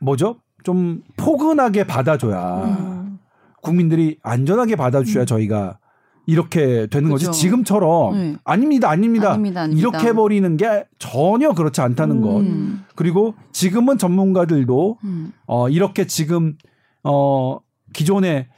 뭐죠? 0.00 0.36
좀 0.64 1.02
포근하게 1.18 1.84
받아줘야 1.86 2.64
음. 2.64 3.18
국민들이 3.60 4.18
안전하게 4.22 4.76
받아주셔야 4.76 5.24
저희가 5.26 5.78
이렇게 6.26 6.86
되는 6.86 7.10
거지. 7.10 7.26
그죠. 7.26 7.36
지금처럼 7.36 8.14
네. 8.14 8.36
아닙니다, 8.44 8.88
아닙니다. 8.88 9.30
아닙니다, 9.30 9.62
아닙니다. 9.62 9.80
이렇게 9.80 10.08
해버리는 10.08 10.56
게 10.56 10.84
전혀 10.98 11.52
그렇지 11.52 11.80
않다는 11.80 12.20
것. 12.20 12.38
음. 12.40 12.84
그리고 12.94 13.34
지금은 13.52 13.98
전문가들도 13.98 14.98
음. 15.04 15.32
어 15.46 15.68
이렇게 15.68 16.06
지금 16.06 16.56
어 17.02 17.58
기존에 17.92 18.48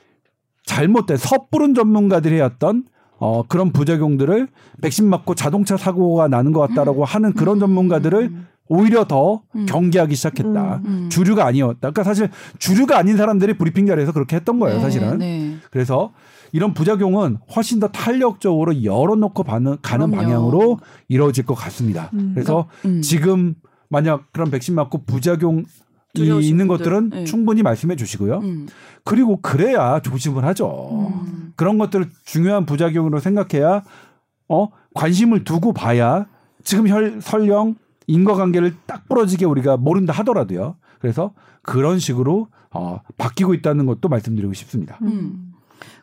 잘못된 0.66 1.16
섣부른 1.16 1.74
전문가들이 1.74 2.40
했던 2.40 2.84
어 3.18 3.44
그런 3.48 3.72
부작용들을 3.72 4.48
백신 4.82 5.08
맞고 5.08 5.34
자동차 5.34 5.76
사고가 5.76 6.28
나는 6.28 6.52
것 6.52 6.60
같다라고 6.60 7.04
하는 7.04 7.32
그런 7.32 7.58
전문가들을 7.60 8.32
오히려 8.68 9.04
더 9.04 9.42
음. 9.54 9.66
경계하기 9.66 10.14
시작했다. 10.14 10.80
음. 10.84 11.08
주류가 11.10 11.44
아니었다. 11.46 11.78
그러니까 11.80 12.02
사실 12.02 12.30
주류가 12.58 12.98
아닌 12.98 13.16
사람들이 13.16 13.56
브리핑 13.56 13.86
자리에서 13.86 14.12
그렇게 14.12 14.36
했던 14.36 14.58
거예요, 14.58 14.78
네, 14.78 14.82
사실은. 14.82 15.18
네. 15.18 15.56
그래서 15.70 16.12
이런 16.54 16.72
부작용은 16.72 17.38
훨씬 17.56 17.80
더 17.80 17.88
탄력적으로 17.88 18.84
열어놓고 18.84 19.42
가는, 19.42 19.76
그럼요. 19.82 20.12
방향으로 20.14 20.78
이루어질 21.08 21.44
것 21.44 21.54
같습니다. 21.54 22.10
음. 22.14 22.30
그래서 22.32 22.68
음. 22.84 23.02
지금 23.02 23.56
만약 23.88 24.32
그런 24.32 24.52
백신 24.52 24.76
맞고 24.76 25.02
부작용이 25.02 25.64
두려우신 26.14 26.48
있는 26.48 26.68
분들, 26.68 26.84
것들은 26.84 27.10
네. 27.10 27.24
충분히 27.24 27.64
말씀해 27.64 27.96
주시고요. 27.96 28.38
음. 28.38 28.68
그리고 29.02 29.40
그래야 29.42 29.98
조심을 29.98 30.44
하죠. 30.44 31.24
음. 31.26 31.52
그런 31.56 31.76
것들을 31.76 32.08
중요한 32.24 32.66
부작용으로 32.66 33.18
생각해야 33.18 33.82
어 34.48 34.68
관심을 34.94 35.42
두고 35.42 35.72
봐야 35.72 36.26
지금 36.62 36.86
혈, 36.86 37.20
설령 37.20 37.74
인과관계를 38.06 38.76
딱 38.86 39.08
부러지게 39.08 39.44
우리가 39.44 39.76
모른다 39.76 40.12
하더라도요. 40.12 40.76
그래서 41.00 41.32
그런 41.62 41.98
식으로 41.98 42.46
어, 42.70 43.00
바뀌고 43.18 43.54
있다는 43.54 43.86
것도 43.86 44.08
말씀드리고 44.08 44.52
싶습니다. 44.52 45.00
음. 45.02 45.53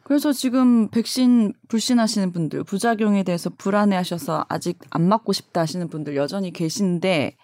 그래서 0.03 0.33
지금 0.33 0.89
백신 0.89 1.53
불신하시는 1.67 2.31
분들, 2.31 2.63
부작용에 2.63 3.23
대해서 3.23 3.49
불안해하셔서 3.49 4.45
아직 4.49 4.79
안 4.89 5.07
맞고 5.07 5.33
싶다 5.33 5.61
하시는 5.61 5.87
분들 5.87 6.15
여전히 6.15 6.51
계신데 6.51 7.35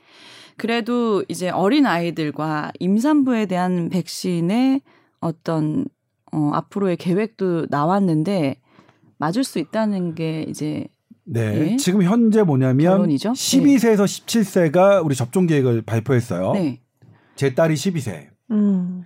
그래도 0.57 1.23
이제 1.27 1.49
어린 1.49 1.85
아이들과 1.85 2.71
임산부에 2.79 3.45
대한 3.45 3.89
백신의 3.89 4.81
어떤 5.19 5.85
어, 6.31 6.51
앞으로의 6.53 6.97
계획도 6.97 7.67
나왔는데 7.69 8.59
맞을 9.17 9.43
수 9.43 9.59
있다는 9.59 10.15
게 10.15 10.45
이제 10.47 10.87
네. 11.23 11.73
예. 11.73 11.75
지금 11.77 12.03
현재 12.03 12.41
뭐냐면 12.41 12.97
결론이죠? 12.97 13.31
12세에서 13.31 14.05
17세가 14.05 15.03
우리 15.05 15.15
접종 15.15 15.45
계획을 15.45 15.83
발표했어요. 15.83 16.53
네. 16.53 16.81
제 17.35 17.53
딸이 17.53 17.75
12세. 17.75 18.27
음. 18.51 19.03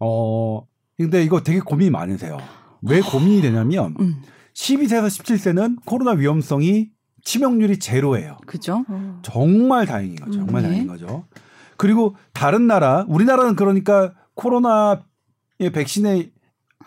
어, 0.00 0.66
근데 0.96 1.22
이거 1.22 1.42
되게 1.42 1.60
고민이 1.60 1.90
많으세요. 1.90 2.38
왜 2.84 3.00
고민이 3.00 3.40
되냐면 3.40 3.94
음. 4.00 4.22
12세에서 4.54 5.06
17세는 5.06 5.84
코로나 5.84 6.12
위험성이 6.12 6.90
치명률이 7.24 7.78
제로예요. 7.78 8.38
그죠? 8.46 8.84
어. 8.88 9.20
정말 9.22 9.86
다행인 9.86 10.16
거죠. 10.16 10.32
정말 10.32 10.62
네. 10.62 10.68
다행인 10.68 10.86
거죠. 10.86 11.24
그리고 11.76 12.14
다른 12.32 12.66
나라, 12.66 13.04
우리나라는 13.08 13.56
그러니까 13.56 14.12
코로나의 14.34 15.00
백신의 15.72 16.30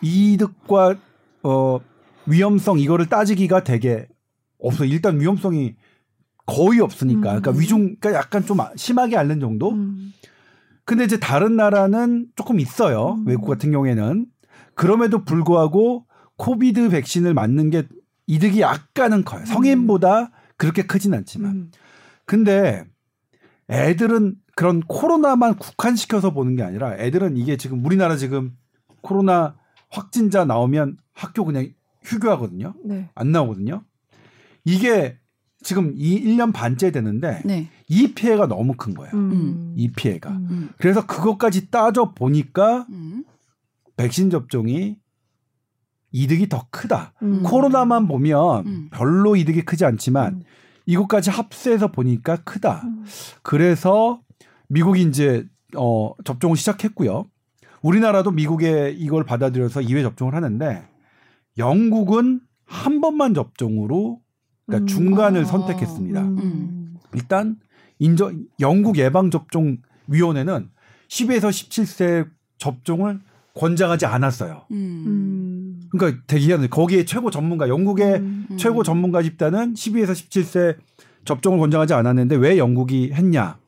이득과 0.00 0.96
어 1.42 1.80
위험성 2.26 2.78
이거를 2.78 3.06
따지기가 3.06 3.64
되게 3.64 4.06
없어. 4.60 4.84
일단 4.84 5.20
위험성이 5.20 5.74
거의 6.46 6.80
없으니까. 6.80 7.20
그러니까 7.20 7.50
음. 7.50 7.60
위중, 7.60 7.96
그러니까 8.00 8.14
약간 8.14 8.44
좀 8.44 8.58
심하게 8.76 9.16
앓는 9.16 9.40
정도. 9.40 9.72
음. 9.72 10.12
근데 10.84 11.04
이제 11.04 11.18
다른 11.18 11.56
나라는 11.56 12.28
조금 12.36 12.60
있어요. 12.60 13.16
음. 13.18 13.26
외국 13.26 13.46
같은 13.46 13.70
경우에는 13.70 14.26
그럼에도 14.78 15.24
불구하고 15.24 16.06
코비드 16.36 16.88
백신을 16.88 17.34
맞는 17.34 17.70
게 17.70 17.88
이득이 18.28 18.60
약간은 18.60 19.24
커요. 19.24 19.44
성인보다 19.44 20.30
그렇게 20.56 20.82
크진 20.82 21.14
않지만. 21.14 21.50
음. 21.50 21.70
근데 22.24 22.84
애들은 23.68 24.36
그런 24.54 24.80
코로나만 24.80 25.56
국한시켜서 25.56 26.32
보는 26.32 26.54
게 26.54 26.62
아니라 26.62 26.96
애들은 26.96 27.36
이게 27.36 27.56
지금 27.56 27.84
우리나라 27.84 28.16
지금 28.16 28.56
코로나 29.00 29.56
확진자 29.90 30.44
나오면 30.44 30.96
학교 31.12 31.44
그냥 31.44 31.72
휴교하거든요. 32.04 32.74
네. 32.84 33.10
안 33.16 33.32
나오거든요. 33.32 33.82
이게 34.64 35.18
지금 35.60 35.92
이 35.96 36.22
1년 36.22 36.52
반째 36.52 36.92
되는데 36.92 37.42
네. 37.44 37.68
이 37.88 38.14
피해가 38.14 38.46
너무 38.46 38.74
큰 38.76 38.94
거예요. 38.94 39.12
음. 39.12 39.74
이 39.76 39.90
피해가. 39.90 40.30
음. 40.30 40.46
음. 40.50 40.68
그래서 40.78 41.04
그것까지 41.04 41.68
따져 41.72 42.12
보니까 42.14 42.86
음. 42.90 43.24
백신 43.98 44.30
접종이 44.30 44.96
이득이 46.12 46.48
더 46.48 46.66
크다. 46.70 47.12
음. 47.22 47.42
코로나만 47.42 48.08
보면 48.08 48.66
음. 48.66 48.88
별로 48.90 49.36
이득이 49.36 49.62
크지 49.62 49.84
않지만 49.84 50.34
음. 50.34 50.42
이것까지 50.86 51.28
합세해서 51.28 51.88
보니까 51.92 52.36
크다. 52.36 52.82
음. 52.84 53.04
그래서 53.42 54.20
미국이 54.68 55.02
이제 55.02 55.46
어 55.76 56.14
접종을 56.24 56.56
시작했고요. 56.56 57.26
우리나라도 57.82 58.30
미국에 58.30 58.94
이걸 58.96 59.24
받아들여서 59.24 59.80
2회 59.80 60.02
접종을 60.02 60.34
하는데 60.34 60.88
영국은 61.58 62.40
한 62.64 63.00
번만 63.00 63.34
접종으로 63.34 64.20
그러니까 64.66 64.84
음. 64.84 64.86
중간을 64.86 65.42
아. 65.42 65.44
선택했습니다. 65.44 66.22
음. 66.22 66.96
일단 67.14 67.56
인정 67.98 68.44
영국 68.60 68.96
예방 68.96 69.30
접종 69.30 69.78
위원회는 70.06 70.70
10에서 71.08 71.48
17세 71.50 72.30
접종을 72.58 73.20
권장하지 73.58 74.06
않았어요. 74.06 74.62
음. 74.70 75.04
음. 75.06 75.80
그러니까 75.90 76.22
대기하는 76.26 76.70
거기에 76.70 77.04
최고 77.04 77.30
전문가 77.30 77.68
영국의 77.68 78.14
음. 78.14 78.46
최고 78.56 78.82
전문가 78.82 79.22
집단은 79.22 79.74
12에서 79.74 80.10
17세 80.12 80.76
접종을 81.24 81.58
권장하지 81.58 81.94
않았는데 81.94 82.36
왜 82.36 82.58
영국이 82.58 83.10
했냐? 83.12 83.58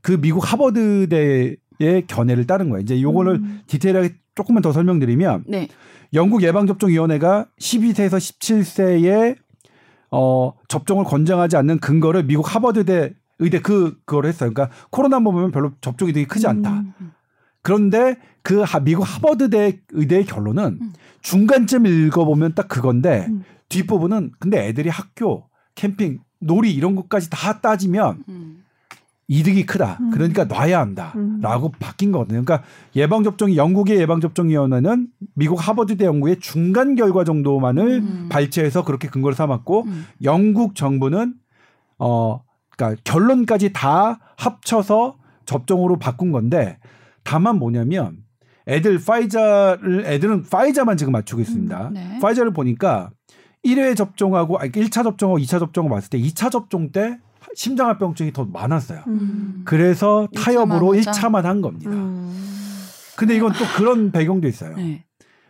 그 0.00 0.20
미국 0.20 0.50
하버드대의 0.50 2.06
견해를 2.06 2.46
따른 2.46 2.70
거예요. 2.70 2.82
이제 2.82 3.00
요거를 3.02 3.34
음. 3.34 3.60
디테일하게 3.66 4.14
조금만 4.34 4.62
더 4.62 4.72
설명드리면 4.72 5.44
네. 5.48 5.68
영국 6.14 6.42
예방접종위원회가 6.42 7.46
12세에서 7.60 8.16
17세에 8.16 9.36
어, 10.10 10.52
접종을 10.68 11.04
권장하지 11.04 11.56
않는 11.56 11.80
근거를 11.80 12.24
미국 12.24 12.54
하버드대 12.54 13.14
의대 13.40 13.60
그 13.60 13.98
그걸 14.04 14.26
했어요. 14.26 14.52
그러니까 14.52 14.74
코로나 14.90 15.20
보면 15.20 15.50
별로 15.50 15.72
접종이 15.80 16.12
되게 16.12 16.26
크지 16.26 16.46
않다. 16.46 16.70
음. 17.00 17.12
그런데 17.68 18.16
그 18.42 18.62
하- 18.62 18.80
미국 18.80 19.02
하버드대 19.02 19.80
의대의 19.90 20.24
결론은 20.24 20.78
음. 20.80 20.92
중간쯤 21.20 21.84
읽어보면 21.84 22.54
딱 22.54 22.66
그건데 22.66 23.26
음. 23.28 23.44
뒷부분은 23.68 24.32
근데 24.38 24.66
애들이 24.66 24.88
학교, 24.88 25.44
캠핑, 25.74 26.20
놀이 26.40 26.72
이런 26.72 26.96
것까지 26.96 27.28
다 27.28 27.60
따지면 27.60 28.24
음. 28.30 28.64
이득이 29.26 29.66
크다. 29.66 29.98
음. 30.00 30.10
그러니까 30.12 30.44
놔야 30.44 30.80
한다. 30.80 31.12
음. 31.16 31.40
라고 31.42 31.70
바뀐 31.78 32.10
거거든요. 32.10 32.42
그러니까 32.42 32.66
예방 32.96 33.22
접종이 33.22 33.58
영국의 33.58 33.98
예방 33.98 34.22
접종 34.22 34.48
위원회는 34.48 35.08
미국 35.34 35.56
하버드대 35.56 36.06
연구의 36.06 36.40
중간 36.40 36.94
결과 36.94 37.24
정도만을 37.24 37.86
음. 37.98 38.28
발췌해서 38.30 38.82
그렇게 38.86 39.08
근거를 39.08 39.36
삼았고 39.36 39.82
음. 39.82 40.06
영국 40.22 40.74
정부는 40.74 41.34
어 41.98 42.40
그러니까 42.70 42.98
결론까지 43.04 43.74
다 43.74 44.20
합쳐서 44.38 45.18
접종으로 45.44 45.98
바꾼 45.98 46.32
건데 46.32 46.78
다만 47.28 47.58
뭐냐면 47.58 48.16
애들 48.66 48.98
파이자를 49.04 50.06
애들은 50.06 50.44
파이자만 50.44 50.96
지금 50.96 51.12
맞추고 51.12 51.42
있습니다. 51.42 51.88
음, 51.88 51.92
네. 51.92 52.18
파이자를 52.20 52.54
보니까 52.54 53.10
1회 53.66 53.94
접종하고 53.94 54.56
아니 54.58 54.72
1차 54.72 55.04
접종하고 55.04 55.38
2차 55.38 55.58
접종을 55.58 55.90
봤을 55.90 56.08
때 56.08 56.18
2차 56.18 56.50
접종 56.50 56.90
때 56.90 57.18
심장합병증이 57.54 58.32
더 58.32 58.46
많았어요. 58.46 59.02
음. 59.08 59.62
그래서 59.66 60.26
타협으로 60.34 60.96
하자? 60.96 61.10
1차만 61.10 61.42
한 61.42 61.60
겁니다. 61.60 61.90
음. 61.90 62.34
근데 63.14 63.36
이건 63.36 63.52
또 63.52 63.64
그런 63.76 64.10
배경도 64.10 64.48
있어요. 64.48 64.76
네. 64.76 65.04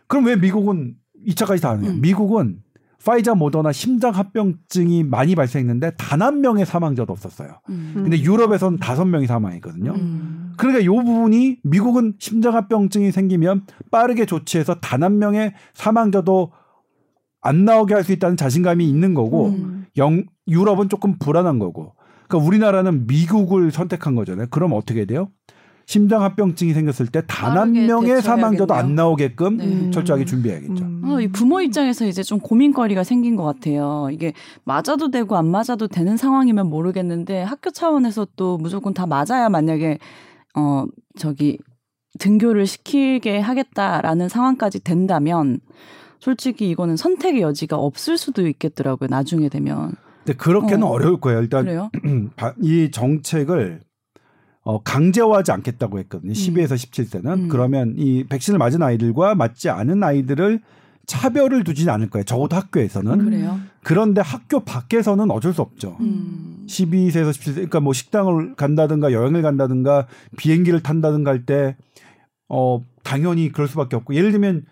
그럼 0.07 0.25
왜 0.25 0.35
미국은 0.35 0.95
2차까지 1.27 1.61
다 1.61 1.69
하느냐? 1.69 1.91
음. 1.91 2.01
미국은 2.01 2.59
파이자 3.05 3.33
모더나 3.33 3.71
심장 3.71 4.13
합병증이 4.13 5.03
많이 5.03 5.33
발생했는데 5.35 5.91
단 5.97 6.21
한 6.21 6.41
명의 6.41 6.65
사망자도 6.65 7.13
없었어요. 7.13 7.59
음. 7.69 7.91
근데 7.95 8.19
유럽에선 8.21 8.77
다섯 8.77 9.05
명이 9.05 9.25
사망했거든요. 9.25 9.93
음. 9.93 10.53
그러니까 10.57 10.83
이 10.83 10.87
부분이 10.87 11.59
미국은 11.63 12.15
심장 12.19 12.55
합병증이 12.55 13.11
생기면 13.11 13.63
빠르게 13.89 14.25
조치해서 14.25 14.75
단 14.81 15.03
한 15.03 15.17
명의 15.17 15.53
사망자도 15.73 16.51
안 17.41 17.63
나오게 17.63 17.93
할 17.93 18.03
수 18.03 18.11
있다는 18.11 18.35
자신감이 18.35 18.87
있는 18.87 19.13
거고 19.13 19.47
음. 19.49 19.85
영, 19.97 20.23
유럽은 20.47 20.89
조금 20.89 21.17
불안한 21.17 21.57
거고. 21.59 21.93
그러니까 22.27 22.45
우리나라는 22.47 23.07
미국을 23.07 23.71
선택한 23.71 24.13
거잖아요. 24.15 24.47
그럼 24.51 24.73
어떻게 24.73 25.05
돼요? 25.05 25.29
심장합병증이 25.89 26.73
생겼을 26.73 27.07
때 27.07 27.21
단 27.25 27.57
한 27.57 27.71
명의 27.73 28.21
사망자도. 28.21 28.73
안 28.75 28.93
나오게끔 28.93 29.57
네. 29.57 29.89
철저하게 29.91 30.23
준비해야겠죠. 30.25 30.83
음. 30.85 31.01
어, 31.05 31.19
이 31.19 31.27
부모 31.27 31.61
입장에서 31.61 32.05
이제 32.05 32.21
좀 32.21 32.39
고민거리가 32.39 33.03
생긴 33.03 33.35
것 33.35 33.43
같아요. 33.43 34.07
이게 34.11 34.33
맞아도 34.65 35.09
되고 35.09 35.35
안 35.35 35.47
맞아도 35.47 35.87
되는 35.87 36.15
상황이면 36.15 36.69
모르겠는데 36.69 37.41
학교 37.41 37.71
차원에서 37.71 38.27
또 38.35 38.57
무조건 38.59 38.93
다 38.93 39.07
맞아야 39.07 39.49
만약에 39.49 39.97
어 40.55 40.85
저기 41.17 41.57
등교를 42.19 42.67
시키게 42.67 43.39
하겠다라는 43.39 44.29
상황까지 44.29 44.83
된다면 44.83 45.59
솔직히 46.19 46.69
이거는 46.69 46.97
선택의 46.97 47.41
여지가 47.41 47.77
없을 47.77 48.15
수도 48.19 48.47
있겠더라고요. 48.47 49.07
나중에 49.09 49.49
되면 49.49 49.93
근데 50.23 50.37
그렇게는 50.37 50.83
어. 50.83 50.89
어. 50.91 50.97
려울 50.99 51.19
거예요. 51.19 51.39
일단 51.41 51.63
그래요? 51.65 51.89
바- 52.35 52.53
이 52.61 52.91
정책을 52.91 53.79
어, 54.69 54.83
강제화하지 54.83 55.51
않겠다고 55.51 55.97
했거든요. 55.99 56.31
12에서 56.33 56.73
17세는 56.75 57.25
음. 57.25 57.47
그러면 57.47 57.95
이 57.97 58.23
백신을 58.25 58.59
맞은 58.59 58.83
아이들과 58.83 59.33
맞지 59.33 59.67
않은 59.71 60.03
아이들을 60.03 60.61
차별을 61.07 61.63
두지는 61.63 61.91
않을 61.91 62.11
거예요. 62.11 62.23
적어도 62.23 62.55
학교에서는. 62.55 63.11
음. 63.19 63.25
그래요? 63.25 63.59
그런데 63.83 64.21
학교 64.21 64.59
밖에서는 64.59 65.31
어쩔 65.31 65.53
수 65.53 65.63
없죠. 65.63 65.97
음. 66.01 66.67
12세에서 66.67 67.31
17세, 67.31 67.53
그러니까 67.55 67.79
뭐 67.79 67.93
식당을 67.93 68.53
간다든가 68.55 69.11
여행을 69.11 69.41
간다든가 69.41 70.05
비행기를 70.37 70.83
탄다든가 70.83 71.31
할 71.31 71.47
때, 71.47 71.75
어, 72.47 72.85
당연히 73.03 73.51
그럴 73.51 73.67
수밖에 73.67 73.95
없고, 73.95 74.13
예를 74.13 74.31
들면, 74.31 74.65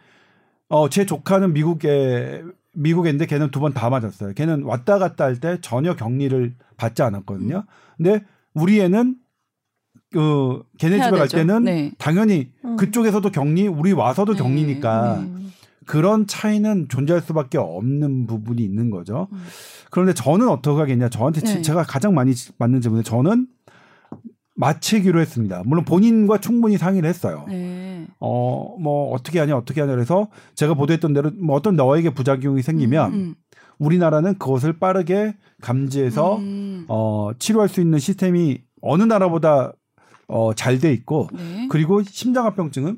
어, 0.70 0.90
제 0.90 1.08
조카는 1.08 1.54
미국에, 1.54 2.44
있는데 2.76 3.26
걔는 3.26 3.50
두 3.50 3.60
번 3.62 3.74
다 3.74 3.90
맞았어요. 3.90 4.34
걔는 4.36 4.62
왔다 4.62 5.00
갔다 5.00 5.24
할 5.26 5.40
때 5.40 5.58
전혀 5.62 5.96
격리를 5.96 6.54
받지 6.78 7.02
않았거든요. 7.02 7.64
근데 7.98 8.24
우리 8.54 8.80
애는, 8.80 9.16
그, 10.12 10.64
걔네 10.78 10.98
집에 11.04 11.10
갈 11.18 11.28
되죠. 11.28 11.38
때는 11.38 11.64
네. 11.64 11.92
당연히 11.98 12.50
음. 12.64 12.78
그쪽에서도 12.78 13.30
격리, 13.32 13.68
우리 13.68 13.92
와서도 13.92 14.34
네. 14.34 14.40
격리니까 14.40 15.22
네. 15.22 15.32
그런 15.86 16.28
차이는 16.28 16.88
존재할 16.90 17.22
수밖에 17.22 17.58
없는 17.58 18.28
부분이 18.28 18.62
있는 18.64 18.90
거죠. 18.90 19.28
음. 19.32 19.46
그런데 19.92 20.14
저는 20.14 20.50
어떻게 20.50 20.80
하겠냐. 20.80 21.10
저한테 21.10 21.42
지- 21.42 21.56
네. 21.56 21.62
제가 21.62 21.84
가장 21.84 22.14
많이 22.14 22.34
맞는 22.58 22.82
질문에 22.82 23.04
저는 23.04 23.48
마치기로 24.56 25.20
했습니다. 25.22 25.62
물론 25.66 25.86
본인과 25.86 26.40
충분히 26.40 26.78
상의를 26.78 27.08
했어요. 27.08 27.46
네. 27.48 28.08
어, 28.20 28.76
뭐 28.80 29.12
어떻게 29.14 29.40
하냐, 29.40 29.56
어떻게 29.56 29.82
하냐 29.82 29.94
그래서 29.94 30.30
제가 30.56 30.74
보도했던 30.74 31.14
대로 31.14 31.32
뭐 31.40 31.56
어떤 31.56 31.76
너에게 31.76 32.10
부작용이 32.10 32.64
생기면 32.64 33.14
음, 33.14 33.36
우리나라는 33.78 34.40
그것을 34.40 34.80
빠르게 34.80 35.36
감지해서 35.62 36.38
음. 36.38 36.86
어, 36.88 37.30
치료할 37.38 37.70
수 37.70 37.82
있는 37.82 38.00
시스템이 38.00 38.62
어느 38.82 39.04
나라보다 39.04 39.74
어, 40.28 40.54
잘 40.54 40.80
돼 40.80 40.92
있고 40.94 41.30
네. 41.34 41.68
그리고 41.70 42.04
심장합병증은 42.04 42.98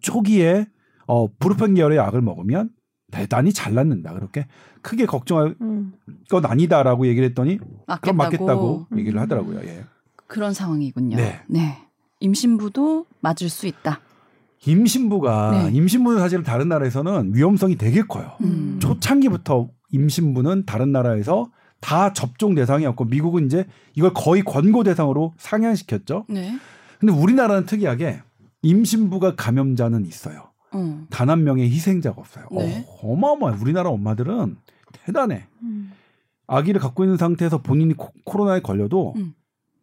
초기에 0.00 0.66
어, 1.06 1.28
브루펜 1.38 1.74
계열의 1.74 1.98
약을 1.98 2.20
먹으면 2.20 2.70
대단히 3.12 3.52
잘 3.52 3.74
낫는다. 3.74 4.12
그렇게 4.14 4.46
크게 4.82 5.06
걱정할 5.06 5.54
음. 5.60 5.92
건 6.28 6.44
아니다라고 6.44 7.06
얘기를 7.06 7.28
했더니 7.28 7.58
맞겠다고. 7.86 8.00
그럼 8.00 8.16
맞겠다고 8.16 8.86
음. 8.90 8.98
얘기를 8.98 9.20
하더라고요. 9.20 9.60
예. 9.64 9.84
그런 10.26 10.52
상황이군요. 10.52 11.16
네. 11.16 11.78
임신부도 12.20 13.06
맞을 13.20 13.48
수 13.48 13.66
있다. 13.66 14.00
임신부가 14.64 15.68
네. 15.70 15.76
임신부는 15.76 16.18
사실 16.18 16.42
다른 16.42 16.68
나라에서는 16.68 17.32
위험성이 17.34 17.76
되게 17.76 18.02
커요. 18.02 18.32
음. 18.40 18.78
초창기부터 18.80 19.68
임신부는 19.92 20.64
다른 20.66 20.90
나라에서 20.90 21.50
다 21.86 22.12
접종 22.12 22.56
대상이었고 22.56 23.04
미국은 23.04 23.46
이제 23.46 23.64
이걸 23.94 24.12
거의 24.12 24.42
권고 24.42 24.82
대상으로 24.82 25.34
상향시켰죠. 25.38 26.24
네. 26.28 26.58
근데 26.98 27.14
우리나라는 27.14 27.64
특이하게 27.64 28.22
임신부가 28.62 29.36
감염자는 29.36 30.04
있어요. 30.04 30.50
어. 30.72 31.06
단한 31.10 31.44
명의 31.44 31.70
희생자가 31.70 32.20
없어요. 32.20 32.46
네. 32.50 32.84
어, 32.88 33.12
어마어마해. 33.12 33.58
우리나라 33.60 33.90
엄마들은 33.90 34.56
대단해. 35.04 35.46
음. 35.62 35.92
아기를 36.48 36.80
갖고 36.80 37.04
있는 37.04 37.16
상태에서 37.16 37.58
본인이 37.62 37.94
코, 37.94 38.10
코로나에 38.24 38.58
걸려도 38.62 39.12
음. 39.14 39.34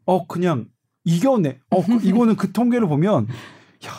어 0.05 0.27
그냥 0.27 0.65
이겨내. 1.05 1.59
어 1.69 1.85
그- 1.85 1.99
이거는 2.03 2.35
그 2.35 2.51
통계를 2.51 2.85
보면 2.89 3.27
야 3.85 3.91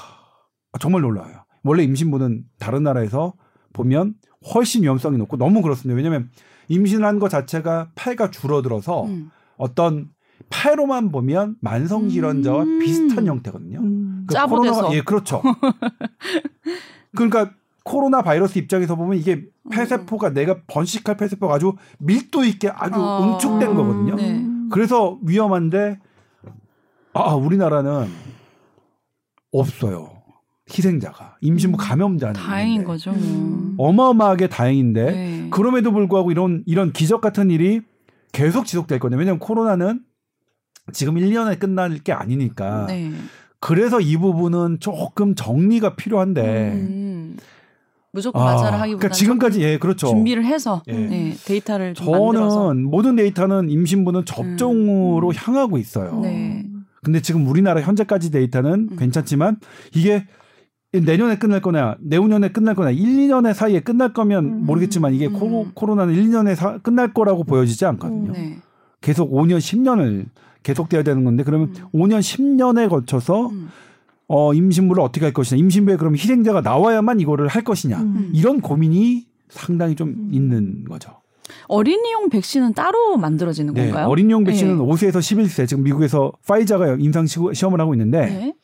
정말 0.78 1.00
놀라워요. 1.00 1.42
원래 1.62 1.82
임신부는 1.84 2.44
다른 2.58 2.82
나라에서 2.82 3.32
보면 3.74 4.14
훨씬 4.54 4.82
위험성이 4.82 5.18
높고 5.18 5.36
너무 5.36 5.60
그렇습니다. 5.60 5.94
왜냐하면 5.96 6.30
임신을 6.68 7.04
한것 7.04 7.28
자체가 7.30 7.90
폐가 7.94 8.30
줄어들어서 8.30 9.04
음. 9.04 9.30
어떤 9.58 10.08
폐로만 10.48 11.10
보면 11.12 11.56
만성 11.60 12.08
질환자와 12.08 12.62
음. 12.62 12.78
비슷한 12.78 13.26
형태거든요. 13.26 13.80
음. 13.80 14.24
그 14.26 14.32
짜부대서. 14.34 14.82
코로나가- 14.88 14.94
예, 14.94 15.02
그렇죠. 15.02 15.42
그러니까 17.14 17.52
코로나 17.84 18.22
바이러스 18.22 18.58
입장에서 18.58 18.96
보면 18.96 19.18
이게 19.18 19.44
폐세포가 19.70 20.30
내가 20.30 20.62
번식할 20.66 21.16
폐세포가 21.18 21.54
아주 21.54 21.74
밀도 21.98 22.44
있게 22.44 22.68
아주 22.70 22.94
아. 22.96 23.34
응축된 23.34 23.74
거거든요. 23.74 24.14
네. 24.16 24.44
그래서 24.70 25.18
위험한데 25.22 25.98
아 27.12 27.34
우리나라는 27.34 28.08
없어요. 29.52 30.13
희생자가 30.70 31.36
임신부 31.40 31.76
음. 31.76 31.78
감염자는 31.78 32.34
다행인 32.34 32.72
있는데. 32.74 32.86
거죠. 32.86 33.10
음. 33.12 33.74
어마어마하게 33.76 34.48
다행인데 34.48 35.04
네. 35.04 35.48
그럼에도 35.50 35.92
불구하고 35.92 36.30
이런 36.30 36.62
이런 36.66 36.92
기적 36.92 37.20
같은 37.20 37.50
일이 37.50 37.82
계속 38.32 38.66
지속될 38.66 38.98
거든요. 38.98 39.18
왜냐하면 39.18 39.38
코로나는 39.38 40.00
지금 40.92 41.14
1년에 41.14 41.58
끝날 41.58 41.98
게 41.98 42.12
아니니까. 42.12 42.86
네. 42.86 43.12
그래서 43.60 44.00
이 44.00 44.16
부분은 44.16 44.78
조금 44.80 45.34
정리가 45.34 45.96
필요한데 45.96 46.72
음. 46.72 47.36
무조건 48.10 48.44
맞아를 48.44 48.78
하기보다는 48.78 48.98
그러니까 48.98 49.08
지금까지 49.08 49.62
예 49.62 49.78
그렇죠. 49.78 50.06
준비를 50.06 50.44
해서 50.44 50.82
예. 50.86 50.92
네, 50.92 51.34
데이터를 51.44 51.94
좀 51.94 52.10
만들어서 52.10 52.68
저는 52.68 52.84
모든 52.84 53.16
데이터는 53.16 53.68
임신부는 53.70 54.24
접종으로 54.24 55.28
음. 55.28 55.32
향하고 55.34 55.78
있어요. 55.78 56.20
네. 56.20 56.64
근데 57.02 57.20
지금 57.20 57.46
우리나라 57.48 57.80
현재까지 57.80 58.30
데이터는 58.30 58.88
음. 58.92 58.96
괜찮지만 58.96 59.56
이게 59.94 60.26
내년에 61.00 61.36
끝날 61.38 61.60
거냐, 61.60 61.96
내후년에 62.00 62.48
끝날 62.50 62.74
거냐, 62.74 62.90
1, 62.90 62.98
2년의 62.98 63.54
사이에 63.54 63.80
끝날 63.80 64.12
거면 64.12 64.44
음. 64.44 64.66
모르겠지만 64.66 65.14
이게 65.14 65.26
음. 65.26 65.32
코로, 65.32 65.66
코로 65.74 65.94
나는 65.94 66.14
1, 66.14 66.28
2년에 66.30 66.54
사, 66.54 66.78
끝날 66.78 67.12
거라고 67.12 67.44
보여지지 67.44 67.84
않거든요. 67.86 68.32
네. 68.32 68.58
계속 69.00 69.32
5년, 69.32 69.58
10년을 69.58 70.26
계속돼야 70.62 71.02
되는 71.02 71.24
건데 71.24 71.42
그러면 71.44 71.68
음. 71.76 71.84
5년, 71.92 72.20
10년에 72.20 72.88
거쳐서 72.88 73.48
음. 73.48 73.68
어, 74.28 74.54
임신부를 74.54 75.02
어떻게 75.02 75.26
할 75.26 75.32
것이냐, 75.32 75.58
임신부에 75.58 75.96
그럼 75.96 76.14
희생자가 76.14 76.60
나와야만 76.62 77.20
이거를 77.20 77.48
할 77.48 77.62
것이냐, 77.62 77.98
음. 78.00 78.30
이런 78.34 78.60
고민이 78.60 79.26
상당히 79.48 79.94
좀 79.94 80.08
음. 80.08 80.28
있는 80.32 80.84
거죠. 80.84 81.10
어린이용 81.68 82.30
백신은 82.30 82.72
따로 82.72 83.16
만들어지는 83.18 83.74
네, 83.74 83.84
건가요? 83.86 84.08
어린이용 84.08 84.44
백신은 84.44 84.78
네. 84.78 84.82
5세에서 84.82 85.16
11세 85.18 85.68
지금 85.68 85.82
미국에서 85.84 86.32
파이자가 86.46 86.96
임상 86.98 87.26
시- 87.26 87.38
시험을 87.52 87.80
하고 87.80 87.92
있는데 87.94 88.20
네. 88.26 88.54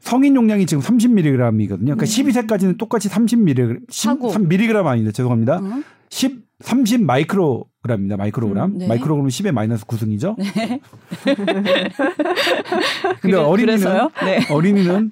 성인 0.00 0.34
용량이 0.34 0.66
지금 0.66 0.82
30mg이거든요. 0.82 1.68
그러니까 1.68 2.04
네. 2.04 2.22
12세까지는 2.22 2.78
똑같이 2.78 3.08
30mg, 3.08 4.06
하고. 4.08 4.32
3mg 4.32 4.86
아닌데 4.86 5.12
죄송합니다. 5.12 5.58
음. 5.60 5.84
10, 6.08 6.42
30 6.60 7.02
마이크로그램입니다. 7.04 8.16
마이크로그램. 8.16 8.64
음, 8.64 8.78
네. 8.78 8.88
마이크로그램은 8.88 9.28
10의 9.28 9.52
마이너스 9.52 9.84
9승이죠. 9.86 10.36
네. 10.38 10.80
근데 13.20 13.36
어린이는? 13.36 14.08
네. 14.24 14.52
어린이는 14.52 15.10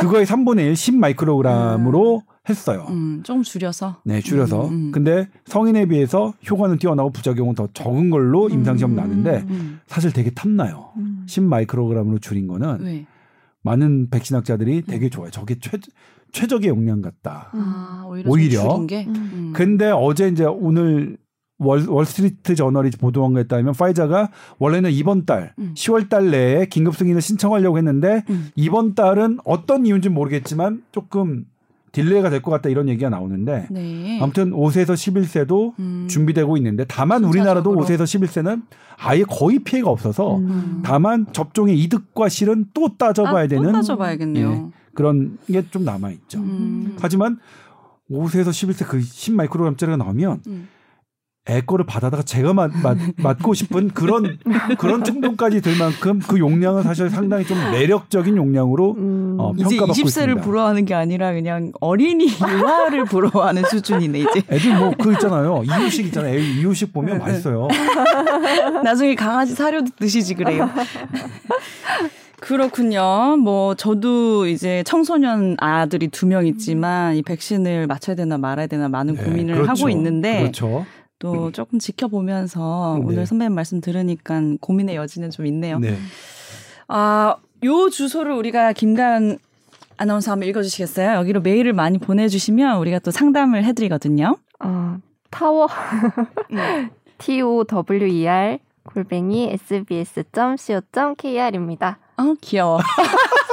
그거의 0.00 0.26
3분의 0.26 0.66
1, 0.66 0.76
10 0.76 0.96
마이크로그램으로 0.96 2.22
했어요. 2.48 2.86
음, 2.88 3.22
조금 3.22 3.42
줄여서. 3.42 4.00
네, 4.04 4.20
줄여서. 4.20 4.68
음, 4.68 4.72
음. 4.72 4.90
근데 4.92 5.28
성인에 5.46 5.86
비해서 5.86 6.32
효과는 6.48 6.78
뛰어나고 6.78 7.10
부작용은 7.10 7.54
더 7.54 7.68
적은 7.72 8.10
걸로 8.10 8.48
임상 8.48 8.76
시험 8.76 8.92
음. 8.92 8.96
나는데 8.96 9.44
음. 9.48 9.80
사실 9.86 10.12
되게 10.12 10.30
탐나요. 10.30 10.90
음. 10.96 11.24
10 11.26 11.42
마이크로그램으로 11.44 12.18
줄인 12.18 12.46
거는 12.48 12.80
왜? 12.80 13.06
많은 13.62 14.10
백신학자들이 14.10 14.82
되게 14.82 15.06
음. 15.06 15.10
좋아요. 15.10 15.30
저게 15.30 15.58
최, 15.60 15.78
최적의 16.32 16.68
용량 16.68 17.00
같다. 17.00 17.50
아, 17.52 18.04
오히려, 18.08 18.30
오히려? 18.30 18.60
좀 18.62 18.70
줄인 18.70 18.86
게. 18.86 19.04
음. 19.06 19.30
음. 19.32 19.52
근데 19.54 19.90
어제 19.90 20.28
이제 20.28 20.44
오늘 20.44 21.18
월, 21.58 21.86
월스트리트 21.86 22.54
저널이 22.54 22.90
보도한 22.92 23.34
거에 23.34 23.44
따르면 23.44 23.74
화이자가 23.74 24.30
원래는 24.58 24.90
이번 24.90 25.26
달 25.26 25.54
음. 25.58 25.74
10월 25.76 26.08
달 26.08 26.30
내에 26.30 26.66
긴급 26.66 26.96
승인을 26.96 27.20
신청하려고 27.20 27.76
했는데 27.76 28.24
음. 28.30 28.50
이번 28.56 28.94
달은 28.94 29.38
어떤 29.44 29.86
이유인지 29.86 30.08
모르겠지만 30.08 30.82
조금 30.90 31.44
delay가 31.92 32.30
될 32.30 32.40
것 32.42 32.50
같다 32.52 32.68
이런 32.68 32.88
얘기가 32.88 33.10
나오는데 33.10 33.66
네. 33.70 34.18
아무튼 34.22 34.50
5세에서 34.52 34.90
11세도 34.94 35.72
음. 35.78 36.06
준비되고 36.08 36.56
있는데 36.58 36.84
다만 36.86 37.24
우리나라도 37.24 37.70
순차적으로. 37.74 38.04
5세에서 38.04 38.28
11세는 38.28 38.62
아예 38.98 39.22
거의 39.24 39.58
피해가 39.58 39.90
없어서 39.90 40.36
음. 40.38 40.82
다만 40.84 41.26
접종의 41.32 41.78
이득과 41.80 42.28
실은 42.28 42.66
또 42.74 42.96
따져봐야 42.96 43.44
아, 43.44 43.46
또 43.46 43.48
되는 43.48 43.72
따져봐야겠네요. 43.72 44.50
예. 44.50 44.80
그런 44.94 45.38
게 45.50 45.62
좀 45.70 45.84
남아 45.84 46.10
있죠. 46.12 46.38
음. 46.38 46.96
하지만 47.00 47.38
5세에서 48.10 48.48
11세 48.48 48.86
그 48.86 49.00
10 49.00 49.34
마이크로그램짜리가 49.34 49.96
나오면 49.96 50.40
음. 50.46 50.68
애 51.50 51.60
거를 51.60 51.84
받아다가 51.84 52.22
제가 52.22 52.52
맞, 52.54 52.70
맞, 52.82 52.96
맞고 53.16 53.54
싶은 53.54 53.88
그런 53.88 54.38
그런 54.78 55.02
충동까지 55.04 55.60
들 55.60 55.76
만큼 55.76 56.20
그 56.26 56.38
용량은 56.38 56.82
사실 56.84 57.10
상당히 57.10 57.44
좀 57.44 57.58
매력적인 57.72 58.36
용량으로 58.36 58.94
음. 58.96 59.36
어, 59.38 59.52
이제 59.56 59.64
평가받고 59.76 59.92
20세를 59.92 60.06
있습니다. 60.06 60.40
부러워하는 60.42 60.84
게 60.84 60.94
아니라 60.94 61.32
그냥 61.32 61.72
어린이 61.80 62.26
유아를 62.28 63.04
부러워하는 63.04 63.64
수준이네 63.70 64.20
이제. 64.20 64.42
애들 64.48 64.78
뭐 64.78 64.92
그 64.98 65.12
있잖아요 65.12 65.62
이유식 65.64 66.06
있잖아요 66.06 66.34
애 66.38 66.40
이유식 66.40 66.92
보면 66.92 67.18
네, 67.18 67.24
맛있어요. 67.24 67.68
나중에 68.84 69.14
강아지 69.14 69.54
사료도 69.54 69.90
드시지 69.98 70.34
그래요. 70.34 70.70
그렇군요. 72.40 73.36
뭐 73.38 73.74
저도 73.74 74.46
이제 74.46 74.82
청소년 74.86 75.56
아들이 75.58 76.08
두 76.08 76.26
명 76.26 76.46
있지만 76.46 77.16
이 77.16 77.22
백신을 77.22 77.86
맞춰야 77.86 78.14
되나 78.16 78.38
말아야 78.38 78.66
되나 78.66 78.88
많은 78.88 79.14
네, 79.16 79.24
고민을 79.24 79.54
그렇죠. 79.56 79.70
하고 79.70 79.88
있는데 79.90 80.40
그렇죠. 80.40 80.86
또 81.20 81.52
조금 81.52 81.78
지켜보면서 81.78 82.96
네. 82.98 83.04
오늘 83.06 83.26
선배님 83.26 83.54
말씀 83.54 83.80
들으니까 83.80 84.40
고민의 84.60 84.96
여지는 84.96 85.30
좀 85.30 85.46
있네요. 85.46 85.78
네. 85.78 85.96
아, 86.88 87.36
요 87.62 87.90
주소를 87.90 88.32
우리가 88.32 88.72
김가연 88.72 89.38
아나운서 89.98 90.32
한번 90.32 90.48
읽어주시겠어요? 90.48 91.12
여기로 91.12 91.42
메일을 91.42 91.74
많이 91.74 91.98
보내주시면 91.98 92.78
우리가 92.78 92.98
또 93.00 93.10
상담을 93.10 93.64
해드리거든요. 93.64 94.38
아, 94.58 94.96
타워 95.30 95.68
음. 96.50 96.88
T 97.18 97.42
O 97.42 97.64
W 97.64 98.06
E 98.06 98.26
R 98.26 98.58
골뱅이 98.82 99.58
sbs.co.kr입니다. 99.68 101.98
어, 102.16 102.34
귀여워. 102.40 102.80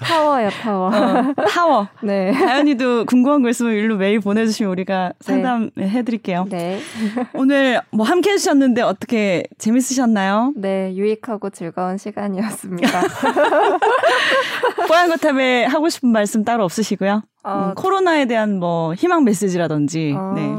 타워요, 0.00 0.50
타워. 0.50 0.88
어, 0.88 1.34
타워. 1.48 1.88
네. 2.02 2.32
가연이도 2.32 3.06
궁금한 3.06 3.42
거 3.42 3.48
있으면 3.48 3.72
일로 3.72 3.96
메일 3.96 4.20
보내주시면 4.20 4.70
우리가 4.72 5.12
상담해드릴게요. 5.20 6.46
네. 6.50 6.80
오늘 7.34 7.80
뭐 7.90 8.06
함께 8.06 8.32
해주셨는데 8.32 8.82
어떻게 8.82 9.44
재밌으셨나요? 9.58 10.52
네, 10.56 10.94
유익하고 10.94 11.50
즐거운 11.50 11.98
시간이었습니다. 11.98 12.88
뽀얀거탑에 14.88 15.64
하고 15.64 15.88
싶은 15.88 16.10
말씀 16.10 16.44
따로 16.44 16.64
없으시고요? 16.64 17.22
아, 17.42 17.68
음, 17.68 17.74
코로나에 17.74 18.26
대한 18.26 18.58
뭐 18.58 18.94
희망 18.94 19.24
메시지라든지. 19.24 20.14
아, 20.16 20.32
네. 20.34 20.50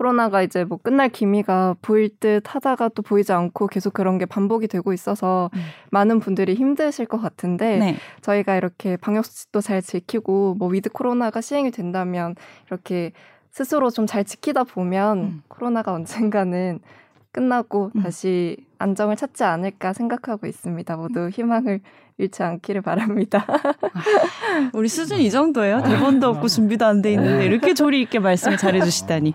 코로나가 0.00 0.40
이제 0.40 0.64
뭐 0.64 0.78
끝날 0.78 1.10
기미가 1.10 1.76
보일 1.82 2.08
듯 2.20 2.42
하다가 2.46 2.88
또 2.94 3.02
보이지 3.02 3.32
않고 3.34 3.66
계속 3.66 3.92
그런 3.92 4.16
게 4.16 4.24
반복이 4.24 4.66
되고 4.66 4.94
있어서 4.94 5.50
음. 5.52 5.60
많은 5.90 6.20
분들이 6.20 6.54
힘드실 6.54 7.04
것 7.04 7.20
같은데 7.20 7.76
네. 7.76 7.96
저희가 8.22 8.56
이렇게 8.56 8.96
방역 8.96 9.26
수칙도 9.26 9.60
잘 9.60 9.82
지키고 9.82 10.54
뭐 10.58 10.68
with 10.68 10.88
코로나가 10.88 11.42
시행이 11.42 11.70
된다면 11.70 12.34
이렇게 12.68 13.12
스스로 13.50 13.90
좀 13.90 14.06
잘 14.06 14.24
지키다 14.24 14.64
보면 14.64 15.18
음. 15.18 15.42
코로나가 15.48 15.92
언젠가는 15.92 16.80
끝나고 17.30 17.92
음. 17.94 18.02
다시 18.02 18.56
안정을 18.80 19.14
찾지 19.16 19.44
않을까 19.44 19.92
생각하고 19.92 20.46
있습니다. 20.46 20.96
모두 20.96 21.28
희망을 21.28 21.80
잃지 22.16 22.42
않기를 22.42 22.80
바랍니다. 22.80 23.46
우리 24.72 24.88
수준 24.88 25.18
이 25.20 25.30
정도예요. 25.30 25.82
대본도 25.82 26.26
없고 26.28 26.48
준비도 26.48 26.84
안 26.86 27.02
돼 27.02 27.12
있는데 27.12 27.44
이렇게 27.46 27.74
조리 27.74 28.00
있게 28.02 28.18
말씀을 28.18 28.56
잘해주시다니. 28.58 29.34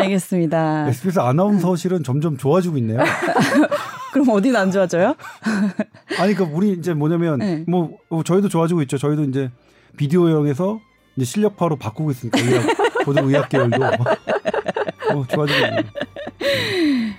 알겠습니다. 0.00 0.88
SBS 0.88 1.20
아나운서실은 1.20 2.02
점점 2.04 2.36
좋아지고 2.36 2.76
있네요. 2.78 3.00
그럼 4.12 4.30
어디는 4.30 4.58
안 4.58 4.70
좋아져요? 4.70 5.14
아니 6.18 6.34
그 6.34 6.42
우리 6.44 6.72
이제 6.72 6.94
뭐냐면 6.94 7.38
네. 7.38 7.64
뭐 7.68 7.98
어, 8.08 8.22
저희도 8.22 8.48
좋아지고 8.48 8.80
있죠. 8.82 8.96
저희도 8.98 9.24
이제 9.24 9.50
비디오형에서 9.98 10.80
이제 11.16 11.24
실력파로 11.24 11.76
바꾸고 11.76 12.10
있으니까 12.12 12.38
고등 13.06 13.28
의학 13.28 13.48
계열도 13.48 13.76
어, 13.84 15.24
좋아지고 15.28 15.44
있네요. 15.66 15.82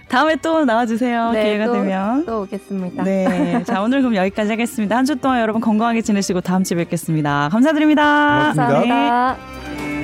다음에 0.10 0.36
또 0.38 0.64
나와주세요. 0.66 1.32
네, 1.32 1.44
기회가 1.44 1.66
또- 1.66 1.74
되면. 1.74 2.26
또 2.26 2.42
오겠습니다. 2.42 3.04
네. 3.04 3.64
자, 3.66 3.82
오늘 3.82 4.02
그럼 4.02 4.16
여기까지 4.16 4.50
하겠습니다. 4.52 4.96
한 4.98 5.06
주 5.06 5.16
동안 5.16 5.42
여러분 5.42 5.62
건강하게 5.62 6.02
지내시고 6.02 6.42
다음 6.42 6.64
주에 6.64 6.78
뵙겠습니다. 6.78 7.50
감사드립니다. 7.52 8.52
고맙습니다. 8.54 8.68
감사합니다. 8.68 9.97